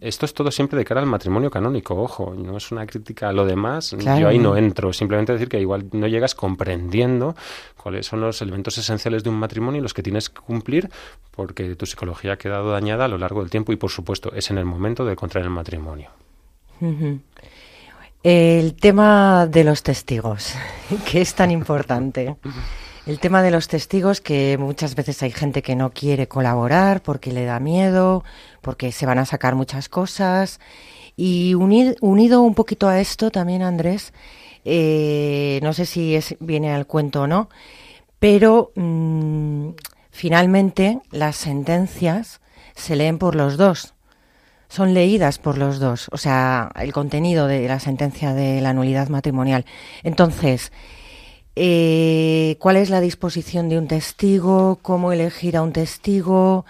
Esto 0.00 0.26
es 0.26 0.34
todo 0.34 0.52
siempre 0.52 0.78
de 0.78 0.84
cara 0.84 1.00
al 1.00 1.08
matrimonio 1.08 1.50
canónico, 1.50 2.00
ojo, 2.00 2.34
no 2.36 2.56
es 2.56 2.70
una 2.70 2.86
crítica 2.86 3.30
a 3.30 3.32
lo 3.32 3.44
demás, 3.44 3.96
yo 3.98 4.28
ahí 4.28 4.38
no 4.38 4.56
entro, 4.56 4.92
simplemente 4.92 5.32
decir 5.32 5.48
que 5.48 5.60
igual 5.60 5.86
no 5.90 6.06
llegas 6.06 6.36
comprendiendo 6.36 7.34
cuáles 7.76 8.06
son 8.06 8.20
los 8.20 8.40
elementos 8.42 8.78
esenciales 8.78 9.24
de 9.24 9.30
un 9.30 9.36
matrimonio 9.36 9.80
y 9.80 9.82
los 9.82 9.92
que 9.92 10.04
tienes 10.04 10.30
que 10.30 10.40
cumplir 10.40 10.88
porque 11.32 11.74
tu 11.74 11.86
psicología 11.86 12.34
ha 12.34 12.36
quedado 12.36 12.70
dañada 12.70 13.06
a 13.06 13.08
lo 13.08 13.18
largo 13.18 13.40
del 13.40 13.50
tiempo 13.50 13.72
y 13.72 13.76
por 13.76 13.90
supuesto 13.90 14.32
es 14.34 14.52
en 14.52 14.58
el 14.58 14.64
momento 14.64 15.04
de 15.04 15.16
contraer 15.16 15.46
el 15.46 15.52
matrimonio. 15.52 16.10
El 18.22 18.74
tema 18.74 19.48
de 19.48 19.64
los 19.64 19.82
testigos, 19.82 20.54
que 21.10 21.20
es 21.20 21.34
tan 21.34 21.50
importante. 21.50 22.36
El 23.04 23.18
tema 23.18 23.42
de 23.42 23.50
los 23.50 23.66
testigos, 23.66 24.20
que 24.20 24.56
muchas 24.58 24.94
veces 24.94 25.20
hay 25.24 25.32
gente 25.32 25.60
que 25.60 25.74
no 25.74 25.90
quiere 25.90 26.28
colaborar 26.28 27.02
porque 27.02 27.32
le 27.32 27.44
da 27.44 27.58
miedo, 27.58 28.22
porque 28.60 28.92
se 28.92 29.06
van 29.06 29.18
a 29.18 29.26
sacar 29.26 29.56
muchas 29.56 29.88
cosas. 29.88 30.60
Y 31.16 31.54
unido 31.54 32.42
un 32.42 32.54
poquito 32.54 32.88
a 32.88 33.00
esto 33.00 33.32
también, 33.32 33.62
Andrés, 33.62 34.12
eh, 34.64 35.58
no 35.64 35.72
sé 35.72 35.84
si 35.84 36.14
es, 36.14 36.36
viene 36.38 36.72
al 36.72 36.86
cuento 36.86 37.22
o 37.22 37.26
no, 37.26 37.50
pero 38.20 38.70
mm, 38.76 39.70
finalmente 40.12 41.00
las 41.10 41.34
sentencias 41.34 42.40
se 42.76 42.94
leen 42.94 43.18
por 43.18 43.34
los 43.34 43.56
dos 43.56 43.91
son 44.72 44.94
leídas 44.94 45.38
por 45.38 45.58
los 45.58 45.80
dos, 45.80 46.08
o 46.12 46.16
sea, 46.16 46.72
el 46.80 46.94
contenido 46.94 47.46
de 47.46 47.68
la 47.68 47.78
sentencia 47.78 48.32
de 48.32 48.62
la 48.62 48.72
nulidad 48.72 49.10
matrimonial. 49.10 49.66
Entonces, 50.02 50.72
eh, 51.56 52.56
¿cuál 52.58 52.76
es 52.78 52.88
la 52.88 53.02
disposición 53.02 53.68
de 53.68 53.76
un 53.76 53.86
testigo? 53.86 54.78
¿Cómo 54.80 55.12
elegir 55.12 55.58
a 55.58 55.62
un 55.62 55.74
testigo? 55.74 56.64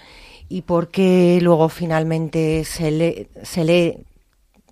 ¿Y 0.49 0.63
por 0.63 0.89
qué 0.89 1.39
luego 1.41 1.69
finalmente 1.69 2.65
se 2.65 2.91
lee, 2.91 3.29
se 3.45 3.65
lee 3.65 4.05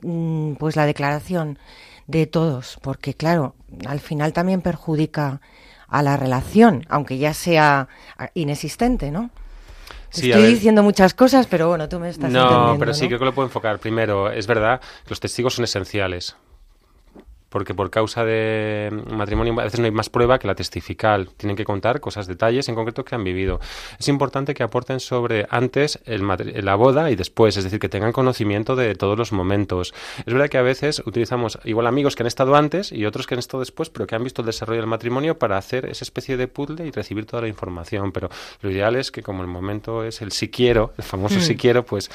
mm, 0.03 0.55
pues 0.55 0.75
la 0.75 0.85
declaración 0.85 1.61
de 2.09 2.27
todos? 2.27 2.79
Porque 2.83 3.15
claro, 3.15 3.55
al 3.87 4.01
final 4.01 4.33
también 4.33 4.61
perjudica 4.61 5.41
a 5.87 6.03
la 6.03 6.17
relación, 6.17 6.85
aunque 6.89 7.19
ya 7.19 7.33
sea 7.33 7.87
inexistente, 8.35 9.13
¿no? 9.13 9.31
Estoy 10.13 10.47
diciendo 10.47 10.83
muchas 10.83 11.15
cosas, 11.15 11.47
pero 11.47 11.69
bueno, 11.69 11.89
tú 11.89 11.99
me 11.99 12.09
estás 12.09 12.31
No, 12.31 12.77
pero 12.79 12.95
sí, 12.95 13.07
creo 13.07 13.19
que 13.19 13.25
lo 13.25 13.35
puedo 13.35 13.47
enfocar. 13.47 13.79
Primero, 13.79 14.31
es 14.31 14.47
verdad 14.47 14.81
que 15.05 15.11
los 15.11 15.21
testigos 15.21 15.55
son 15.55 15.65
esenciales 15.65 16.37
porque 17.51 17.75
por 17.75 17.91
causa 17.91 18.25
de 18.25 18.91
matrimonio 19.11 19.53
a 19.61 19.65
veces 19.65 19.81
no 19.81 19.87
hay 19.87 19.93
más 19.93 20.09
prueba 20.09 20.39
que 20.39 20.47
la 20.47 20.55
testifical. 20.55 21.29
Tienen 21.37 21.57
que 21.57 21.65
contar 21.65 22.01
cosas, 22.01 22.27
detalles 22.27 22.69
en 22.69 22.77
concreto 22.77 23.05
que 23.05 23.15
han 23.15 23.25
vivido. 23.25 23.61
Es 23.99 24.09
importante 24.09 24.55
que 24.55 24.63
aporten 24.63 25.01
sobre 25.01 25.47
antes 25.51 26.01
el, 26.07 26.27
la 26.65 26.75
boda 26.77 27.11
y 27.11 27.17
después, 27.17 27.57
es 27.57 27.65
decir, 27.65 27.81
que 27.81 27.89
tengan 27.89 28.13
conocimiento 28.13 28.77
de 28.77 28.95
todos 28.95 29.19
los 29.19 29.33
momentos. 29.33 29.93
Es 30.25 30.33
verdad 30.33 30.49
que 30.49 30.59
a 30.59 30.63
veces 30.63 31.03
utilizamos 31.05 31.59
igual 31.65 31.87
amigos 31.87 32.15
que 32.15 32.23
han 32.23 32.29
estado 32.29 32.55
antes 32.55 32.93
y 32.93 33.05
otros 33.05 33.27
que 33.27 33.35
han 33.35 33.41
estado 33.41 33.61
después, 33.61 33.91
pero 33.91 34.07
que 34.07 34.15
han 34.15 34.25
visto 34.25 34.43
el 34.43 34.47
desarrollo 34.47 34.81
del 34.81 34.89
matrimonio 34.89 35.39
para 35.39 35.59
hacer 35.59 35.87
esa 35.87 36.05
especie 36.05 36.37
de 36.37 36.47
puzzle 36.47 36.87
y 36.87 36.93
recibir 36.93 37.27
toda 37.27 37.43
la 37.43 37.49
información. 37.49 38.13
Pero 38.13 38.31
lo 38.63 38.71
ideal 38.71 38.95
es 38.95 39.11
que 39.11 39.23
como 39.23 39.43
el 39.43 39.49
momento 39.49 40.05
es 40.05 40.23
el 40.23 40.31
si 40.31 40.49
quiero, 40.51 40.93
el 40.97 41.05
famoso 41.05 41.39
mm. 41.39 41.43
si 41.43 41.57
quiero, 41.57 41.85
pues 41.85 42.11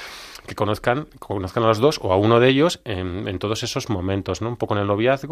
que 0.48 0.56
conozcan, 0.56 1.08
conozcan 1.20 1.64
a 1.64 1.68
los 1.68 1.80
dos 1.80 2.00
o 2.02 2.14
a 2.14 2.18
uno 2.18 2.40
de 2.40 2.50
ellos 2.50 2.80
en, 2.86 3.28
en 3.28 3.40
todos 3.40 3.64
esos 3.64 3.90
momentos, 3.90 4.44
¿no? 4.44 4.50
Un 4.50 4.58
poco 4.58 4.76
en 4.76 4.82
el 4.82 4.88
noviazgo 4.88 5.25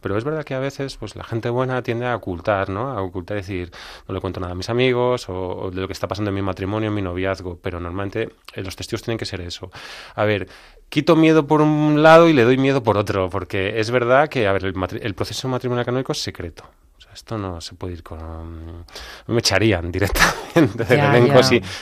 pero 0.00 0.16
es 0.16 0.24
verdad 0.24 0.44
que 0.44 0.54
a 0.54 0.58
veces 0.58 0.96
pues 0.96 1.16
la 1.16 1.24
gente 1.24 1.50
buena 1.50 1.82
tiende 1.82 2.06
a 2.06 2.16
ocultar, 2.16 2.68
¿no? 2.68 2.90
A 2.90 3.02
ocultar, 3.02 3.36
decir, 3.36 3.70
no 4.06 4.14
le 4.14 4.20
cuento 4.20 4.40
nada 4.40 4.52
a 4.52 4.56
mis 4.56 4.68
amigos 4.70 5.28
o, 5.28 5.70
de 5.72 5.80
lo 5.80 5.86
que 5.86 5.92
está 5.92 6.08
pasando 6.08 6.30
en 6.30 6.34
mi 6.34 6.42
matrimonio, 6.42 6.88
en 6.88 6.94
mi 6.94 7.02
noviazgo, 7.02 7.58
pero 7.62 7.80
normalmente 7.80 8.30
eh, 8.54 8.62
los 8.62 8.76
testigos 8.76 9.02
tienen 9.02 9.18
que 9.18 9.26
ser 9.26 9.40
eso. 9.40 9.70
A 10.14 10.24
ver, 10.24 10.48
quito 10.88 11.16
miedo 11.16 11.46
por 11.46 11.60
un 11.62 12.02
lado 12.02 12.28
y 12.28 12.32
le 12.32 12.44
doy 12.44 12.58
miedo 12.58 12.82
por 12.82 12.96
otro, 12.98 13.30
porque 13.30 13.80
es 13.80 13.90
verdad 13.90 14.28
que, 14.28 14.46
a 14.46 14.52
ver, 14.52 14.64
el, 14.64 14.74
el 15.02 15.14
proceso 15.14 15.48
matrimonial 15.48 15.84
canónico 15.86 16.12
es 16.12 16.22
secreto 16.22 16.64
esto 17.12 17.38
no 17.38 17.60
se 17.60 17.74
puede 17.74 17.94
ir 17.94 18.02
con... 18.02 18.84
Me 19.26 19.38
echarían 19.38 19.90
directamente 19.92 20.84
del 20.84 21.00
elenco. 21.00 21.40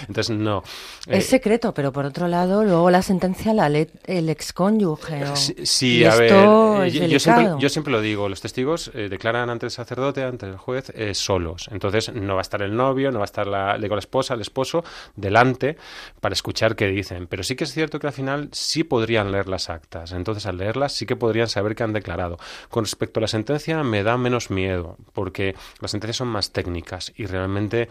Entonces, 0.09 0.31
no. 0.31 0.62
Es 1.07 1.24
eh, 1.24 1.29
secreto, 1.29 1.74
pero 1.74 1.93
por 1.93 2.05
otro 2.05 2.29
lado, 2.29 2.64
luego 2.64 2.91
la 2.91 3.03
sentencia 3.03 3.53
la 3.53 3.68
lee 3.68 3.89
el 4.05 4.29
excónyuge. 4.29 5.24
Sí, 5.37 6.05
a 6.05 6.14
ver, 6.16 6.33
eh, 6.33 7.09
yo, 7.09 7.20
siempre, 7.20 7.49
yo, 7.59 7.68
siempre, 7.68 7.93
lo 7.93 8.01
digo, 8.01 8.29
los 8.29 8.41
testigos 8.41 8.91
eh, 8.95 9.09
declaran 9.09 9.51
ante 9.51 9.66
el 9.66 9.70
sacerdote, 9.70 10.22
ante 10.22 10.47
el 10.47 10.57
juez, 10.57 10.93
solos. 11.12 11.68
Entonces, 11.70 12.12
no 12.12 12.35
va 12.35 12.41
a 12.41 12.43
estar 12.43 12.62
el 12.62 12.77
novio, 12.77 13.11
no 13.11 13.18
va 13.18 13.24
a 13.24 13.27
estar 13.27 13.47
la, 13.47 13.79
digo, 13.79 13.95
la 13.95 14.01
esposa, 14.01 14.35
el 14.35 14.41
esposo, 14.41 14.85
delante 15.14 15.77
para 16.20 16.33
escuchar 16.33 16.77
qué 16.77 16.87
dicen. 16.89 17.27
Pero 17.27 17.43
sí 17.43 17.57
que 17.57 17.64
es 17.64 17.72
cierto 17.72 17.99
que 17.99 18.07
al 18.07 18.12
final 18.12 18.49
sí 18.53 18.85
podrían 18.85 19.33
leer 19.33 19.49
las 19.49 19.70
actas. 19.70 20.12
Entonces, 20.12 20.47
al 20.47 20.57
leerlas 20.57 20.93
sí 20.93 21.07
que 21.07 21.16
podrían 21.16 21.49
saber 21.49 21.74
qué 21.74 21.83
han 21.83 21.93
declarado. 21.93 22.39
Con 22.68 22.85
respecto 22.85 23.20
a 23.20 23.22
la 23.22 23.29
sentencia, 23.29 23.83
me 23.83 24.03
da 24.03 24.16
menos 24.16 24.51
miedo 24.51 24.97
porque 25.27 25.57
las 25.81 25.91
sentencias 25.91 26.18
son 26.18 26.29
más 26.29 26.53
técnicas 26.53 27.12
y 27.16 27.27
realmente 27.27 27.89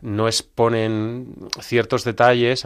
no 0.00 0.26
exponen 0.26 1.34
ciertos 1.60 2.02
detalles, 2.02 2.64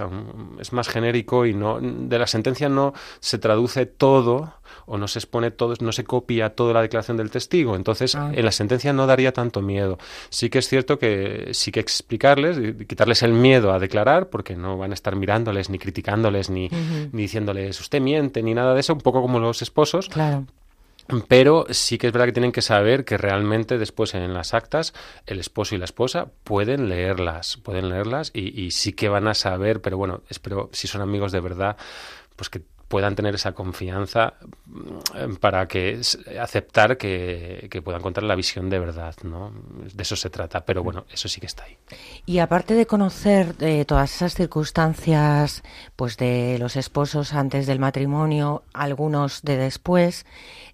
es 0.61 0.73
más 0.73 0.89
genérico 0.89 1.45
y 1.45 1.55
no 1.55 1.81
de 1.81 2.21
la 2.21 2.29
sentencia 2.29 2.69
no 2.69 2.95
se 3.19 3.39
traduce 3.39 3.85
todo 3.85 4.55
o 4.87 4.97
no 4.97 5.09
se 5.09 5.19
expone 5.19 5.51
todo, 5.51 5.75
no 5.81 5.91
se 5.91 6.05
copia 6.05 6.51
toda 6.51 6.73
la 6.73 6.83
declaración 6.83 7.17
del 7.17 7.33
testigo. 7.33 7.75
Entonces, 7.75 8.15
ah. 8.15 8.31
en 8.33 8.45
la 8.45 8.53
sentencia 8.53 8.93
no 8.93 9.09
daría 9.09 9.33
tanto 9.33 9.61
miedo. 9.61 9.99
Sí 10.31 10.51
que 10.51 10.61
es 10.61 10.69
cierto 10.69 11.01
que 11.01 11.49
sí 11.53 11.73
que 11.73 11.81
explicarles, 11.81 12.77
quitarles 12.87 13.25
el 13.25 13.33
miedo 13.33 13.73
a 13.73 13.81
declarar, 13.81 14.29
porque 14.31 14.55
no 14.55 14.79
van 14.79 14.93
a 14.93 14.95
estar 14.95 15.17
mirándoles, 15.17 15.69
ni 15.69 15.81
criticándoles, 15.81 16.49
ni, 16.49 16.69
ni 17.11 17.23
diciéndoles 17.23 17.81
usted 17.81 18.01
miente, 18.01 18.41
ni 18.41 18.55
nada 18.55 18.73
de 18.73 18.81
eso, 18.81 18.93
un 18.93 19.01
poco 19.01 19.21
como 19.21 19.41
los 19.41 19.63
esposos. 19.63 20.09
Claro. 20.09 20.47
Pero 21.29 21.67
sí 21.71 21.99
que 21.99 22.07
es 22.07 22.13
verdad 22.13 22.27
que 22.27 22.33
tienen 22.33 22.53
que 22.53 22.63
saber 22.63 23.05
que 23.05 23.19
realmente 23.19 23.79
después 23.79 24.15
en 24.15 24.33
las 24.33 24.55
actas 24.55 24.95
el 25.27 25.41
esposo 25.41 25.75
y 25.75 25.79
la 25.79 25.85
esposa 25.85 26.29
pueden 26.45 26.89
leerlas, 26.89 27.57
pueden 27.57 27.89
leerlas 27.89 28.31
y, 28.35 28.71
sí 28.71 28.93
que 28.93 29.09
van 29.09 29.27
a 29.29 29.35
saber, 29.35 29.81
pero 29.81 29.97
bueno, 29.97 30.23
espero 30.29 30.71
si 30.73 30.87
son 30.87 31.03
amigos 31.03 31.33
de 31.33 31.41
verdad, 31.41 31.77
pues 32.37 32.49
que 32.49 32.63
puedan 32.93 33.17
tener 33.17 33.35
esa 33.35 33.53
confianza 33.53 34.35
mm, 34.67 35.37
para 35.37 35.67
que 35.67 35.99
aceptar 36.39 36.99
que, 36.99 37.81
puedan 37.83 38.03
contar 38.03 38.23
la 38.23 38.35
visión 38.35 38.69
de 38.69 38.79
verdad, 38.79 39.15
¿no? 39.23 39.51
De 39.95 40.03
eso 40.03 40.15
se 40.15 40.29
trata, 40.29 40.67
pero 40.67 40.83
bueno, 40.83 41.07
eso 41.11 41.27
sí 41.27 41.41
que 41.41 41.47
está 41.47 41.65
ahí. 41.65 41.79
Y 42.27 42.41
aparte 42.41 42.75
de 42.75 42.85
conocer 42.85 43.55
eh, 43.61 43.87
todas 43.87 44.15
esas 44.15 44.35
circunstancias, 44.35 45.63
pues 45.97 46.19
de 46.19 46.59
los 46.59 46.77
esposos 46.77 47.33
antes 47.33 47.67
del 47.67 47.79
matrimonio, 47.79 48.63
algunos 48.75 49.41
de 49.41 49.57
después, 49.57 50.27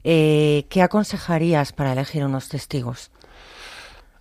eh, 0.02 0.66
¿qué 0.70 0.82
aconsejarías 0.82 1.72
para 1.72 1.92
elegir 1.92 2.24
unos 2.24 2.48
testigos? 2.48 3.12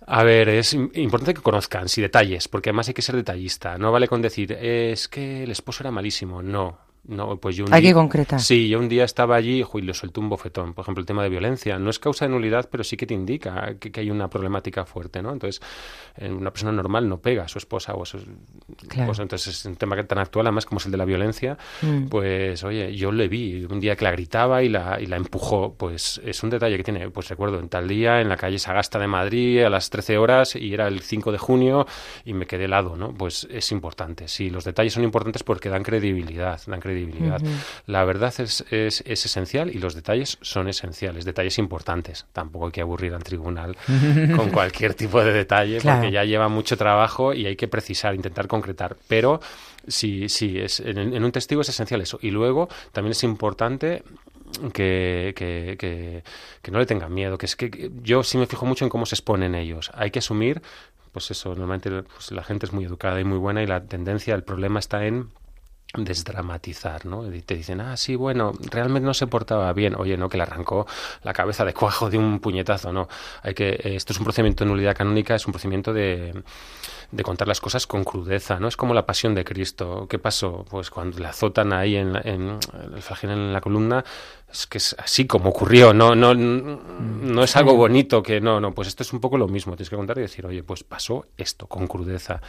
A 0.06 0.22
ver, 0.22 0.48
es 0.48 0.72
importante 0.72 1.34
que 1.34 1.42
conozcan, 1.42 1.88
sí, 1.88 2.00
detalles, 2.00 2.46
porque 2.46 2.70
además 2.70 2.86
hay 2.86 2.94
que 2.94 3.02
ser 3.02 3.16
detallista. 3.16 3.76
No 3.76 3.90
vale 3.90 4.06
con 4.06 4.22
decir, 4.22 4.52
es 4.52 5.08
que 5.08 5.42
el 5.42 5.50
esposo 5.50 5.82
era 5.82 5.90
malísimo. 5.90 6.42
No, 6.42 6.78
no, 7.08 7.38
pues 7.38 7.56
yo 7.56 7.64
Hay 7.70 7.82
que 7.82 7.94
concretar. 7.94 8.38
Sí, 8.40 8.68
yo 8.68 8.78
un 8.78 8.88
día 8.88 9.04
estaba 9.04 9.36
allí 9.36 9.64
y 9.74 9.80
le 9.80 9.94
solté 9.94 10.20
un 10.20 10.28
bofetón. 10.28 10.74
Por 10.74 10.82
ejemplo, 10.82 11.00
el 11.00 11.06
tema 11.06 11.22
de 11.22 11.30
violencia. 11.30 11.78
No 11.78 11.88
es 11.88 11.98
causa 11.98 12.26
de 12.26 12.30
nulidad, 12.30 12.68
pero 12.70 12.84
sí 12.84 12.98
que 12.98 13.06
te 13.06 13.14
indica 13.14 13.76
que, 13.78 13.98
hay 13.98 14.10
una 14.10 14.28
problemática 14.28 14.84
fuerte, 14.84 15.22
¿no? 15.22 15.32
Entonces, 15.32 15.62
una 16.20 16.50
persona 16.50 16.70
normal 16.70 17.08
no 17.08 17.18
pega 17.18 17.44
a 17.44 17.48
su 17.48 17.58
esposa 17.58 17.94
o 17.94 18.02
a 18.02 18.06
su 18.06 18.18
esposa. 18.18 19.22
Entonces, 19.22 19.48
es 19.48 19.64
un 19.64 19.76
tema 19.76 20.02
tan 20.04 20.18
actual, 20.18 20.48
además, 20.48 20.66
como 20.66 20.80
es 20.80 20.86
el 20.86 20.92
de 20.92 20.98
la 20.98 21.06
violencia. 21.06 21.56
Mm. 21.80 22.08
Pues, 22.08 22.62
oye, 22.62 22.94
yo 22.94 23.10
le 23.10 23.26
vi 23.28 23.64
un 23.64 23.80
día 23.80 23.96
que 23.96 24.04
la 24.04 24.10
gritaba 24.10 24.62
y 24.62 24.68
la, 24.68 25.00
y 25.00 25.06
la 25.06 25.16
empujó. 25.16 25.74
Pues 25.74 26.20
es 26.22 26.42
un 26.42 26.50
detalle 26.50 26.76
que 26.76 26.84
tiene. 26.84 27.08
Pues 27.10 27.28
recuerdo, 27.28 27.58
en 27.58 27.70
tal 27.70 27.88
día, 27.88 28.20
en 28.20 28.28
la 28.28 28.36
calle 28.36 28.58
Sagasta 28.58 28.98
de 28.98 29.06
Madrid, 29.06 29.62
a 29.62 29.70
las 29.70 29.88
13 29.88 30.18
horas, 30.18 30.56
y 30.56 30.74
era 30.74 30.86
el 30.88 31.00
5 31.00 31.32
de 31.32 31.38
junio, 31.38 31.86
y 32.26 32.34
me 32.34 32.46
quedé 32.46 32.66
helado, 32.66 32.96
¿no? 32.96 33.14
Pues 33.14 33.48
es 33.50 33.72
importante. 33.72 34.28
Sí, 34.28 34.50
los 34.50 34.64
detalles 34.64 34.92
son 34.92 35.04
importantes 35.04 35.42
porque 35.42 35.70
dan 35.70 35.82
credibilidad, 35.82 36.60
dan 36.66 36.80
credibilidad 36.80 36.87
la 37.86 38.04
verdad 38.04 38.32
es, 38.38 38.64
es, 38.70 39.02
esencial 39.06 39.74
y 39.74 39.78
los 39.78 39.94
detalles 39.94 40.38
son 40.40 40.68
esenciales, 40.68 41.24
detalles 41.24 41.58
importantes. 41.58 42.26
Tampoco 42.32 42.66
hay 42.66 42.72
que 42.72 42.80
aburrir 42.80 43.14
al 43.14 43.22
tribunal 43.22 43.76
con 44.36 44.50
cualquier 44.50 44.94
tipo 44.94 45.22
de 45.22 45.32
detalle 45.32 45.80
porque 45.80 46.10
ya 46.10 46.24
lleva 46.24 46.48
mucho 46.48 46.76
trabajo 46.76 47.34
y 47.34 47.46
hay 47.46 47.56
que 47.56 47.68
precisar, 47.68 48.14
intentar 48.14 48.46
concretar. 48.46 48.96
Pero 49.08 49.40
sí, 49.86 50.28
sí, 50.28 50.58
es, 50.58 50.80
en, 50.80 51.22
un 51.22 51.32
testigo 51.32 51.60
es 51.60 51.68
esencial 51.68 52.00
eso. 52.00 52.18
Y 52.22 52.30
luego 52.30 52.68
también 52.92 53.12
es 53.12 53.22
importante 53.24 54.02
que, 54.72 55.34
que, 55.36 56.22
que, 56.62 56.70
no 56.70 56.78
le 56.78 56.86
tengan 56.86 57.12
miedo, 57.12 57.38
que 57.38 57.46
es 57.46 57.56
que 57.56 57.90
yo 58.02 58.22
sí 58.22 58.38
me 58.38 58.46
fijo 58.46 58.66
mucho 58.66 58.84
en 58.84 58.90
cómo 58.90 59.06
se 59.06 59.14
exponen 59.14 59.54
ellos. 59.54 59.90
Hay 59.94 60.10
que 60.10 60.20
asumir, 60.20 60.62
pues 61.12 61.30
eso, 61.30 61.50
normalmente 61.50 62.02
pues 62.02 62.30
la 62.32 62.44
gente 62.44 62.66
es 62.66 62.72
muy 62.72 62.84
educada 62.84 63.20
y 63.20 63.24
muy 63.24 63.38
buena 63.38 63.62
y 63.62 63.66
la 63.66 63.84
tendencia, 63.84 64.34
el 64.34 64.44
problema 64.44 64.78
está 64.78 65.06
en 65.06 65.30
desdramatizar, 65.94 67.06
¿no? 67.06 67.32
Y 67.32 67.40
te 67.40 67.54
dicen, 67.54 67.80
ah, 67.80 67.96
sí, 67.96 68.14
bueno, 68.14 68.52
realmente 68.70 69.06
no 69.06 69.14
se 69.14 69.26
portaba 69.26 69.72
bien. 69.72 69.94
Oye, 69.96 70.16
no, 70.16 70.28
que 70.28 70.36
le 70.36 70.42
arrancó 70.42 70.86
la 71.22 71.32
cabeza 71.32 71.64
de 71.64 71.72
cuajo 71.72 72.10
de 72.10 72.18
un 72.18 72.40
puñetazo, 72.40 72.92
no. 72.92 73.08
Hay 73.42 73.54
que, 73.54 73.80
esto 73.82 74.12
es 74.12 74.18
un 74.18 74.24
procedimiento 74.24 74.64
de 74.64 74.70
nulidad 74.70 74.94
canónica, 74.94 75.34
es 75.34 75.46
un 75.46 75.52
procedimiento 75.52 75.92
de, 75.92 76.42
de 77.10 77.22
contar 77.22 77.48
las 77.48 77.60
cosas 77.60 77.86
con 77.86 78.04
crudeza, 78.04 78.60
¿no? 78.60 78.68
Es 78.68 78.76
como 78.76 78.92
la 78.92 79.06
pasión 79.06 79.34
de 79.34 79.44
Cristo. 79.44 80.06
¿Qué 80.08 80.18
pasó? 80.18 80.66
Pues 80.68 80.90
cuando 80.90 81.18
le 81.18 81.26
azotan 81.26 81.72
ahí 81.72 81.96
en, 81.96 82.16
en 82.16 82.58
el 82.94 83.02
flagelo 83.02 83.32
en 83.32 83.52
la 83.52 83.60
columna, 83.60 84.04
es 84.50 84.66
que 84.66 84.78
es 84.78 84.96
así 84.98 85.26
como 85.26 85.50
ocurrió, 85.50 85.92
no, 85.92 86.14
no, 86.14 86.34
no 86.34 87.42
es 87.42 87.56
algo 87.56 87.76
bonito 87.76 88.22
que 88.22 88.40
no, 88.40 88.60
no, 88.60 88.72
pues 88.72 88.88
esto 88.88 89.02
es 89.02 89.12
un 89.12 89.20
poco 89.20 89.36
lo 89.36 89.46
mismo, 89.46 89.76
tienes 89.76 89.90
que 89.90 89.96
contar 89.96 90.16
y 90.18 90.22
decir, 90.22 90.46
oye, 90.46 90.62
pues 90.62 90.84
pasó 90.84 91.26
esto 91.36 91.66
con 91.66 91.86
crudeza. 91.86 92.40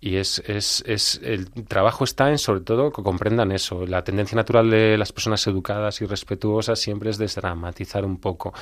Y 0.00 0.16
es, 0.16 0.42
es, 0.46 0.82
es 0.86 1.20
el 1.22 1.50
trabajo 1.66 2.04
está 2.04 2.30
en 2.30 2.38
sobre 2.38 2.60
todo 2.60 2.90
que 2.90 3.02
comprendan 3.02 3.52
eso. 3.52 3.86
La 3.86 4.02
tendencia 4.02 4.36
natural 4.36 4.70
de 4.70 4.96
las 4.96 5.12
personas 5.12 5.46
educadas 5.46 6.00
y 6.00 6.06
respetuosas 6.06 6.80
siempre 6.80 7.10
es 7.10 7.18
desdramatizar 7.18 8.04
un 8.04 8.18
poco. 8.18 8.54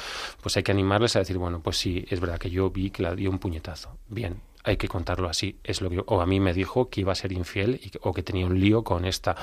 Pues 0.43 0.57
hay 0.57 0.63
que 0.63 0.73
animarles 0.73 1.17
a 1.17 1.21
decir, 1.21 1.39
bueno, 1.39 1.61
pues 1.61 1.79
sí, 1.79 2.05
es 2.11 2.21
verdad 2.21 2.39
que 2.39 2.51
yo 2.51 2.71
vi 2.71 2.91
que 2.91 3.03
la 3.03 3.15
dio 3.15 3.31
un 3.31 3.39
puñetazo. 3.39 3.97
Bien, 4.09 4.41
hay 4.65 4.77
que 4.77 4.89
contarlo 4.89 5.29
así. 5.29 5.59
Es 5.65 5.81
lo 5.81 5.91
que, 5.91 6.03
o 6.07 6.21
a 6.21 6.27
mí 6.27 6.41
me 6.41 6.53
dijo 6.53 6.89
que 6.89 7.01
iba 7.01 7.13
a 7.13 7.15
ser 7.15 7.33
infiel 7.33 7.81
o 8.03 8.13
que 8.13 8.23
tenía 8.23 8.47
un 8.47 8.61
lío 8.61 8.85
con 8.85 9.05
esta. 9.05 9.37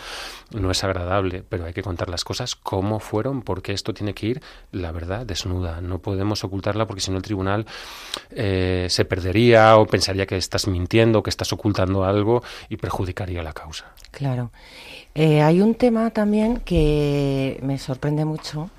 No 0.51 0.71
es 0.71 0.83
agradable, 0.83 1.43
pero 1.47 1.65
hay 1.65 1.73
que 1.73 1.81
contar 1.81 2.09
las 2.09 2.23
cosas 2.23 2.55
como 2.55 2.99
fueron, 2.99 3.41
porque 3.41 3.73
esto 3.73 3.93
tiene 3.93 4.13
que 4.13 4.27
ir, 4.27 4.41
la 4.71 4.91
verdad, 4.91 5.25
desnuda. 5.25 5.81
No 5.81 5.99
podemos 5.99 6.43
ocultarla 6.43 6.85
porque 6.85 7.01
si 7.01 7.11
no 7.11 7.17
el 7.17 7.23
tribunal 7.23 7.65
eh, 8.31 8.87
se 8.89 9.05
perdería 9.05 9.77
o 9.77 9.85
pensaría 9.85 10.25
que 10.25 10.37
estás 10.37 10.67
mintiendo, 10.67 11.23
que 11.23 11.29
estás 11.29 11.51
ocultando 11.53 12.03
algo 12.03 12.43
y 12.69 12.77
perjudicaría 12.77 13.41
la 13.43 13.53
causa. 13.53 13.93
Claro. 14.11 14.51
Eh, 15.15 15.41
hay 15.41 15.61
un 15.61 15.75
tema 15.75 16.11
también 16.11 16.59
que 16.59 17.59
me 17.63 17.79
sorprende 17.79 18.23
mucho 18.23 18.69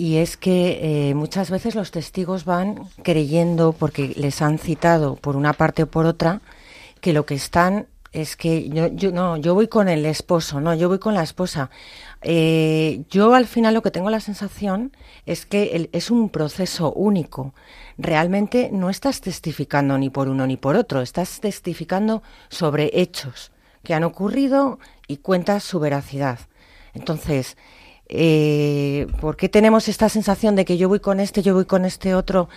y 0.00 0.16
es 0.16 0.38
que 0.38 1.10
eh, 1.10 1.14
muchas 1.14 1.50
veces 1.50 1.74
los 1.74 1.90
testigos 1.90 2.46
van 2.46 2.88
creyendo, 3.02 3.74
porque 3.74 4.14
les 4.16 4.40
han 4.40 4.58
citado 4.58 5.16
por 5.16 5.36
una 5.36 5.52
parte 5.52 5.82
o 5.82 5.90
por 5.90 6.06
otra, 6.06 6.40
que 7.02 7.12
lo 7.12 7.26
que 7.26 7.34
están 7.34 7.86
es 8.14 8.34
que 8.34 8.70
yo, 8.70 8.86
yo 8.86 9.12
no, 9.12 9.36
yo 9.36 9.52
voy 9.52 9.68
con 9.68 9.90
el 9.90 10.06
esposo, 10.06 10.58
no, 10.58 10.72
yo 10.74 10.88
voy 10.88 11.00
con 11.00 11.12
la 11.12 11.22
esposa. 11.22 11.68
Eh, 12.22 13.02
yo 13.10 13.34
al 13.34 13.44
final 13.46 13.74
lo 13.74 13.82
que 13.82 13.90
tengo 13.90 14.08
la 14.08 14.20
sensación 14.20 14.96
es 15.26 15.44
que 15.44 15.90
es 15.92 16.10
un 16.10 16.30
proceso 16.30 16.94
único. 16.94 17.52
Realmente 17.98 18.70
no 18.72 18.88
estás 18.88 19.20
testificando 19.20 19.98
ni 19.98 20.08
por 20.08 20.30
uno 20.30 20.46
ni 20.46 20.56
por 20.56 20.76
otro, 20.76 21.02
estás 21.02 21.40
testificando 21.40 22.22
sobre 22.48 22.88
hechos 22.94 23.52
que 23.84 23.92
han 23.92 24.04
ocurrido 24.04 24.78
y 25.08 25.18
cuentas 25.18 25.62
su 25.62 25.78
veracidad. 25.78 26.38
Entonces, 26.94 27.58
eh, 28.12 29.06
¿por 29.20 29.36
qué 29.36 29.48
tenemos 29.48 29.88
esta 29.88 30.08
sensación 30.08 30.56
de 30.56 30.64
que 30.64 30.76
yo 30.76 30.88
voy 30.88 31.00
con 31.00 31.20
este, 31.20 31.42
yo 31.42 31.54
voy 31.54 31.64
con 31.64 31.84
este 31.84 32.14
otro? 32.14 32.48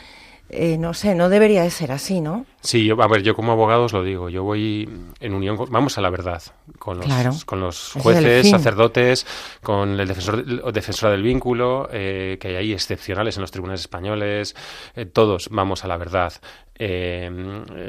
Eh, 0.49 0.77
no 0.77 0.93
sé, 0.93 1.15
no 1.15 1.29
debería 1.29 1.63
de 1.63 1.69
ser 1.69 1.91
así, 1.91 2.21
¿no? 2.21 2.45
Sí, 2.63 2.85
yo, 2.85 3.01
a 3.01 3.07
ver, 3.09 3.23
yo 3.23 3.35
como 3.35 3.51
abogado 3.51 3.83
os 3.83 3.93
lo 3.93 4.03
digo, 4.03 4.29
yo 4.29 4.43
voy 4.43 4.89
en 5.19 5.33
unión, 5.33 5.57
vamos 5.69 5.97
a 5.97 6.01
la 6.01 6.09
verdad, 6.09 6.41
con 6.79 6.97
los, 6.97 7.43
con 7.43 7.59
los 7.59 7.91
jueces, 7.91 8.49
sacerdotes, 8.49 9.27
con 9.61 9.99
el 9.99 10.07
defensor, 10.07 10.71
defensora 10.71 11.11
del 11.11 11.23
vínculo, 11.23 11.89
eh, 11.91 12.37
que 12.39 12.47
hay 12.47 12.55
ahí 12.55 12.73
excepcionales 12.73 13.35
en 13.35 13.41
los 13.41 13.51
tribunales 13.51 13.81
españoles, 13.81 14.55
eh, 14.95 15.05
todos 15.05 15.49
vamos 15.51 15.83
a 15.83 15.89
la 15.89 15.97
verdad. 15.97 16.33
Eh, 16.75 17.29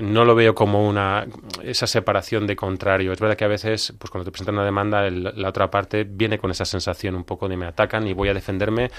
no 0.03 0.25
lo 0.27 0.35
veo 0.35 0.55
como 0.55 0.87
una 0.87 1.27
esa 1.63 1.87
separación 1.87 2.47
de 2.47 2.55
contrario. 2.55 3.13
Es 3.13 3.21
verdad 3.21 3.37
que 3.37 3.45
a 3.45 3.49
veces, 3.49 3.95
pues 3.99 4.11
cuando 4.11 4.27
te 4.27 4.31
presentan 4.31 4.57
una 4.57 4.65
demanda, 4.65 5.09
la 5.11 5.49
otra 5.49 5.71
parte 5.71 6.05
viene 6.05 6.39
con 6.39 6.51
esa 6.51 6.67
sensación 6.67 7.15
un 7.15 7.25
poco 7.25 7.49
de 7.49 7.57
me 7.57 7.67
atacan 7.67 8.07
y 8.07 8.13
voy 8.13 8.29
a 8.29 8.35
defenderme 8.35 8.91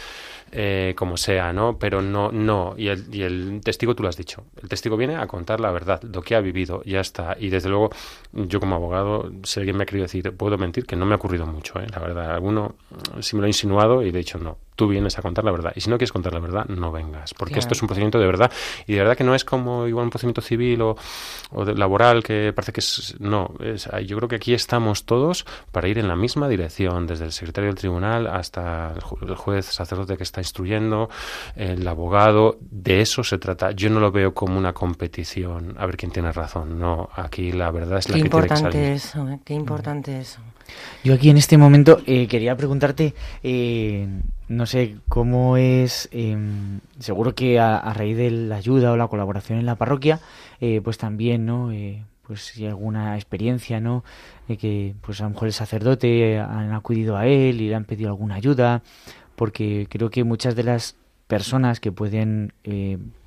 eh, 0.52 0.94
como 0.98 1.18
sea, 1.18 1.54
¿no? 1.54 1.78
Pero 1.78 2.02
no, 2.02 2.32
no. 2.32 2.74
Y 2.78 2.88
el, 2.88 3.14
y 3.14 3.22
el 3.22 3.62
testigo, 3.64 3.96
tú 3.96 4.04
lo 4.04 4.10
has 4.10 4.18
dicho, 4.18 4.46
el 4.62 4.70
testigo 4.70 4.98
viene 4.98 5.18
a 5.18 5.28
contar 5.28 5.60
la 5.66 5.72
verdad, 5.72 6.02
lo 6.04 6.22
que 6.22 6.36
ha 6.36 6.42
vivido, 6.42 6.82
ya 6.86 7.02
está. 7.02 7.36
Y 7.40 7.50
desde 7.50 7.70
luego, 7.70 7.90
yo 8.34 8.60
como 8.60 8.76
abogado, 8.76 9.32
si 9.44 9.60
alguien 9.60 9.78
me 9.78 9.84
ha 9.84 9.86
querido 9.86 10.04
decir, 10.04 10.32
puedo 10.36 10.58
mentir, 10.58 10.86
que 10.86 10.96
no 10.96 11.06
me 11.06 11.14
ha 11.14 11.18
ocurrido 11.18 11.46
mucho, 11.46 11.80
¿eh? 11.80 11.88
la 11.92 12.00
verdad. 12.00 12.32
Alguno 12.32 12.76
sí 13.20 13.36
me 13.36 13.42
lo 13.42 13.46
ha 13.46 13.50
insinuado 13.50 14.02
y 14.02 14.12
de 14.12 14.20
hecho 14.20 14.38
no 14.38 14.65
tú 14.76 14.88
vienes 14.88 15.18
a 15.18 15.22
contar 15.22 15.44
la 15.44 15.52
verdad. 15.52 15.74
Y 15.76 15.82
si 15.82 15.90
no 15.90 15.98
quieres 15.98 16.12
contar 16.12 16.34
la 16.34 16.40
verdad, 16.40 16.66
no 16.66 16.92
vengas, 16.92 17.34
porque 17.34 17.60
esto 17.60 17.74
es 17.74 17.82
un 17.82 17.88
procedimiento 17.88 18.20
de 18.20 18.26
verdad. 18.26 18.52
Y 18.88 18.94
de 18.94 19.00
verdad 19.00 19.18
que 19.18 19.24
no 19.24 19.36
es 19.36 19.46
como 19.46 19.88
igual 19.88 20.06
un 20.06 20.10
procedimiento 20.10 20.42
civil 20.42 20.82
o, 20.82 20.98
o 21.52 21.66
laboral 21.66 22.24
que 22.24 22.54
parece 22.54 22.72
que 22.72 22.80
es... 22.80 23.16
No, 23.20 23.52
es, 23.60 23.90
yo 24.06 24.18
creo 24.18 24.30
que 24.30 24.36
aquí 24.36 24.54
estamos 24.54 25.06
todos 25.06 25.46
para 25.72 25.88
ir 25.88 25.98
en 25.98 26.08
la 26.08 26.16
misma 26.16 26.48
dirección, 26.48 27.08
desde 27.08 27.26
el 27.26 27.32
secretario 27.32 27.70
del 27.70 27.78
tribunal 27.78 28.28
hasta 28.28 28.94
el, 28.94 29.36
juez 29.36 29.66
sacerdote 29.66 30.18
que 30.18 30.24
está 30.24 30.42
instruyendo, 30.42 31.10
el 31.56 31.88
abogado, 31.88 32.58
de 32.60 33.02
eso 33.02 33.24
se 33.24 33.38
trata. 33.38 33.72
Yo 33.72 33.90
no 33.90 34.00
lo 34.00 34.12
veo 34.12 34.34
como 34.34 34.58
una 34.58 34.74
competición, 34.74 35.76
a 35.78 35.86
ver 35.86 35.98
quién 35.98 36.12
tiene 36.12 36.32
razón. 36.32 36.80
No, 36.80 37.10
aquí 37.14 37.52
la 37.52 37.72
verdad 37.72 38.00
es 38.00 38.10
la 38.10 38.16
que 38.16 38.30
tiene 38.30 38.48
que 38.48 38.58
salir. 38.58 38.82
Eso, 38.82 39.30
¿eh? 39.30 39.40
Qué 39.44 39.54
importante 39.54 40.20
eso. 40.20 40.40
Yo 41.04 41.14
aquí 41.14 41.30
en 41.30 41.38
este 41.38 41.58
momento 41.58 42.02
eh, 42.06 42.28
quería 42.28 42.58
preguntarte, 42.58 43.14
eh, 43.44 44.08
no 44.48 44.66
sé 44.66 44.96
cómo 45.08 45.58
es, 45.58 46.10
em, 46.12 46.80
seguro 47.00 47.36
que 47.36 47.60
a, 47.60 47.94
raíz 47.94 48.18
de 48.18 48.32
la 48.32 48.56
ayuda 48.58 48.92
o 48.92 48.98
la 48.98 49.08
colaboración 49.08 49.60
en 49.60 49.66
la 49.66 49.76
parroquia, 49.76 50.20
eh, 50.62 50.82
pues 50.84 50.98
también, 50.98 51.46
¿no? 51.46 51.72
pues 52.26 52.42
si 52.42 52.66
alguna 52.66 53.16
experiencia, 53.18 53.80
¿no? 53.80 54.04
De 54.48 54.58
que 54.58 54.96
pues 55.02 55.22
a 55.22 55.26
lo 55.26 55.30
mejor 55.30 55.48
el 55.48 55.54
sacerdote 55.54 56.40
han 56.40 56.74
acudido 56.74 57.18
a 57.18 57.28
él 57.28 57.62
y 57.62 57.70
le 57.70 57.76
han 57.76 57.86
pedido 57.86 58.10
alguna 58.10 58.34
ayuda, 58.34 58.82
porque 59.36 59.86
creo 59.92 60.10
que 60.10 60.24
muchas 60.24 60.56
de 60.56 60.64
las 60.64 60.96
personas 61.28 61.80
que 61.80 61.92
pueden 61.92 62.52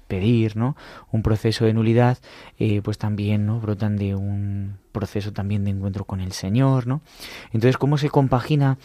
pedir 0.09 0.57
¿no? 0.57 0.77
un 1.13 1.23
proceso 1.23 1.65
de 1.65 1.73
nulidad, 1.75 2.19
eh, 2.59 2.81
pues 2.83 2.99
también 2.99 3.47
¿no? 3.47 3.61
brotan 3.61 3.97
de 3.97 4.15
un 4.15 4.79
proceso 4.93 5.33
también 5.33 5.65
de 5.65 5.71
encuentro 5.71 6.05
con 6.05 6.21
el 6.21 6.33
Señor. 6.33 6.87
¿no? 6.87 7.03
Entonces, 7.53 7.77
¿cómo 7.77 7.99
se 7.99 8.11
compagina 8.11 8.79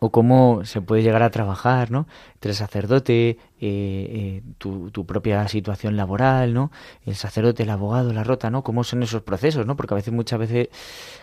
o 0.00 0.10
cómo 0.10 0.64
se 0.64 0.80
puede 0.82 1.02
llegar 1.02 1.22
a 1.22 1.30
trabajar, 1.30 1.90
¿no? 1.90 2.06
Entre 2.34 2.50
el 2.50 2.56
sacerdote, 2.56 3.30
eh, 3.30 3.38
eh, 3.60 4.42
tu, 4.58 5.06
propia 5.06 5.48
situación 5.48 5.96
laboral, 5.96 6.52
¿no? 6.52 6.70
El 7.04 7.14
sacerdote, 7.14 7.62
el 7.62 7.70
abogado, 7.70 8.12
la 8.12 8.24
rota, 8.24 8.50
¿no? 8.50 8.62
¿Cómo 8.62 8.84
son 8.84 9.02
esos 9.02 9.22
procesos, 9.22 9.66
¿no? 9.66 9.76
Porque 9.76 9.94
a 9.94 9.96
veces, 9.96 10.12
muchas 10.12 10.38
veces, 10.38 10.68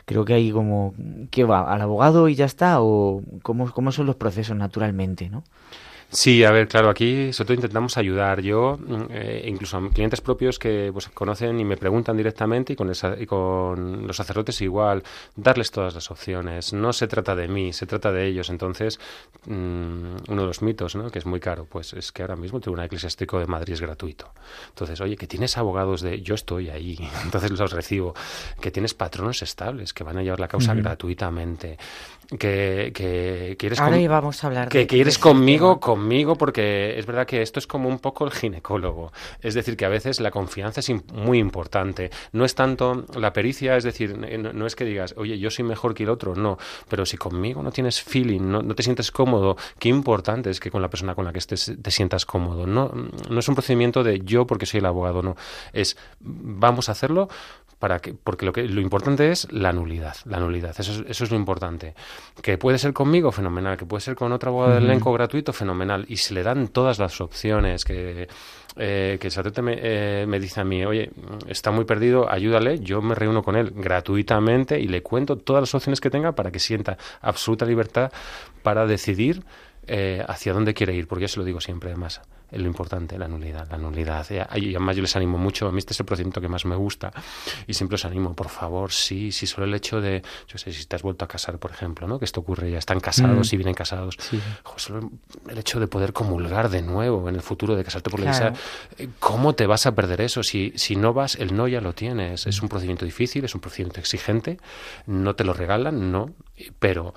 creo 0.06 0.26
que 0.26 0.34
hay 0.34 0.52
como, 0.52 0.94
¿qué 1.30 1.44
va? 1.44 1.72
¿Al 1.72 1.82
abogado 1.82 2.30
y 2.30 2.36
ya 2.36 2.46
está? 2.46 2.82
¿O 2.82 3.22
cómo, 3.44 3.72
cómo 3.72 3.92
son 3.92 4.08
los 4.08 4.16
procesos 4.16 4.58
naturalmente, 4.58 5.30
¿no? 5.30 5.44
Sí, 6.14 6.44
a 6.44 6.52
ver, 6.52 6.68
claro, 6.68 6.90
aquí 6.90 7.34
sobre 7.34 7.48
todo 7.48 7.56
intentamos 7.56 7.98
ayudar. 7.98 8.40
Yo, 8.42 8.78
mm, 8.78 9.06
eh, 9.10 9.46
incluso 9.48 9.78
a 9.78 9.90
clientes 9.90 10.22
propios 10.22 10.60
que 10.60 10.92
pues, 10.94 11.10
conocen 11.10 11.60
y 11.60 11.66
me 11.66 11.76
preguntan 11.76 12.16
directamente 12.16 12.74
y 12.74 12.76
con, 12.76 12.92
y 13.20 13.26
con 13.26 14.06
los 14.06 14.16
sacerdotes 14.16 14.62
igual, 14.62 15.02
darles 15.36 15.72
todas 15.72 15.96
las 15.96 16.12
opciones. 16.12 16.72
No 16.72 16.94
se 16.94 17.08
trata 17.08 17.36
de 17.36 17.48
mí, 17.48 17.74
se 17.74 17.88
trata 17.88 18.12
de 18.12 18.28
ellos. 18.28 18.52
Entonces, 18.52 19.00
mm, 19.48 20.30
uno 20.30 20.42
de 20.42 20.48
los 20.48 20.62
mitos, 20.62 20.96
¿no? 20.96 21.10
que 21.10 21.18
es 21.18 21.26
muy 21.26 21.40
caro, 21.40 21.66
pues 21.66 21.94
es 21.94 22.12
que 22.12 22.22
ahora 22.22 22.36
mismo 22.36 22.60
el 22.60 22.62
Tribunal 22.62 22.86
Eclesiástico 22.86 23.40
de 23.40 23.48
Madrid 23.48 23.74
es 23.74 23.82
gratuito. 23.82 24.32
Entonces, 24.70 25.02
oye, 25.02 25.18
que 25.18 25.26
tienes 25.26 25.58
abogados 25.58 26.02
de 26.02 26.22
yo 26.22 26.36
estoy 26.36 26.70
ahí, 26.70 26.96
entonces 27.24 27.50
los 27.50 27.72
recibo. 27.72 28.14
Que 28.62 28.70
tienes 28.70 28.94
patronos 28.94 29.42
estables 29.42 29.94
que 29.94 30.04
van 30.04 30.20
a 30.20 30.22
llevar 30.22 30.40
la 30.40 30.48
causa 30.48 30.76
gratuitamente 30.76 31.80
que, 32.38 32.92
que 32.94 33.56
quieres 33.58 33.80
Ahora 33.80 34.00
íbamos 34.00 34.44
a 34.44 34.48
hablar 34.48 34.70
que, 34.70 34.88
quieres 34.88 35.18
conmigo, 35.18 35.80
conmigo, 35.80 36.36
porque 36.36 36.98
es 36.98 37.06
verdad 37.06 37.26
que 37.26 37.42
esto 37.42 37.60
es 37.60 37.68
como 37.68 37.90
un 37.90 38.00
poco 38.00 38.26
el 38.26 38.32
ginecólogo. 38.32 39.12
Es 39.42 39.54
decir, 39.54 39.78
que 39.78 39.86
a 39.86 39.90
veces 39.90 40.20
la 40.20 40.32
confianza 40.32 40.80
es 40.80 40.92
muy 41.14 41.40
importante. 41.40 42.10
No 42.32 42.46
es 42.46 42.56
tanto 42.56 43.06
la 43.16 43.34
pericia, 43.34 43.78
es 43.78 43.84
decir, 43.84 44.18
no, 44.18 44.66
es 44.66 44.76
que 44.76 44.86
digas, 44.86 45.14
oye, 45.18 45.38
yo 45.38 45.50
soy 45.50 45.66
mejor 45.66 45.94
que 45.94 46.04
el 46.04 46.10
otro, 46.10 46.36
no. 46.36 46.58
Pero 46.90 47.06
si 47.06 47.18
conmigo 47.18 47.62
no 47.64 47.72
tienes 47.72 48.02
feeling, 48.02 48.42
no, 48.42 48.62
no 48.62 48.76
te 48.76 48.84
sientes 48.84 49.12
cómodo, 49.12 49.58
qué 49.80 49.90
importante 49.90 50.50
es 50.50 50.60
que 50.60 50.72
con 50.72 50.82
la 50.82 50.90
persona 50.90 51.16
con 51.16 51.26
la 51.26 51.34
que 51.34 51.40
estés 51.40 51.74
te 51.82 51.92
sientas 51.92 52.26
cómodo. 52.26 52.66
No, 52.66 52.92
no 53.30 53.40
es 53.40 53.48
un 53.48 53.56
procedimiento 53.56 54.04
de 54.04 54.22
yo 54.24 54.48
porque 54.48 54.66
soy 54.66 54.80
el 54.80 54.86
abogado, 54.86 55.22
no. 55.22 55.36
Es 55.72 55.98
vamos 56.20 56.90
a 56.90 56.94
hacerlo 56.94 57.28
para 57.84 58.00
que, 58.00 58.14
porque 58.14 58.46
lo, 58.46 58.54
que, 58.54 58.64
lo 58.64 58.80
importante 58.80 59.30
es 59.30 59.52
la 59.52 59.74
nulidad, 59.74 60.16
la 60.24 60.40
nulidad, 60.40 60.74
eso 60.80 60.94
es, 60.94 61.04
eso 61.06 61.26
es 61.26 61.32
lo 61.32 61.36
importante. 61.36 61.96
Que 62.42 62.58
puede 62.58 62.78
ser 62.78 62.94
conmigo, 62.94 63.30
fenomenal, 63.34 63.76
que 63.76 63.86
puede 63.86 64.00
ser 64.00 64.16
con 64.16 64.32
otro 64.32 64.52
abogado 64.52 64.76
del 64.76 64.86
elenco 64.86 65.12
gratuito, 65.12 65.52
fenomenal, 65.52 66.06
y 66.08 66.16
se 66.16 66.34
le 66.34 66.44
dan 66.44 66.70
todas 66.70 66.98
las 66.98 67.20
opciones, 67.20 67.84
que, 67.84 68.30
eh, 68.78 69.18
que 69.20 69.28
el 69.28 69.32
sacerdote 69.32 69.62
me, 69.62 69.76
eh, 69.82 70.26
me, 70.26 70.40
dice 70.40 70.62
a 70.62 70.64
mí, 70.64 70.86
oye, 70.86 71.12
está 71.50 71.72
muy 71.72 71.84
perdido, 71.84 72.32
ayúdale, 72.32 72.80
yo 72.80 73.02
me 73.02 73.16
reúno 73.16 73.44
con 73.44 73.58
él 73.58 73.74
gratuitamente 73.76 74.80
y 74.80 74.88
le 74.88 75.04
cuento 75.04 75.36
todas 75.36 75.64
las 75.64 75.76
opciones 75.76 76.00
que 76.00 76.10
tenga 76.10 76.32
para 76.32 76.52
que 76.52 76.60
sienta 76.60 76.98
absoluta 77.20 77.66
libertad 77.66 78.14
para 78.62 78.86
decidir 78.86 79.44
eh, 79.88 80.24
hacia 80.26 80.54
dónde 80.54 80.74
quiere 80.74 80.96
ir, 80.96 81.06
porque 81.10 81.24
ya 81.24 81.28
se 81.28 81.38
lo 81.38 81.44
digo 81.44 81.60
siempre 81.60 81.90
además 81.90 82.22
es 82.54 82.62
lo 82.62 82.68
importante, 82.68 83.18
la 83.18 83.28
nulidad, 83.28 83.68
la 83.70 83.78
nulidad. 83.78 84.26
Y 84.30 84.76
además 84.76 84.96
yo 84.96 85.02
les 85.02 85.16
animo 85.16 85.38
mucho, 85.38 85.68
a 85.68 85.72
mí 85.72 85.80
este 85.80 85.94
es 85.94 86.00
el 86.00 86.06
procedimiento 86.06 86.40
que 86.40 86.48
más 86.48 86.66
me 86.66 86.76
gusta 86.76 87.12
y 87.66 87.74
siempre 87.74 87.96
os 87.96 88.06
animo, 88.06 88.36
por 88.36 88.50
favor, 88.50 88.92
sí, 88.92 89.32
sí, 89.32 89.48
solo 89.48 89.66
el 89.66 89.74
hecho 89.74 90.02
de, 90.02 90.22
yo 90.48 90.58
sé, 90.58 90.72
si 90.72 90.86
te 90.86 90.96
has 90.96 91.02
vuelto 91.02 91.26
a 91.26 91.28
casar, 91.28 91.58
por 91.58 91.72
ejemplo, 91.72 92.08
¿no? 92.08 92.20
Que 92.20 92.26
esto 92.26 92.42
ocurre, 92.42 92.70
ya 92.70 92.78
están 92.78 93.00
casados 93.00 93.52
mm. 93.52 93.56
y 93.56 93.58
vienen 93.58 93.74
casados. 93.74 94.18
solo 94.76 95.12
el 95.50 95.58
hecho 95.58 95.80
de 95.80 95.88
poder 95.88 96.14
comulgar 96.14 96.70
de 96.70 96.82
nuevo 96.82 97.28
en 97.28 97.36
el 97.36 97.42
futuro, 97.42 97.76
de 97.76 97.84
casarte 97.84 98.10
por 98.10 98.20
la 98.20 98.28
iglesia, 98.28 98.54
eh, 98.98 99.10
¿cómo 99.20 99.56
te 99.56 99.66
vas 99.66 99.86
a 99.86 99.96
perder 99.96 100.22
eso? 100.22 100.44
Si, 100.44 100.74
si 100.76 100.96
no 100.96 101.14
vas, 101.14 101.36
el 101.36 101.56
no 101.56 101.68
ya 101.68 101.82
lo 101.82 101.94
tienes. 101.94 102.46
Es 102.46 102.62
un 102.62 102.70
procedimiento 102.70 103.06
difícil, 103.06 103.44
es 103.46 103.56
un 103.56 103.62
procedimiento 103.62 104.00
exigente, 104.00 104.60
no 105.08 105.36
te 105.36 105.44
lo 105.44 105.54
regalan, 105.54 106.12
no, 106.12 106.32
pero 106.80 107.14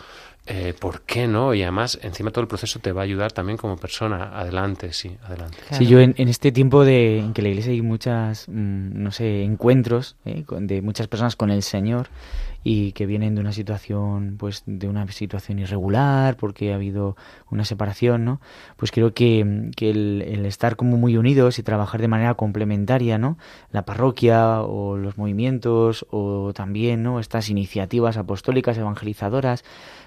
eh, 0.47 0.75
¿por 0.79 1.03
qué 1.03 1.27
no? 1.27 1.55
Y 1.55 1.63
además, 1.63 1.99
encima 2.03 2.31
todo 2.31 2.43
el 2.43 2.49
proceso 2.49 2.79
te 2.79 2.93
va 2.93 3.01
a 3.01 3.05
ayudar 3.05 3.33
también 3.33 3.59
como 3.59 3.77
persona. 3.77 4.31
Adelante, 4.33 4.93
sí, 4.93 5.17
adelante. 5.25 5.59
Sí, 5.73 5.87
yo 5.87 5.99
en, 6.01 6.15
este 6.17 6.53
tiempo 6.53 6.85
de, 6.85 7.19
en 7.19 7.33
que 7.33 7.43
la 7.43 7.49
iglesia 7.49 7.73
hay 7.73 7.83
muchas, 7.83 8.49
mm, 8.49 9.03
no 9.03 9.11
sé, 9.11 9.43
encuentros 9.43 10.17
eh, 10.25 10.45
de 10.61 10.83
muchas 10.83 11.09
personas 11.09 11.35
con 11.35 11.51
el 11.51 11.65
Señor 11.65 12.09
y 12.63 12.93
que 12.93 13.07
vienen 13.07 13.35
de 13.35 13.41
una 13.41 13.53
situación, 13.53 14.37
pues, 14.39 14.63
de 14.67 14.89
una 14.89 15.07
situación 15.13 15.59
irregular 15.59 16.37
porque 16.37 16.73
ha 16.73 16.77
habido 16.77 17.17
una 17.51 17.65
separación, 17.65 18.25
¿no? 18.25 18.41
Pues 18.77 18.91
creo 18.91 19.15
que, 19.15 19.71
que 19.77 19.91
el, 19.91 20.25
el, 20.27 20.47
estar 20.47 20.77
como 20.77 20.97
muy 20.97 21.17
unidos 21.17 21.59
y 21.59 21.63
trabajar 21.63 22.01
de 22.01 22.09
manera 22.09 22.35
complementaria, 22.35 23.19
¿no? 23.19 23.39
La 23.71 23.85
parroquia 23.85 24.63
o 24.63 24.97
los 24.97 25.17
movimientos 25.17 26.07
o 26.11 26.53
también, 26.55 27.03
¿no? 27.03 27.21
Estas 27.21 27.51
iniciativas 27.51 28.17
apostólicas 28.17 28.77
evangelizadoras 28.79 29.65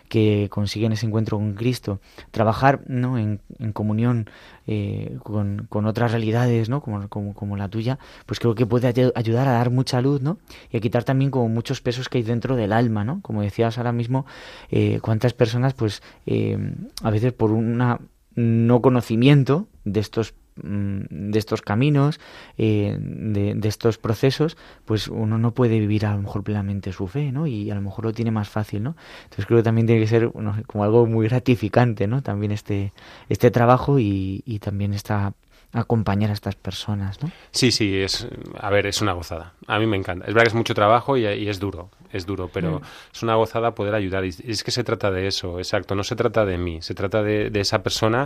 que 0.09 0.47
consiguen 0.49 0.91
ese 0.91 1.05
encuentro 1.05 1.37
con 1.37 1.53
Cristo, 1.53 2.01
trabajar 2.31 2.81
¿no? 2.87 3.17
en, 3.17 3.39
en 3.59 3.71
comunión 3.71 4.29
eh, 4.67 5.17
con, 5.23 5.67
con, 5.69 5.85
otras 5.85 6.11
realidades, 6.11 6.67
¿no? 6.67 6.81
Como, 6.81 7.07
como, 7.07 7.33
como, 7.33 7.55
la 7.55 7.69
tuya, 7.69 7.99
pues 8.25 8.39
creo 8.39 8.55
que 8.55 8.65
puede 8.65 8.87
ayudar 9.15 9.47
a 9.47 9.53
dar 9.53 9.69
mucha 9.69 10.01
luz, 10.01 10.21
¿no? 10.21 10.39
Y 10.71 10.77
a 10.77 10.79
quitar 10.79 11.03
también 11.03 11.31
como 11.31 11.47
muchos 11.47 11.81
pesos 11.81 12.09
que 12.09 12.17
hay 12.17 12.23
dentro 12.23 12.55
del 12.55 12.73
alma, 12.73 13.03
¿no? 13.05 13.21
Como 13.21 13.41
decías 13.41 13.77
ahora 13.77 13.91
mismo, 13.91 14.25
eh, 14.69 14.99
cuántas 15.01 15.33
personas, 15.33 15.73
pues, 15.73 16.01
eh, 16.25 16.57
a 17.03 17.09
veces 17.11 17.31
por 17.31 17.51
una 17.51 17.99
no 18.35 18.81
conocimiento 18.81 19.67
de 19.85 19.99
estos 19.99 20.33
de 20.63 21.39
estos 21.39 21.61
caminos, 21.61 22.19
eh, 22.57 22.97
de, 22.99 23.67
estos 23.67 23.97
procesos, 23.97 24.57
pues 24.85 25.07
uno 25.07 25.37
no 25.37 25.51
puede 25.51 25.79
vivir 25.79 26.05
a 26.05 26.15
lo 26.15 26.21
mejor 26.21 26.43
plenamente 26.43 26.91
su 26.91 27.07
fe, 27.07 27.31
¿no? 27.31 27.47
Y 27.47 27.69
a 27.71 27.75
lo 27.75 27.81
mejor 27.81 28.05
lo 28.05 28.13
tiene 28.13 28.31
más 28.31 28.49
fácil, 28.49 28.83
¿no? 28.83 28.95
Entonces 29.23 29.45
creo 29.45 29.59
que 29.59 29.63
también 29.63 29.87
tiene 29.87 30.01
que 30.01 30.07
ser 30.07 30.31
como 30.67 30.83
algo 30.83 31.05
muy 31.05 31.27
gratificante, 31.27 32.07
¿no? 32.07 32.21
También 32.21 32.51
este, 32.51 32.93
este 33.29 33.51
trabajo 33.51 33.99
y, 33.99 34.43
y 34.45 34.59
también 34.59 34.93
esta 34.93 35.33
acompañar 35.73 36.31
a 36.31 36.33
estas 36.33 36.55
personas, 36.55 37.21
¿no? 37.21 37.31
Sí, 37.51 37.71
sí, 37.71 37.97
es, 37.97 38.27
a 38.59 38.69
ver, 38.69 38.87
es 38.87 39.01
una 39.01 39.13
gozada. 39.13 39.53
A 39.67 39.79
mí 39.79 39.85
me 39.85 39.97
encanta. 39.97 40.25
Es 40.25 40.33
verdad 40.33 40.43
que 40.43 40.49
es 40.49 40.55
mucho 40.55 40.73
trabajo 40.73 41.17
y, 41.17 41.25
es 41.25 41.59
duro, 41.59 41.89
es 42.11 42.25
duro, 42.25 42.49
pero 42.51 42.79
mm. 42.79 42.83
es 43.13 43.23
una 43.23 43.35
gozada 43.35 43.75
poder 43.75 43.95
ayudar. 43.95 44.25
Y 44.25 44.29
es 44.29 44.63
que 44.63 44.71
se 44.71 44.83
trata 44.83 45.11
de 45.11 45.27
eso, 45.27 45.59
exacto. 45.59 45.95
No 45.95 46.03
se 46.03 46.15
trata 46.15 46.45
de 46.45 46.57
mí, 46.57 46.81
se 46.81 46.93
trata 46.93 47.23
de, 47.23 47.51
esa 47.59 47.83
persona 47.83 48.25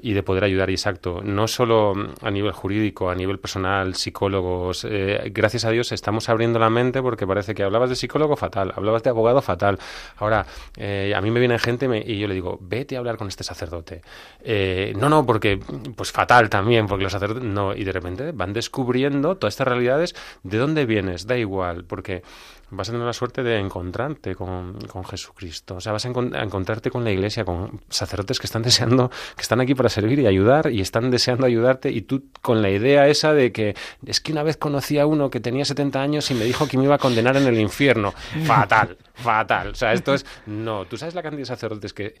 y 0.00 0.12
de 0.12 0.22
poder 0.22 0.44
ayudar. 0.44 0.70
Exacto, 0.70 1.20
no 1.22 1.48
solo 1.48 1.94
a 2.22 2.30
nivel 2.30 2.52
jurídico, 2.52 3.10
a 3.10 3.14
nivel 3.14 3.38
personal, 3.38 3.94
psicólogos. 3.94 4.86
Eh, 4.88 5.30
gracias 5.32 5.64
a 5.64 5.70
Dios 5.70 5.92
estamos 5.92 6.28
abriendo 6.28 6.58
la 6.58 6.70
mente 6.70 7.02
porque 7.02 7.26
parece 7.26 7.54
que 7.54 7.62
hablabas 7.62 7.90
de 7.90 7.96
psicólogo 7.96 8.36
fatal, 8.36 8.72
hablabas 8.76 9.02
de 9.02 9.10
abogado 9.10 9.42
fatal. 9.42 9.78
Ahora, 10.16 10.46
eh, 10.76 11.12
a 11.14 11.20
mí 11.20 11.30
me 11.30 11.40
viene 11.40 11.58
gente 11.58 11.88
y 12.06 12.18
yo 12.18 12.28
le 12.28 12.34
digo, 12.34 12.58
vete 12.60 12.96
a 12.96 12.98
hablar 12.98 13.16
con 13.16 13.28
este 13.28 13.44
sacerdote. 13.44 14.02
Eh, 14.40 14.92
no, 14.96 15.08
no, 15.08 15.24
porque 15.26 15.58
pues 15.96 16.12
fatal 16.12 16.48
también 16.48 16.86
porque 16.86 17.04
los 17.04 17.12
sacerdotes 17.12 17.42
no, 17.42 17.74
y 17.74 17.84
de 17.84 17.92
repente 17.92 18.32
van 18.32 18.52
descubriendo 18.52 19.36
todas 19.36 19.54
estas 19.54 19.68
realidades, 19.68 20.14
¿de 20.42 20.58
dónde 20.58 20.86
vienes? 20.86 21.26
Da 21.26 21.36
igual, 21.36 21.84
porque 21.84 22.22
vas 22.70 22.88
a 22.88 22.92
tener 22.92 23.06
la 23.06 23.12
suerte 23.12 23.42
de 23.42 23.58
encontrarte 23.58 24.34
con, 24.34 24.78
Jesucristo. 25.08 25.76
O 25.76 25.80
sea, 25.80 25.92
vas 25.92 26.04
a, 26.04 26.08
encontrarte 26.08 26.90
con 26.90 27.04
la 27.04 27.10
iglesia, 27.10 27.44
con 27.44 27.80
sacerdotes 27.88 28.38
que 28.40 28.46
están 28.46 28.62
deseando, 28.62 29.10
que 29.36 29.42
están 29.42 29.60
aquí 29.60 29.74
para 29.74 29.88
servir 29.88 30.18
y 30.20 30.26
ayudar 30.26 30.70
y 30.70 30.80
están 30.80 31.10
deseando 31.10 31.46
ayudarte 31.46 31.90
y 31.90 32.02
tú 32.02 32.24
con 32.42 32.62
la 32.62 32.70
idea 32.70 33.08
esa 33.08 33.32
de 33.32 33.52
que 33.52 33.74
es 34.04 34.20
que 34.20 34.32
una 34.32 34.42
vez 34.42 34.56
conocí 34.56 34.98
a 34.98 35.06
uno 35.06 35.30
que 35.30 35.40
tenía 35.40 35.64
70 35.64 36.00
años 36.00 36.30
y 36.30 36.34
me 36.34 36.44
dijo 36.44 36.68
que 36.68 36.76
me 36.76 36.84
iba 36.84 36.96
a 36.96 36.98
condenar 36.98 37.36
en 37.36 37.46
el 37.46 37.58
infierno. 37.58 38.12
Fatal, 38.44 38.96
fatal. 39.14 39.68
O 39.68 39.74
sea, 39.74 39.92
esto 39.92 40.14
es... 40.14 40.26
No, 40.46 40.84
tú 40.84 40.96
sabes 40.96 41.14
la 41.14 41.22
cantidad 41.22 41.42
de 41.42 41.46
sacerdotes 41.46 41.92
que 41.92 42.14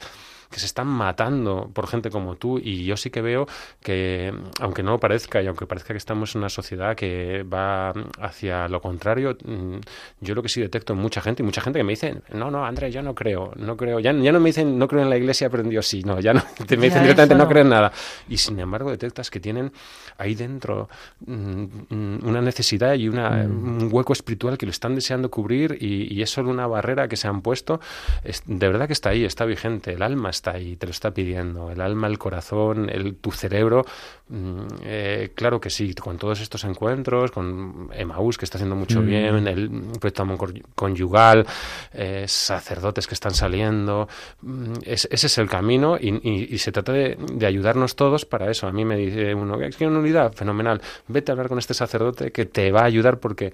que 0.50 0.60
se 0.60 0.66
están 0.66 0.86
matando 0.86 1.70
por 1.72 1.86
gente 1.86 2.10
como 2.10 2.36
tú. 2.36 2.58
Y 2.58 2.84
yo 2.84 2.96
sí 2.96 3.10
que 3.10 3.20
veo 3.20 3.46
que, 3.82 4.32
aunque 4.60 4.82
no 4.82 4.98
parezca 4.98 5.42
y 5.42 5.46
aunque 5.46 5.66
parezca 5.66 5.94
que 5.94 5.98
estamos 5.98 6.34
en 6.34 6.40
una 6.40 6.48
sociedad 6.48 6.96
que 6.96 7.42
va 7.42 7.92
hacia 8.20 8.68
lo 8.68 8.80
contrario, 8.80 9.36
mm, 9.44 9.76
yo 10.20 10.34
lo 10.34 10.42
que 10.42 10.48
sí 10.48 10.60
detecto 10.60 10.92
en 10.92 10.98
mucha 10.98 11.20
gente 11.20 11.42
y 11.42 11.46
mucha 11.46 11.60
gente 11.60 11.78
que 11.78 11.84
me 11.84 11.92
dice, 11.92 12.22
no, 12.32 12.50
no, 12.50 12.64
Andrés, 12.64 12.92
yo 12.94 13.02
no 13.02 13.14
creo, 13.14 13.52
no 13.56 13.76
creo, 13.76 14.00
ya, 14.00 14.12
ya 14.12 14.32
no 14.32 14.40
me 14.40 14.48
dicen, 14.48 14.78
no 14.78 14.88
creo 14.88 15.02
en 15.02 15.10
la 15.10 15.16
iglesia, 15.16 15.50
pero 15.50 15.62
en 15.62 15.70
Dios 15.70 15.86
sí, 15.86 16.02
no, 16.02 16.20
ya 16.20 16.32
no, 16.34 16.42
te 16.66 16.76
me 16.76 16.86
dicen 16.86 17.02
directamente, 17.02 17.34
no 17.34 17.48
creo 17.48 17.62
en 17.62 17.70
nada. 17.70 17.92
Y 18.28 18.38
sin 18.38 18.58
embargo 18.58 18.90
detectas 18.90 19.30
que 19.30 19.40
tienen 19.40 19.72
ahí 20.16 20.34
dentro 20.34 20.88
mm, 21.26 21.64
mm, 21.88 22.18
una 22.24 22.40
necesidad 22.40 22.94
y 22.94 23.08
una, 23.08 23.30
un 23.44 23.88
hueco 23.90 24.12
espiritual 24.12 24.58
que 24.58 24.66
lo 24.66 24.70
están 24.70 24.94
deseando 24.94 25.30
cubrir 25.30 25.76
y, 25.80 26.12
y, 26.14 26.22
es 26.22 26.30
solo 26.30 26.50
una 26.50 26.66
barrera 26.66 27.08
que 27.08 27.16
se 27.16 27.28
han 27.28 27.42
puesto, 27.42 27.80
es, 28.24 28.42
de 28.46 28.66
verdad 28.68 28.86
que 28.86 28.92
está 28.92 29.10
ahí, 29.10 29.24
está 29.24 29.44
vigente, 29.44 29.92
el 29.92 30.02
alma 30.02 30.30
está 30.38 30.52
ahí, 30.52 30.76
te 30.76 30.86
lo 30.86 30.90
está 30.90 31.10
pidiendo. 31.12 31.70
El 31.70 31.80
alma, 31.80 32.06
el 32.06 32.18
corazón, 32.18 32.88
el, 32.90 33.16
tu 33.16 33.30
cerebro. 33.30 33.84
Mm, 34.28 34.66
eh, 34.82 35.30
claro 35.34 35.60
que 35.60 35.70
sí, 35.70 35.94
con 35.94 36.18
todos 36.18 36.40
estos 36.40 36.64
encuentros, 36.64 37.30
con 37.30 37.90
Emaús, 37.92 38.38
que 38.38 38.44
está 38.44 38.58
haciendo 38.58 38.76
mucho 38.76 39.00
mm. 39.00 39.06
bien, 39.06 39.48
el 39.48 39.70
proyecto 40.00 40.26
conyugal, 40.74 41.46
eh, 41.92 42.24
sacerdotes 42.26 43.06
que 43.06 43.14
están 43.14 43.34
saliendo. 43.34 44.08
Mm, 44.42 44.74
ese 44.84 45.08
es 45.10 45.38
el 45.38 45.48
camino 45.48 45.96
y, 45.98 46.58
se 46.58 46.72
trata 46.72 46.92
de, 46.92 47.16
ayudarnos 47.46 47.96
todos 47.96 48.24
para 48.24 48.50
eso. 48.50 48.66
A 48.66 48.72
mí 48.72 48.84
me 48.84 48.96
dice 48.96 49.34
uno, 49.34 49.58
que 49.58 49.86
una 49.86 49.98
unidad? 49.98 50.32
Fenomenal. 50.32 50.80
Vete 51.08 51.30
a 51.30 51.32
hablar 51.32 51.48
con 51.48 51.58
este 51.58 51.74
sacerdote 51.74 52.30
que 52.30 52.46
te 52.46 52.70
va 52.70 52.82
a 52.82 52.84
ayudar 52.84 53.18
porque 53.18 53.52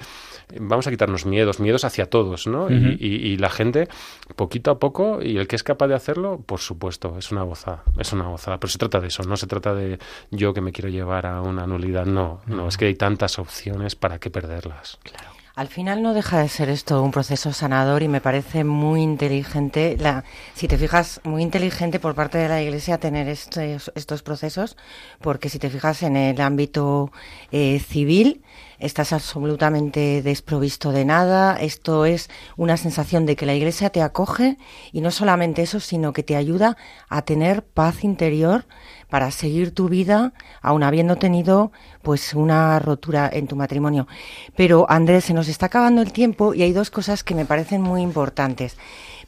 vamos 0.58 0.86
a 0.86 0.90
quitarnos 0.90 1.26
miedos, 1.26 1.60
miedos 1.60 1.84
hacia 1.84 2.06
todos, 2.06 2.46
¿no? 2.46 2.68
y, 2.70 3.36
la 3.38 3.50
gente, 3.50 3.88
poquito 4.36 4.70
a 4.70 4.78
poco, 4.78 5.20
y 5.22 5.38
el 5.38 5.48
que 5.48 5.56
es 5.56 5.62
capaz 5.62 5.88
de 5.88 5.94
hacerlo, 5.94 6.42
por 6.44 6.60
supuesto, 6.74 7.16
es 7.18 7.30
una 7.32 7.42
gozada, 7.42 7.82
es 7.98 8.12
una 8.12 8.26
gozada. 8.28 8.58
Pero 8.58 8.70
se 8.70 8.78
trata 8.78 9.00
de 9.00 9.08
eso, 9.08 9.22
no 9.22 9.36
se 9.36 9.46
trata 9.46 9.74
de 9.74 9.98
yo 10.30 10.52
que 10.52 10.60
me 10.60 10.72
quiero 10.72 10.90
llevar 10.90 11.26
a 11.26 11.40
una 11.40 11.66
nulidad, 11.66 12.04
no, 12.04 12.40
no, 12.46 12.68
es 12.68 12.76
que 12.76 12.86
hay 12.86 12.94
tantas 12.94 13.38
opciones 13.38 13.94
para 13.96 14.18
qué 14.18 14.30
perderlas. 14.30 14.98
Claro. 15.02 15.34
Al 15.56 15.68
final 15.68 16.02
no 16.02 16.14
deja 16.14 16.40
de 16.40 16.48
ser 16.48 16.68
esto 16.68 17.00
un 17.00 17.12
proceso 17.12 17.52
sanador 17.52 18.02
y 18.02 18.08
me 18.08 18.20
parece 18.20 18.64
muy 18.64 19.02
inteligente, 19.02 19.96
la, 20.00 20.24
si 20.52 20.66
te 20.66 20.76
fijas, 20.76 21.20
muy 21.22 21.42
inteligente 21.42 22.00
por 22.00 22.16
parte 22.16 22.38
de 22.38 22.48
la 22.48 22.60
Iglesia 22.60 22.98
tener 22.98 23.28
estos, 23.28 23.92
estos 23.94 24.22
procesos, 24.24 24.76
porque 25.20 25.48
si 25.48 25.60
te 25.60 25.70
fijas 25.70 26.02
en 26.02 26.16
el 26.16 26.40
ámbito 26.40 27.12
eh, 27.52 27.78
civil, 27.78 28.42
estás 28.78 29.12
absolutamente 29.12 30.22
desprovisto 30.22 30.92
de 30.92 31.04
nada, 31.04 31.56
esto 31.56 32.04
es 32.04 32.30
una 32.56 32.76
sensación 32.76 33.26
de 33.26 33.36
que 33.36 33.46
la 33.46 33.54
Iglesia 33.54 33.90
te 33.90 34.02
acoge 34.02 34.56
y 34.92 35.00
no 35.00 35.10
solamente 35.10 35.62
eso, 35.62 35.80
sino 35.80 36.12
que 36.12 36.22
te 36.22 36.36
ayuda 36.36 36.76
a 37.08 37.22
tener 37.22 37.64
paz 37.64 38.04
interior 38.04 38.66
para 39.08 39.30
seguir 39.30 39.74
tu 39.74 39.88
vida 39.88 40.32
aun 40.60 40.82
habiendo 40.82 41.16
tenido 41.16 41.72
pues 42.02 42.34
una 42.34 42.78
rotura 42.78 43.30
en 43.32 43.46
tu 43.46 43.56
matrimonio. 43.56 44.08
Pero 44.56 44.86
Andrés, 44.88 45.26
se 45.26 45.34
nos 45.34 45.48
está 45.48 45.66
acabando 45.66 46.02
el 46.02 46.12
tiempo 46.12 46.54
y 46.54 46.62
hay 46.62 46.72
dos 46.72 46.90
cosas 46.90 47.22
que 47.22 47.34
me 47.34 47.44
parecen 47.46 47.80
muy 47.80 48.02
importantes. 48.02 48.76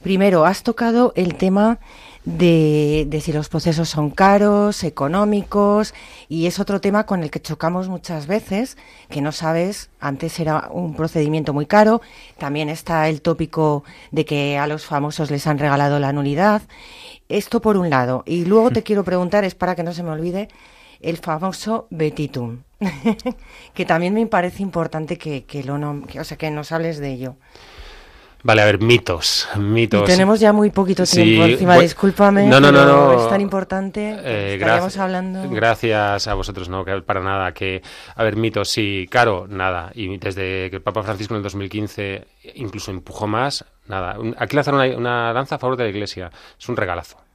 Primero, 0.03 0.45
has 0.45 0.63
tocado 0.63 1.13
el 1.17 1.37
tema 1.37 1.79
de, 2.27 3.07
de, 3.09 3.21
si 3.21 3.33
los 3.33 3.49
procesos 3.49 3.89
son 3.89 4.11
caros, 4.11 4.83
económicos, 4.83 5.95
y 6.29 6.47
es 6.47 6.59
otro 6.59 6.81
tema 6.81 7.07
con 7.07 7.23
el 7.23 7.31
que 7.31 7.41
chocamos 7.41 7.89
muchas 7.89 8.27
veces, 8.27 8.77
que 9.09 9.23
no 9.23 9.31
sabes, 9.31 9.91
antes 10.01 10.39
era 10.41 10.69
un 10.73 10.97
procedimiento 10.97 11.55
muy 11.55 11.67
caro, 11.67 12.03
también 12.37 12.69
está 12.69 13.09
el 13.09 13.23
tópico 13.23 13.85
de 14.11 14.25
que 14.25 14.59
a 14.59 14.67
los 14.67 14.85
famosos 14.85 15.31
les 15.31 15.47
han 15.47 15.59
regalado 15.59 16.01
la 16.01 16.13
nulidad, 16.13 16.63
esto 17.29 17.63
por 17.63 17.77
un 17.77 17.91
lado. 17.91 18.25
Y 18.27 18.45
luego 18.45 18.73
te 18.73 18.83
quiero 18.85 19.05
preguntar, 19.05 19.45
es 19.45 19.55
para 19.55 19.77
que 19.77 19.85
no 19.85 19.95
se 19.95 20.03
me 20.03 20.11
olvide, 20.11 20.49
el 21.01 21.19
famoso 21.19 21.87
betitum, 21.91 22.63
que 23.75 23.85
también 23.85 24.15
me 24.15 24.27
parece 24.27 24.65
importante 24.65 25.17
que, 25.17 25.45
que, 25.45 25.63
lo 25.63 25.77
o 25.77 26.25
sea, 26.25 26.37
que 26.37 26.51
nos 26.51 26.73
hables 26.73 26.99
de 26.99 27.13
ello. 27.13 27.37
Vale, 28.47 28.63
a 28.63 28.65
ver, 28.65 28.81
mitos, 28.81 29.49
mitos. 29.59 30.05
Y 30.05 30.07
tenemos 30.07 30.39
ya 30.39 30.53
muy 30.53 30.71
poquito 30.71 31.03
tiempo 31.03 31.47
encima, 31.47 31.79
discúlpame, 31.79 32.47
no, 32.47 32.61
no, 32.61 32.71
no, 32.71 32.87
no, 32.87 33.21
es 33.21 33.29
tan 33.29 33.41
importante 33.41 34.17
eh, 34.23 34.65
hablando... 35.01 35.51
Gracias 35.51 36.29
a 36.29 36.35
vosotros, 36.35 36.69
no, 36.69 36.85
que 36.85 37.03
para 37.03 37.21
nada, 37.21 37.53
que, 37.53 37.83
a 38.15 38.23
ver, 38.23 38.37
mitos, 38.37 38.71
sí, 38.71 39.09
caro, 39.11 39.49
nada, 39.49 39.91
y 39.95 40.17
desde 40.19 40.71
que 40.71 40.77
el 40.77 40.83
Papa 40.83 41.03
Francisco 41.03 41.35
en 41.35 41.39
el 41.39 41.43
2015 41.43 42.25
incluso 42.55 42.93
empujó 42.93 43.27
más, 43.27 43.65
nada, 43.89 44.17
aquí 44.39 44.55
lanzar 44.55 44.75
una, 44.75 44.97
una 44.97 45.33
lanza 45.33 45.57
a 45.57 45.59
favor 45.59 45.77
de 45.77 45.83
la 45.83 45.91
Iglesia, 45.91 46.31
es 46.57 46.69
un 46.69 46.77
regalazo. 46.77 47.26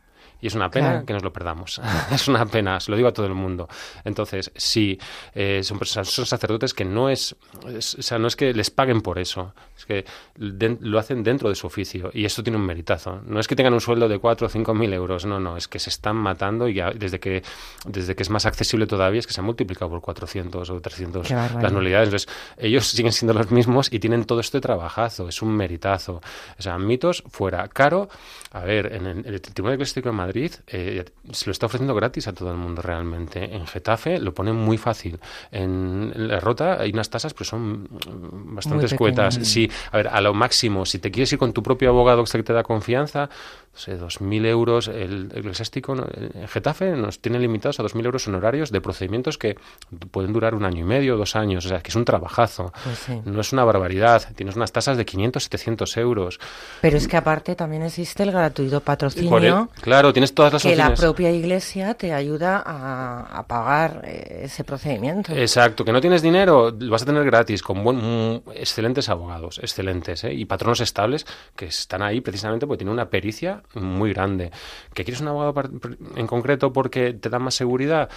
Y 0.42 0.48
es 0.48 0.56
una 0.56 0.70
pena 0.70 1.04
que 1.06 1.14
nos 1.14 1.24
lo 1.24 1.32
perdamos. 1.32 1.82
es 2.12 2.28
una 2.28 2.46
pena, 2.46 2.80
se 2.80 2.92
lo 2.92 2.98
digo 2.98 3.10
a 3.10 3.14
todo 3.14 3.26
el 3.26 3.34
mundo. 3.34 3.68
Entonces, 4.04 4.52
sí, 4.56 5.00
eh, 5.34 5.62
son, 5.64 5.80
son 5.86 6.26
sacerdotes 6.26 6.74
que 6.74 6.86
no 6.86 7.10
es, 7.10 7.36
o 7.64 7.82
sea, 7.82 8.18
no 8.18 8.28
es 8.28 8.36
que 8.36 8.54
les 8.54 8.70
paguen 8.70 9.02
por 9.02 9.20
eso, 9.20 9.54
es 9.78 9.86
que 9.86 10.06
lo 10.38 11.00
hacen 11.00 11.24
dentro 11.24 11.50
de 11.50 11.56
su 11.56 11.68
oficio 11.68 12.12
y 12.14 12.26
eso 12.26 12.44
tiene 12.44 12.58
un 12.58 12.66
meritazo. 12.66 13.22
No 13.26 13.40
es 13.40 13.48
que 13.48 13.56
tengan 13.56 13.74
un 13.74 13.82
sueldo 13.82 14.08
de 14.10 14.20
4 14.20 14.48
o 14.48 14.50
5 14.50 14.74
mil 14.74 14.94
euros, 14.94 15.26
no, 15.26 15.40
no, 15.40 15.58
es 15.58 15.68
que 15.68 15.80
se 15.80 15.90
están 15.90 16.16
matando 16.16 16.68
y 16.68 16.82
desde 16.96 17.20
que, 17.20 17.44
desde 17.86 18.16
que 18.16 18.24
es 18.24 18.30
más 18.30 18.46
accesible 18.46 18.88
todavía 18.88 19.20
es 19.20 19.28
que 19.28 19.34
se 19.34 19.42
ha 19.42 19.44
multiplicado 19.44 19.90
por 19.92 20.02
400 20.02 20.70
o 20.70 20.82
300 20.82 21.30
las 21.30 21.72
nulidades. 21.72 22.08
Entonces, 22.08 22.30
ellos 22.58 22.88
siguen 22.88 23.12
siendo 23.12 23.34
los 23.34 23.52
mismos 23.52 23.92
y 23.92 24.00
tienen 24.00 24.26
todo 24.26 24.40
este 24.40 24.60
trabajazo, 24.62 25.28
es 25.28 25.42
un 25.42 25.56
meritazo. 25.56 26.22
O 26.58 26.62
sea, 26.62 26.78
mitos 26.78 27.24
fuera. 27.30 27.68
Caro, 27.68 28.10
a 28.52 28.62
ver, 28.62 28.94
en 28.94 29.06
el, 29.06 29.42
Tribunal 29.42 29.76
Eclesiástico 29.76 30.10
de 30.10 30.16
Madrid 30.16 30.31
Madrid 30.32 30.54
eh, 30.68 31.04
se 31.34 31.46
lo 31.48 31.52
está 31.52 31.66
ofreciendo 31.66 31.94
gratis 31.94 32.26
a 32.30 32.34
todo 32.34 32.52
el 32.52 32.58
mundo 32.58 32.82
realmente. 32.82 33.54
En 33.54 33.68
Getafe 33.68 34.18
lo 34.18 34.34
ponen 34.34 34.56
muy 34.56 34.78
fácil. 34.78 35.20
En 35.52 36.14
la 36.16 36.40
Rota 36.40 36.80
hay 36.80 36.92
unas 36.92 37.10
tasas, 37.10 37.34
pero 37.34 37.44
son 37.44 37.90
bastante 38.56 38.86
escuetas. 38.86 39.40
Sí, 39.44 39.70
a 39.92 39.98
ver, 39.98 40.08
a 40.08 40.22
lo 40.22 40.34
máximo, 40.34 40.86
si 40.86 41.00
te 41.00 41.12
quieres 41.12 41.34
ir 41.34 41.38
con 41.38 41.52
tu 41.52 41.62
propio 41.62 41.90
abogado 41.90 42.24
que 42.24 42.44
te 42.44 42.54
da 42.54 42.64
confianza, 42.64 43.30
sé, 43.74 44.00
2.000 44.00 44.46
euros. 44.46 44.88
El, 44.88 45.32
eclesiástico, 45.34 45.94
en 45.94 46.48
Getafe 46.48 46.92
nos 46.92 47.20
tiene 47.20 47.40
limitados 47.40 47.80
a 47.80 47.84
2.000 47.84 48.06
euros 48.06 48.28
honorarios 48.28 48.72
de 48.72 48.82
procedimientos 48.82 49.38
que 49.38 49.58
pueden 50.12 50.34
durar 50.34 50.56
un 50.56 50.66
año 50.66 50.82
y 50.82 50.84
medio, 50.84 51.18
dos 51.18 51.36
años. 51.36 51.66
O 51.66 51.70
sea, 51.70 51.82
que 51.82 51.90
es 51.90 51.96
un 51.96 52.06
trabajazo. 52.06 52.72
Pues 52.84 53.26
no 53.26 53.42
es 53.42 53.54
una 53.54 53.64
barbaridad. 53.64 54.34
Tienes 54.36 54.56
unas 54.56 54.72
tasas 54.72 54.98
de 54.98 55.06
500, 55.06 55.44
700 55.44 55.98
euros. 55.98 56.40
Pero 56.82 56.98
es 56.98 57.08
que 57.08 57.18
aparte 57.18 57.56
también 57.56 57.84
existe 57.84 58.24
el 58.24 58.32
gratuito 58.32 58.82
patrocinio. 58.82 59.70
claro, 59.82 60.14
todas 60.34 60.54
las 60.54 60.64
que 60.64 60.76
la 60.76 60.94
propia 60.94 61.32
iglesia 61.32 61.94
te 61.94 62.14
ayuda 62.14 62.62
a, 62.66 63.46
pagar 63.48 64.04
eh, 64.06 64.42
ese 64.44 64.64
procedimiento. 64.64 65.34
Exacto, 65.34 65.84
que 65.84 65.92
no 65.92 66.00
tienes 66.00 66.22
dinero, 66.22 66.72
lo 66.78 66.92
vas 66.92 67.02
a 67.02 67.06
tener 67.06 67.26
gratis, 67.26 67.64
con 67.64 67.84
buen, 67.84 68.44
excelentes 68.54 69.10
abogados, 69.10 69.60
excelentes, 69.60 70.24
¿eh? 70.24 70.34
y 70.34 70.46
patronos 70.46 70.80
estables 70.80 71.26
que 71.56 71.66
están 71.66 72.02
ahí 72.02 72.22
precisamente 72.22 72.68
porque 72.68 72.80
tienen 72.80 72.94
una 72.94 73.10
pericia 73.10 73.61
muy 73.76 74.14
grande. 74.14 74.52
¿Que 74.94 75.04
quieres 75.04 75.22
un 75.22 75.30
abogado 75.30 75.70
en 76.16 76.28
concreto 76.28 76.74
porque 76.74 77.14
te 77.14 77.30
da 77.30 77.40
más 77.40 77.56
seguridad? 77.56 78.10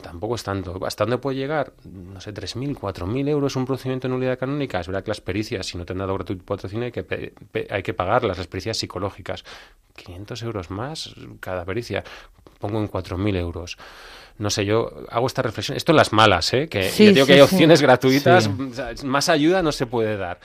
tampoco 0.00 0.34
es 0.34 0.42
tanto. 0.42 0.78
¿Hasta 0.84 1.04
dónde 1.04 1.18
puede 1.18 1.36
llegar? 1.36 1.72
No 1.84 2.20
sé, 2.20 2.32
3.000, 2.32 2.76
4.000 2.78 3.28
euros 3.28 3.56
un 3.56 3.66
procedimiento 3.66 4.06
en 4.06 4.14
unidad 4.14 4.38
canónica. 4.38 4.80
Es 4.80 4.86
verdad 4.86 5.04
que 5.04 5.10
las 5.10 5.20
pericias, 5.20 5.66
si 5.66 5.78
no 5.78 5.84
te 5.84 5.92
han 5.92 5.98
dado 5.98 6.14
gratuito 6.14 6.44
patrocinio, 6.44 6.86
hay 6.86 6.92
que, 6.92 7.34
hay 7.70 7.82
que 7.82 7.94
pagarlas, 7.94 8.38
las 8.38 8.46
pericias 8.46 8.78
psicológicas. 8.78 9.44
500 9.96 10.42
euros 10.42 10.70
más 10.70 11.14
cada 11.40 11.64
pericia. 11.64 12.02
Pongo 12.58 12.78
en 12.78 12.90
4.000 12.90 13.36
euros 13.36 13.78
no 14.40 14.48
sé, 14.48 14.64
yo 14.64 14.90
hago 15.10 15.26
esta 15.26 15.42
reflexión. 15.42 15.76
Esto 15.76 15.92
en 15.92 15.96
las 15.96 16.14
malas, 16.14 16.52
¿eh? 16.54 16.66
Que 16.66 16.90
yo 16.90 17.12
digo 17.12 17.26
que 17.26 17.34
hay 17.34 17.40
opciones 17.42 17.82
gratuitas, 17.82 18.48
más 19.04 19.28
ayuda 19.28 19.62
no 19.62 19.70
se 19.70 19.84
puede 19.84 20.16
dar. 20.16 20.40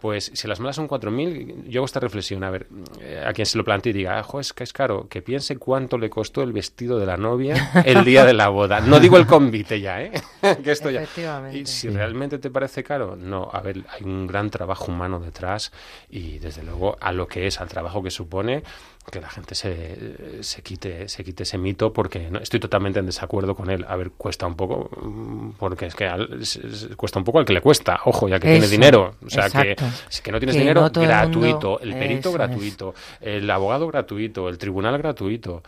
Pues 0.00 0.30
si 0.34 0.46
las 0.46 0.60
malas 0.60 0.76
son 0.76 0.88
4.000, 0.88 1.64
yo 1.66 1.80
hago 1.80 1.86
esta 1.86 1.98
reflexión. 1.98 2.44
A 2.44 2.50
ver, 2.50 2.68
eh, 3.00 3.24
a 3.26 3.32
quien 3.32 3.46
se 3.46 3.58
lo 3.58 3.64
plantee 3.64 3.90
y 3.90 3.92
diga, 3.92 4.20
ah, 4.20 4.40
es 4.40 4.52
que 4.52 4.62
es 4.62 4.72
caro, 4.72 5.08
que 5.08 5.20
piense 5.20 5.56
cuánto 5.56 5.98
le 5.98 6.08
costó 6.08 6.42
el 6.42 6.52
vestido 6.52 7.00
de 7.00 7.06
la 7.06 7.16
novia 7.16 7.72
el 7.84 8.04
día 8.04 8.24
de 8.24 8.34
la 8.34 8.48
boda. 8.50 8.80
No 8.80 9.00
digo 9.00 9.16
el 9.16 9.26
convite 9.26 9.80
ya, 9.80 10.00
¿eh? 10.00 10.12
que 10.62 10.70
esto 10.70 10.88
ya. 10.88 11.04
Y 11.52 11.66
si 11.66 11.88
realmente 11.88 12.38
te 12.38 12.50
parece 12.50 12.84
caro, 12.84 13.16
no. 13.16 13.50
A 13.52 13.60
ver, 13.62 13.84
hay 13.88 14.04
un 14.04 14.28
gran 14.28 14.48
trabajo 14.50 14.92
humano 14.92 15.18
detrás 15.18 15.72
y 16.08 16.38
desde 16.38 16.62
luego 16.62 16.96
a 17.00 17.10
lo 17.10 17.26
que 17.26 17.48
es, 17.48 17.60
al 17.60 17.68
trabajo 17.68 18.00
que 18.00 18.12
supone, 18.12 18.62
que 19.10 19.20
la 19.20 19.28
gente 19.28 19.54
se, 19.54 20.42
se, 20.42 20.62
quite, 20.62 21.08
se 21.08 21.24
quite 21.24 21.42
ese 21.42 21.58
mito 21.58 21.92
porque 21.92 22.30
no, 22.30 22.38
estoy 22.38 22.60
totalmente 22.60 22.98
en 22.98 23.06
desacuerdo 23.06 23.39
con 23.54 23.70
él. 23.70 23.84
A 23.88 23.96
ver, 23.96 24.12
cuesta 24.12 24.46
un 24.46 24.54
poco, 24.54 24.90
mm, 25.00 25.50
porque 25.58 25.86
es 25.86 25.94
que 25.94 26.08
cuesta 26.96 27.18
un 27.18 27.24
poco 27.24 27.38
al 27.38 27.44
que 27.44 27.52
le 27.52 27.60
cuesta, 27.60 28.00
ojo, 28.04 28.28
ya 28.28 28.38
que 28.38 28.48
tiene 28.48 28.68
dinero. 28.68 29.14
O 29.24 29.30
sea, 29.30 29.48
que, 29.48 29.76
que 30.22 30.32
no 30.32 30.38
tienes 30.38 30.56
dinero, 30.56 30.88
gratuito, 30.90 31.80
el 31.80 31.94
perito 31.94 32.32
gratuito, 32.32 32.94
el 33.20 33.50
abogado 33.50 33.86
gratuito, 33.86 34.48
el 34.48 34.58
tribunal 34.58 34.98
gratuito 34.98 35.62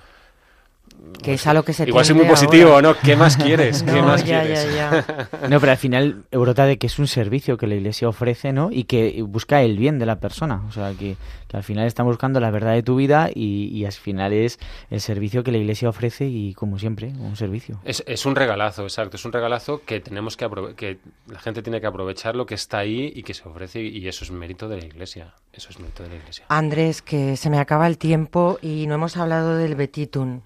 que 1.23 1.35
es 1.35 1.47
a 1.47 1.55
lo 1.55 1.65
que 1.65 1.73
se 1.73 1.85
Igual 1.89 2.05
soy 2.05 2.17
muy 2.17 2.27
positivo, 2.27 2.83
¿no? 2.83 2.97
¿Qué 2.99 3.17
más 3.17 3.37
quieres? 3.43 3.83
¿Qué 3.83 4.03
más 4.03 4.23
quieres? 4.23 4.67
no, 5.49 5.61
pero 5.61 5.73
al 5.73 5.79
final 5.79 6.25
brota 6.31 6.67
de 6.67 6.79
que 6.79 6.87
es 6.87 6.99
un 6.99 7.07
servicio 7.07 7.57
que 7.57 7.67
la 7.67 7.75
Iglesia 7.77 8.09
ofrece, 8.09 8.53
¿no? 8.53 8.71
Y 8.73 8.85
que 8.85 9.23
busca 9.23 9.63
el 9.63 9.79
bien 9.79 9.99
de 9.99 10.07
la 10.07 10.17
persona. 10.17 10.63
O 10.69 10.73
sea, 10.73 10.93
que, 10.93 11.17
al 11.53 11.63
final 11.63 11.87
está 11.87 12.03
buscando 12.03 12.41
la 12.41 12.51
verdad 12.51 12.73
de 12.73 12.83
tu 12.83 12.97
vida 12.97 13.29
y, 13.33 13.85
al 13.85 13.93
final 13.93 14.33
es 14.33 14.59
el 14.91 15.03
servicio 15.03 15.45
que 15.45 15.53
la 15.53 15.59
Iglesia 15.59 15.89
ofrece 15.89 16.27
y, 16.27 16.55
como 16.55 16.79
siempre, 16.79 17.13
un 17.19 17.37
servicio. 17.37 17.79
Es, 17.85 18.03
es 18.07 18.25
un 18.25 18.35
regalazo, 18.35 18.85
exacto. 18.85 19.17
Es 19.17 19.25
un 19.27 19.33
regalazo 19.33 19.83
que 19.85 20.01
tenemos 20.01 20.37
que 20.37 20.49
que 20.77 20.99
la 21.27 21.39
gente 21.39 21.63
tiene 21.63 21.81
que 21.81 21.87
aprovechar 21.87 22.35
lo 22.37 22.47
que 22.47 22.55
está 22.55 22.79
ahí 22.79 23.13
y 23.15 23.23
que 23.23 23.35
se 23.35 23.47
ofrece 23.49 23.83
y 23.83 24.09
eso 24.09 24.25
es 24.25 24.31
mérito 24.31 24.69
de 24.69 24.79
la 24.79 24.85
Iglesia. 24.87 25.35
Eso 25.53 25.69
es 25.71 25.79
mérito 25.79 26.03
de 26.03 26.09
la 26.09 26.17
Iglesia. 26.17 26.47
Andrés, 26.49 27.03
que 27.03 27.37
se 27.37 27.51
me 27.51 27.59
acaba 27.59 27.87
el 27.87 27.99
tiempo 27.99 28.59
y 28.63 28.87
no 28.87 28.95
hemos 28.95 29.17
hablado 29.19 29.57
del 29.57 29.75
Betitun. 29.75 30.43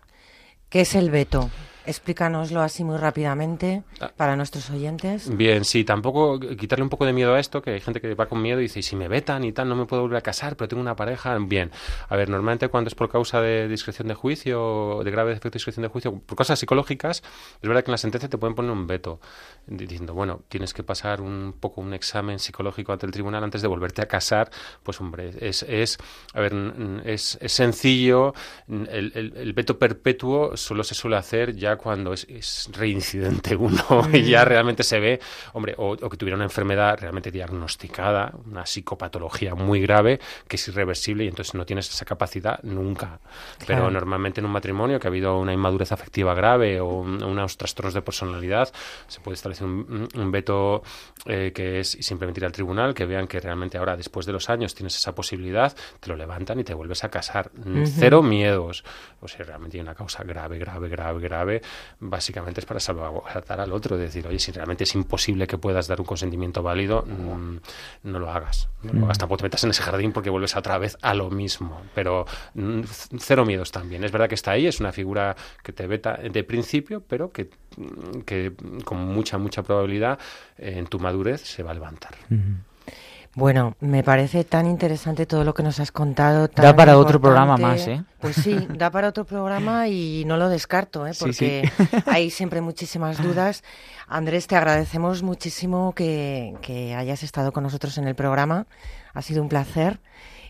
¿Qué 0.69 0.81
es 0.81 0.95
el 0.97 1.11
veto? 1.11 1.51
Explícanoslo 1.87 2.61
así 2.61 2.85
muy 2.85 2.97
rápidamente 2.99 3.83
Ah. 4.01 4.11
para 4.17 4.37
nuestros 4.37 4.69
oyentes. 4.71 5.35
Bien, 5.37 5.65
sí, 5.65 5.85
tampoco 5.85 6.39
quitarle 6.41 6.83
un 6.83 6.89
poco 6.91 7.07
de 7.07 7.13
miedo 7.13 7.35
a 7.35 7.41
esto, 7.41 7.63
que 7.63 7.71
hay 7.71 7.81
gente 7.81 8.01
que 8.01 8.15
va 8.15 8.27
con 8.27 8.43
miedo 8.43 8.59
y 8.61 8.65
dice, 8.65 8.81
"Y 8.81 8.83
si 8.83 8.97
me 8.97 9.09
vetan 9.09 9.45
y 9.45 9.53
tal, 9.53 9.69
no 9.69 9.77
me 9.77 9.87
puedo 9.87 10.03
volver 10.03 10.19
a 10.19 10.21
casar, 10.23 10.57
pero 10.57 10.69
tengo 10.69 10.81
una 10.83 10.97
pareja. 10.97 11.37
Bien, 11.39 11.71
a 12.09 12.17
ver, 12.17 12.29
normalmente 12.29 12.69
cuando 12.69 12.89
es 12.89 12.95
por 12.95 13.09
causa 13.09 13.41
de 13.41 13.69
discreción 13.69 14.09
de 14.09 14.15
juicio, 14.15 15.01
de 15.05 15.11
grave 15.11 15.31
defecto 15.31 15.49
de 15.51 15.55
discreción 15.55 15.83
de 15.83 15.89
juicio, 15.89 16.19
por 16.21 16.37
cosas 16.37 16.59
psicológicas, 16.59 17.23
es 17.63 17.69
verdad 17.69 17.85
que 17.85 17.91
en 17.91 17.93
la 17.93 17.99
sentencia 17.99 18.29
te 18.29 18.37
pueden 18.39 18.55
poner 18.55 18.71
un 18.73 18.87
veto, 18.87 19.21
diciendo, 19.67 20.13
bueno, 20.15 20.43
tienes 20.49 20.75
que 20.75 20.83
pasar 20.83 21.21
un 21.21 21.55
poco 21.59 21.81
un 21.81 21.95
examen 21.95 22.39
psicológico 22.39 22.93
ante 22.93 23.07
el 23.07 23.13
tribunal 23.13 23.45
antes 23.45 23.63
de 23.63 23.69
volverte 23.69 24.03
a 24.03 24.07
casar. 24.07 24.51
Pues 24.83 25.01
hombre, 25.01 25.33
es, 25.41 25.63
es 25.63 25.99
a 26.35 26.41
ver, 26.41 26.53
es, 27.05 27.39
es 27.41 27.53
sencillo, 27.53 28.35
el, 28.69 29.13
el- 29.15 29.33
el 29.37 29.53
veto 29.53 29.79
perpetuo 29.79 30.57
solo 30.57 30.83
se 30.85 30.95
suele 30.95 31.17
hacer 31.17 31.55
ya 31.55 31.76
cuando 31.77 32.13
es, 32.13 32.25
es 32.29 32.69
reincidente 32.73 33.57
uno 33.57 34.09
y 34.13 34.23
ya 34.25 34.45
realmente 34.45 34.83
se 34.83 35.01
ve, 35.01 35.21
hombre, 35.53 35.75
o, 35.79 35.93
o 35.93 36.11
que 36.11 36.17
tuviera 36.17 36.37
una 36.37 36.45
enfermedad 36.45 36.99
realmente 37.01 37.31
diagnosticada, 37.31 38.33
una 38.47 38.65
psicopatología 38.67 39.55
muy 39.55 39.81
grave 39.81 40.21
que 40.49 40.57
es 40.57 40.69
irreversible 40.69 41.25
y 41.25 41.29
entonces 41.29 41.55
no 41.55 41.65
tienes 41.67 41.89
esa 41.89 42.05
capacidad 42.05 42.61
nunca. 42.63 43.19
Pero 43.67 43.91
normalmente 43.91 44.41
en 44.41 44.47
un 44.47 44.53
matrimonio 44.53 44.99
que 45.01 45.07
ha 45.07 45.11
habido 45.11 45.39
una 45.39 45.53
inmadurez 45.53 45.93
afectiva 45.93 46.35
grave 46.35 46.81
o 46.81 46.87
un- 46.87 47.23
unos 47.23 47.57
trastornos 47.57 47.95
de 47.95 48.03
personalidad, 48.03 48.73
se 49.07 49.21
puede 49.21 49.35
establecer 49.35 49.67
un, 49.67 50.09
un 50.15 50.31
veto 50.31 50.83
eh, 51.27 51.53
que 51.55 51.81
es 51.81 51.91
simplemente 52.01 52.41
ir 52.41 52.45
al 52.47 52.53
tribunal, 52.53 52.95
que 52.95 53.05
vean 53.07 53.27
que 53.27 53.41
realmente 53.41 53.79
ahora, 53.79 53.97
después 53.97 54.27
de 54.27 54.33
los 54.33 54.49
años, 54.51 54.75
tienes 54.75 54.97
esa 54.97 55.15
posibilidad, 55.15 55.75
te 56.01 56.09
lo 56.09 56.17
levantan 56.17 56.61
y 56.61 56.65
te 56.65 56.75
vuelves 56.75 57.05
a 57.05 57.09
casar. 57.11 57.51
Cero 57.87 58.23
miedos. 58.23 58.85
O 59.21 59.29
sea, 59.29 59.45
realmente 59.45 59.77
hay 59.77 59.81
una 59.83 59.95
causa 59.95 60.23
grave, 60.25 60.59
grave, 60.59 60.89
grave, 60.89 61.21
grave, 61.21 61.63
básicamente 62.01 62.61
es 62.61 62.67
para 62.67 62.81
salvaguardar 62.81 63.61
al 63.61 63.73
otro. 63.73 63.97
Decir, 63.97 64.27
oye, 64.27 64.39
si 64.39 64.53
realmente 64.53 64.85
es 64.85 64.95
imposible 64.95 65.47
que 65.47 65.59
puedas 65.59 65.87
dar 65.87 66.01
un 66.01 66.07
consentimiento 66.07 66.63
válido, 66.63 67.03
mm, 67.03 67.57
no 68.05 68.19
lo 68.19 68.31
hagas. 68.31 68.69
No 68.83 68.93
lo 68.93 69.05
hagas. 69.05 69.19
Tampoco 69.19 69.39
te 69.39 69.45
metas 69.45 69.65
en 69.65 69.71
ese 69.71 69.83
jardín 69.83 70.13
porque 70.13 70.31
vuelves 70.31 70.57
otra 70.57 70.79
vez 70.79 70.97
a 71.03 71.15
lo 71.15 71.31
mismo. 71.31 71.83
Pero 71.95 72.27
mm, 72.55 72.81
cero 73.19 73.45
miedos 73.45 73.73
también. 73.73 74.05
Es 74.05 74.13
verdad 74.13 74.29
que 74.29 74.35
está 74.35 74.53
ahí, 74.53 74.67
es 74.67 74.81
una 74.81 74.93
figura 74.93 75.37
que 75.63 75.73
te 75.73 75.87
veta 75.87 76.15
de 76.17 76.45
principio, 76.45 77.03
pero 77.07 77.31
que, 77.31 77.51
mm, 77.77 78.21
que 78.21 78.53
con 78.85 78.99
mucha, 78.99 79.39
mucha 79.39 79.63
probabilidad 79.63 80.19
eh, 80.59 80.75
en 80.77 80.87
tu 80.87 80.99
madurez 80.99 81.41
se 81.43 81.63
va 81.63 81.71
a 81.71 81.75
levantar. 81.75 82.15
Bueno, 83.37 83.77
me 83.81 84.03
parece 84.03 84.45
tan 84.45 84.67
interesante 84.67 85.27
todo 85.27 85.45
lo 85.45 85.53
que 85.53 85.63
nos 85.63 85.79
has 85.79 85.93
contado. 85.93 86.49
Da 86.49 86.75
para 86.75 86.97
otro 86.97 87.21
programa 87.21 87.59
más, 87.59 87.87
¿eh? 87.87 88.03
Pues 88.19 88.37
sí, 88.37 88.67
da 88.75 88.91
para 88.91 89.09
otro 89.09 89.27
programa 89.27 89.89
y 89.89 90.25
no 90.25 90.39
lo 90.39 90.49
descarto, 90.49 91.07
¿eh? 91.07 91.13
Sí, 91.13 91.21
porque 91.21 91.71
hay 92.07 92.31
siempre 92.31 92.63
muchísimas 92.63 93.23
dudas. 93.23 93.63
Andrés, 94.09 94.47
te 94.47 94.57
agradecemos 94.57 95.23
muchísimo 95.23 95.93
que, 95.95 96.55
que 96.63 96.95
hayas 96.95 97.23
estado 97.23 97.53
con 97.53 97.63
nosotros 97.63 97.99
en 97.99 98.09
el 98.09 98.15
programa. 98.15 98.67
Ha 99.13 99.21
sido 99.21 99.43
un 99.43 99.51
placer. 99.51 100.01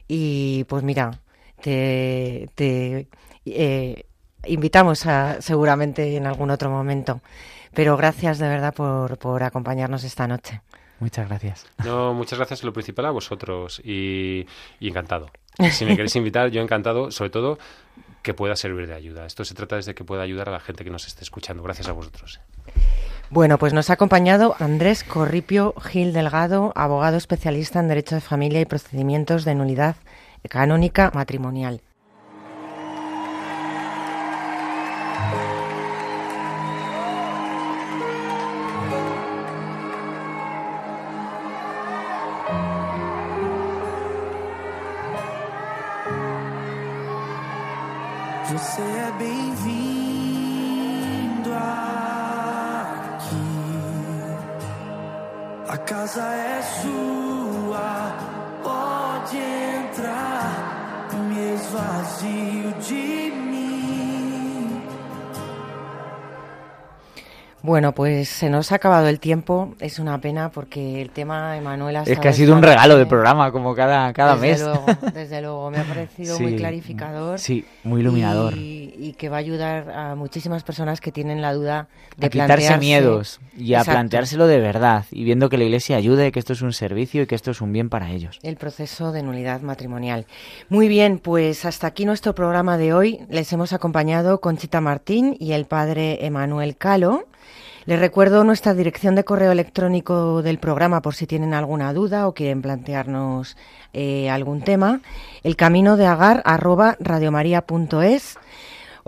Y 0.07 0.63
pues 0.69 0.85
mira, 0.85 1.23
te, 1.61 2.51
te 2.55 3.09
eh, 3.47 4.05
invitamos 4.45 5.07
a, 5.07 5.43
seguramente 5.43 6.17
en 6.17 6.29
algún 6.29 6.51
otro 6.51 6.71
momento. 6.71 7.21
Pero 7.75 7.97
gracias 7.97 8.39
de 8.39 8.47
verdad 8.47 8.73
por, 8.73 9.19
por 9.19 9.43
acompañarnos 9.43 10.05
esta 10.05 10.29
noche. 10.29 10.63
Muchas 11.01 11.29
gracias. 11.29 11.67
No, 11.85 12.15
muchas 12.15 12.39
gracias 12.39 12.65
lo 12.65 12.73
principal 12.73 13.07
a 13.07 13.11
vosotros 13.11 13.81
y, 13.85 14.47
y 14.81 14.89
encantado. 14.89 15.31
Si 15.71 15.85
me 15.87 15.93
queréis 15.97 16.15
invitar, 16.17 16.51
yo 16.51 16.61
encantado, 16.61 17.11
sobre 17.11 17.31
todo 17.31 17.59
que 18.23 18.35
pueda 18.35 18.57
servir 18.57 18.87
de 18.87 18.95
ayuda. 18.95 19.25
Esto 19.25 19.45
se 19.45 19.55
trata 19.55 19.77
desde 19.77 19.95
que 19.95 20.05
pueda 20.05 20.23
ayudar 20.23 20.49
a 20.49 20.53
la 20.53 20.61
gente 20.61 20.85
que 20.85 20.91
nos 20.91 21.07
esté 21.07 21.23
escuchando. 21.23 21.63
Gracias 21.63 21.89
a 21.89 21.93
vosotros. 21.93 22.41
Bueno, 23.31 23.57
pues 23.57 23.73
nos 23.73 23.89
ha 23.89 23.95
acompañado 23.95 24.57
Andrés 24.59 25.03
Corripio 25.03 25.75
Gil 25.81 26.13
Delgado, 26.13 26.73
abogado 26.75 27.17
especialista 27.17 27.81
en 27.81 27.89
Derecho 27.89 28.17
de 28.17 28.21
Familia 28.21 28.61
y 28.61 28.65
Procedimientos 28.65 29.45
de 29.45 29.55
Nulidad 29.55 29.97
Canónica 30.49 31.11
Matrimonial. 31.15 31.83
Bueno, 67.67 67.91
pues 67.91 68.29
se 68.29 68.49
nos 68.49 68.71
ha 68.71 68.77
acabado 68.77 69.09
el 69.09 69.19
tiempo. 69.19 69.75
Es 69.81 69.99
una 69.99 70.21
pena 70.21 70.53
porque 70.53 71.03
el 71.03 71.11
tema, 71.11 71.57
Emanuel, 71.57 71.97
ha 71.97 72.03
Es 72.05 72.21
que 72.21 72.29
ha 72.29 72.33
sido 72.33 72.55
un 72.55 72.63
regalo 72.63 72.97
de 72.97 73.07
programa, 73.07 73.51
como 73.51 73.75
cada, 73.75 74.13
cada 74.13 74.37
desde 74.37 74.47
mes. 74.47 74.61
Luego, 74.61 74.87
desde 75.13 75.43
luego, 75.43 75.71
me 75.73 75.79
ha 75.79 75.83
parecido 75.83 76.39
muy 76.39 76.55
clarificador. 76.57 77.41
Sí, 77.41 77.65
muy 77.83 78.03
iluminador. 78.03 78.57
Y, 78.57 78.76
y 78.99 79.13
que 79.13 79.29
va 79.29 79.37
a 79.37 79.41
ayudar 79.41 79.91
a 79.91 80.15
muchísimas 80.15 80.63
personas 80.63 81.01
que 81.01 81.13
tienen 81.13 81.43
la 81.43 81.53
duda 81.53 81.89
de 82.17 82.27
a 82.27 82.31
quitarse 82.31 82.67
plantearse- 82.69 82.79
miedos 82.81 83.41
y 83.57 83.75
a 83.75 83.79
Exacto. 83.79 83.93
planteárselo 83.97 84.47
de 84.47 84.61
verdad 84.61 85.05
y 85.11 85.25
viendo 85.25 85.49
que 85.49 85.59
la 85.59 85.65
iglesia 85.65 85.97
ayude, 85.97 86.33
que 86.33 86.39
esto 86.39 86.53
es 86.55 86.63
un 86.63 86.73
servicio 86.73 87.23
y 87.23 87.27
que 87.27 87.35
esto 87.35 87.51
es 87.51 87.61
un 87.61 87.73
bien 87.73 87.89
para 87.89 88.11
ellos. 88.11 88.39
El 88.43 88.57
proceso 88.57 89.13
de 89.13 89.23
nulidad 89.23 89.61
matrimonial. 89.61 90.27
Muy 90.69 90.89
bien, 90.89 91.19
pues 91.19 91.65
hasta 91.65 91.87
aquí 91.87 92.05
nuestro 92.05 92.35
programa 92.35 92.79
de 92.79 92.93
hoy. 92.95 93.21
Les 93.29 93.53
hemos 93.53 93.73
acompañado 93.73 94.41
Conchita 94.41 94.81
Martín 94.81 95.37
y 95.39 95.53
el 95.53 95.67
padre 95.67 96.25
Emanuel 96.27 96.77
Calo. 96.77 97.27
Les 97.85 98.01
recuerdo 98.01 98.43
nuestra 98.43 98.75
dirección 98.75 99.15
de 99.15 99.23
correo 99.23 99.53
electrónico 99.53 100.43
del 100.43 100.59
programa 100.59 101.03
por 101.03 101.15
si 101.15 101.25
tienen 101.29 101.55
alguna 101.55 101.93
duda 101.93 102.27
o 102.27 102.35
quieren 102.35 102.61
plantearnos 102.61 103.57
eh, 103.93 104.29
algún 104.29 104.63
tema. 104.63 105.01
El 105.45 105.55
camino 105.55 105.97
de 105.97 106.07
agar 106.07 106.43
arroba 106.45 106.97
radiomaria.es. 106.99 108.39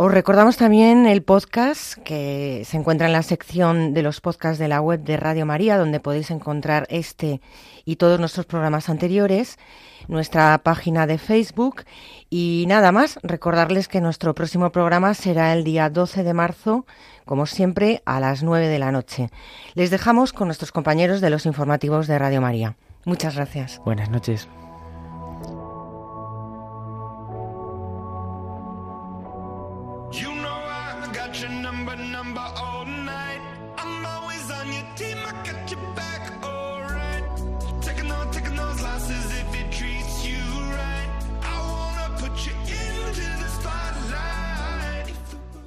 Os 0.01 0.12
recordamos 0.12 0.57
también 0.57 1.07
el 1.07 1.24
podcast 1.24 1.94
que 2.05 2.62
se 2.64 2.76
encuentra 2.76 3.09
en 3.09 3.12
la 3.12 3.24
sección 3.24 3.94
de 3.94 4.05
los 4.05 4.20
podcasts 4.20 4.61
de 4.61 4.68
la 4.68 4.80
web 4.80 5.01
de 5.01 5.16
Radio 5.16 5.44
María, 5.44 5.76
donde 5.76 5.99
podéis 5.99 6.30
encontrar 6.30 6.86
este 6.88 7.40
y 7.84 7.96
todos 7.96 8.20
nuestros 8.20 8.46
programas 8.46 8.88
anteriores, 8.88 9.59
nuestra 10.07 10.57
página 10.59 11.09
de 11.09 11.18
Facebook 11.18 11.82
y 12.30 12.66
nada 12.68 12.92
más, 12.92 13.18
recordarles 13.24 13.88
que 13.88 14.01
nuestro 14.01 14.36
próximo 14.36 14.70
programa 14.70 15.14
será 15.14 15.53
el 15.53 15.64
día 15.64 15.90
12 15.90 16.22
de 16.22 16.32
marzo, 16.32 16.86
como 17.24 17.46
siempre, 17.46 18.01
a 18.05 18.20
las 18.20 18.44
9 18.44 18.68
de 18.68 18.78
la 18.78 18.92
noche. 18.92 19.30
Les 19.74 19.90
dejamos 19.90 20.32
con 20.32 20.46
nuestros 20.46 20.70
compañeros 20.70 21.20
de 21.20 21.30
los 21.30 21.44
informativos 21.44 22.07
de 22.07 22.20
Radio 22.20 22.40
María. 22.40 22.76
Muchas 23.05 23.34
gracias. 23.34 23.80
Buenas 23.84 24.11
noches. 24.11 24.46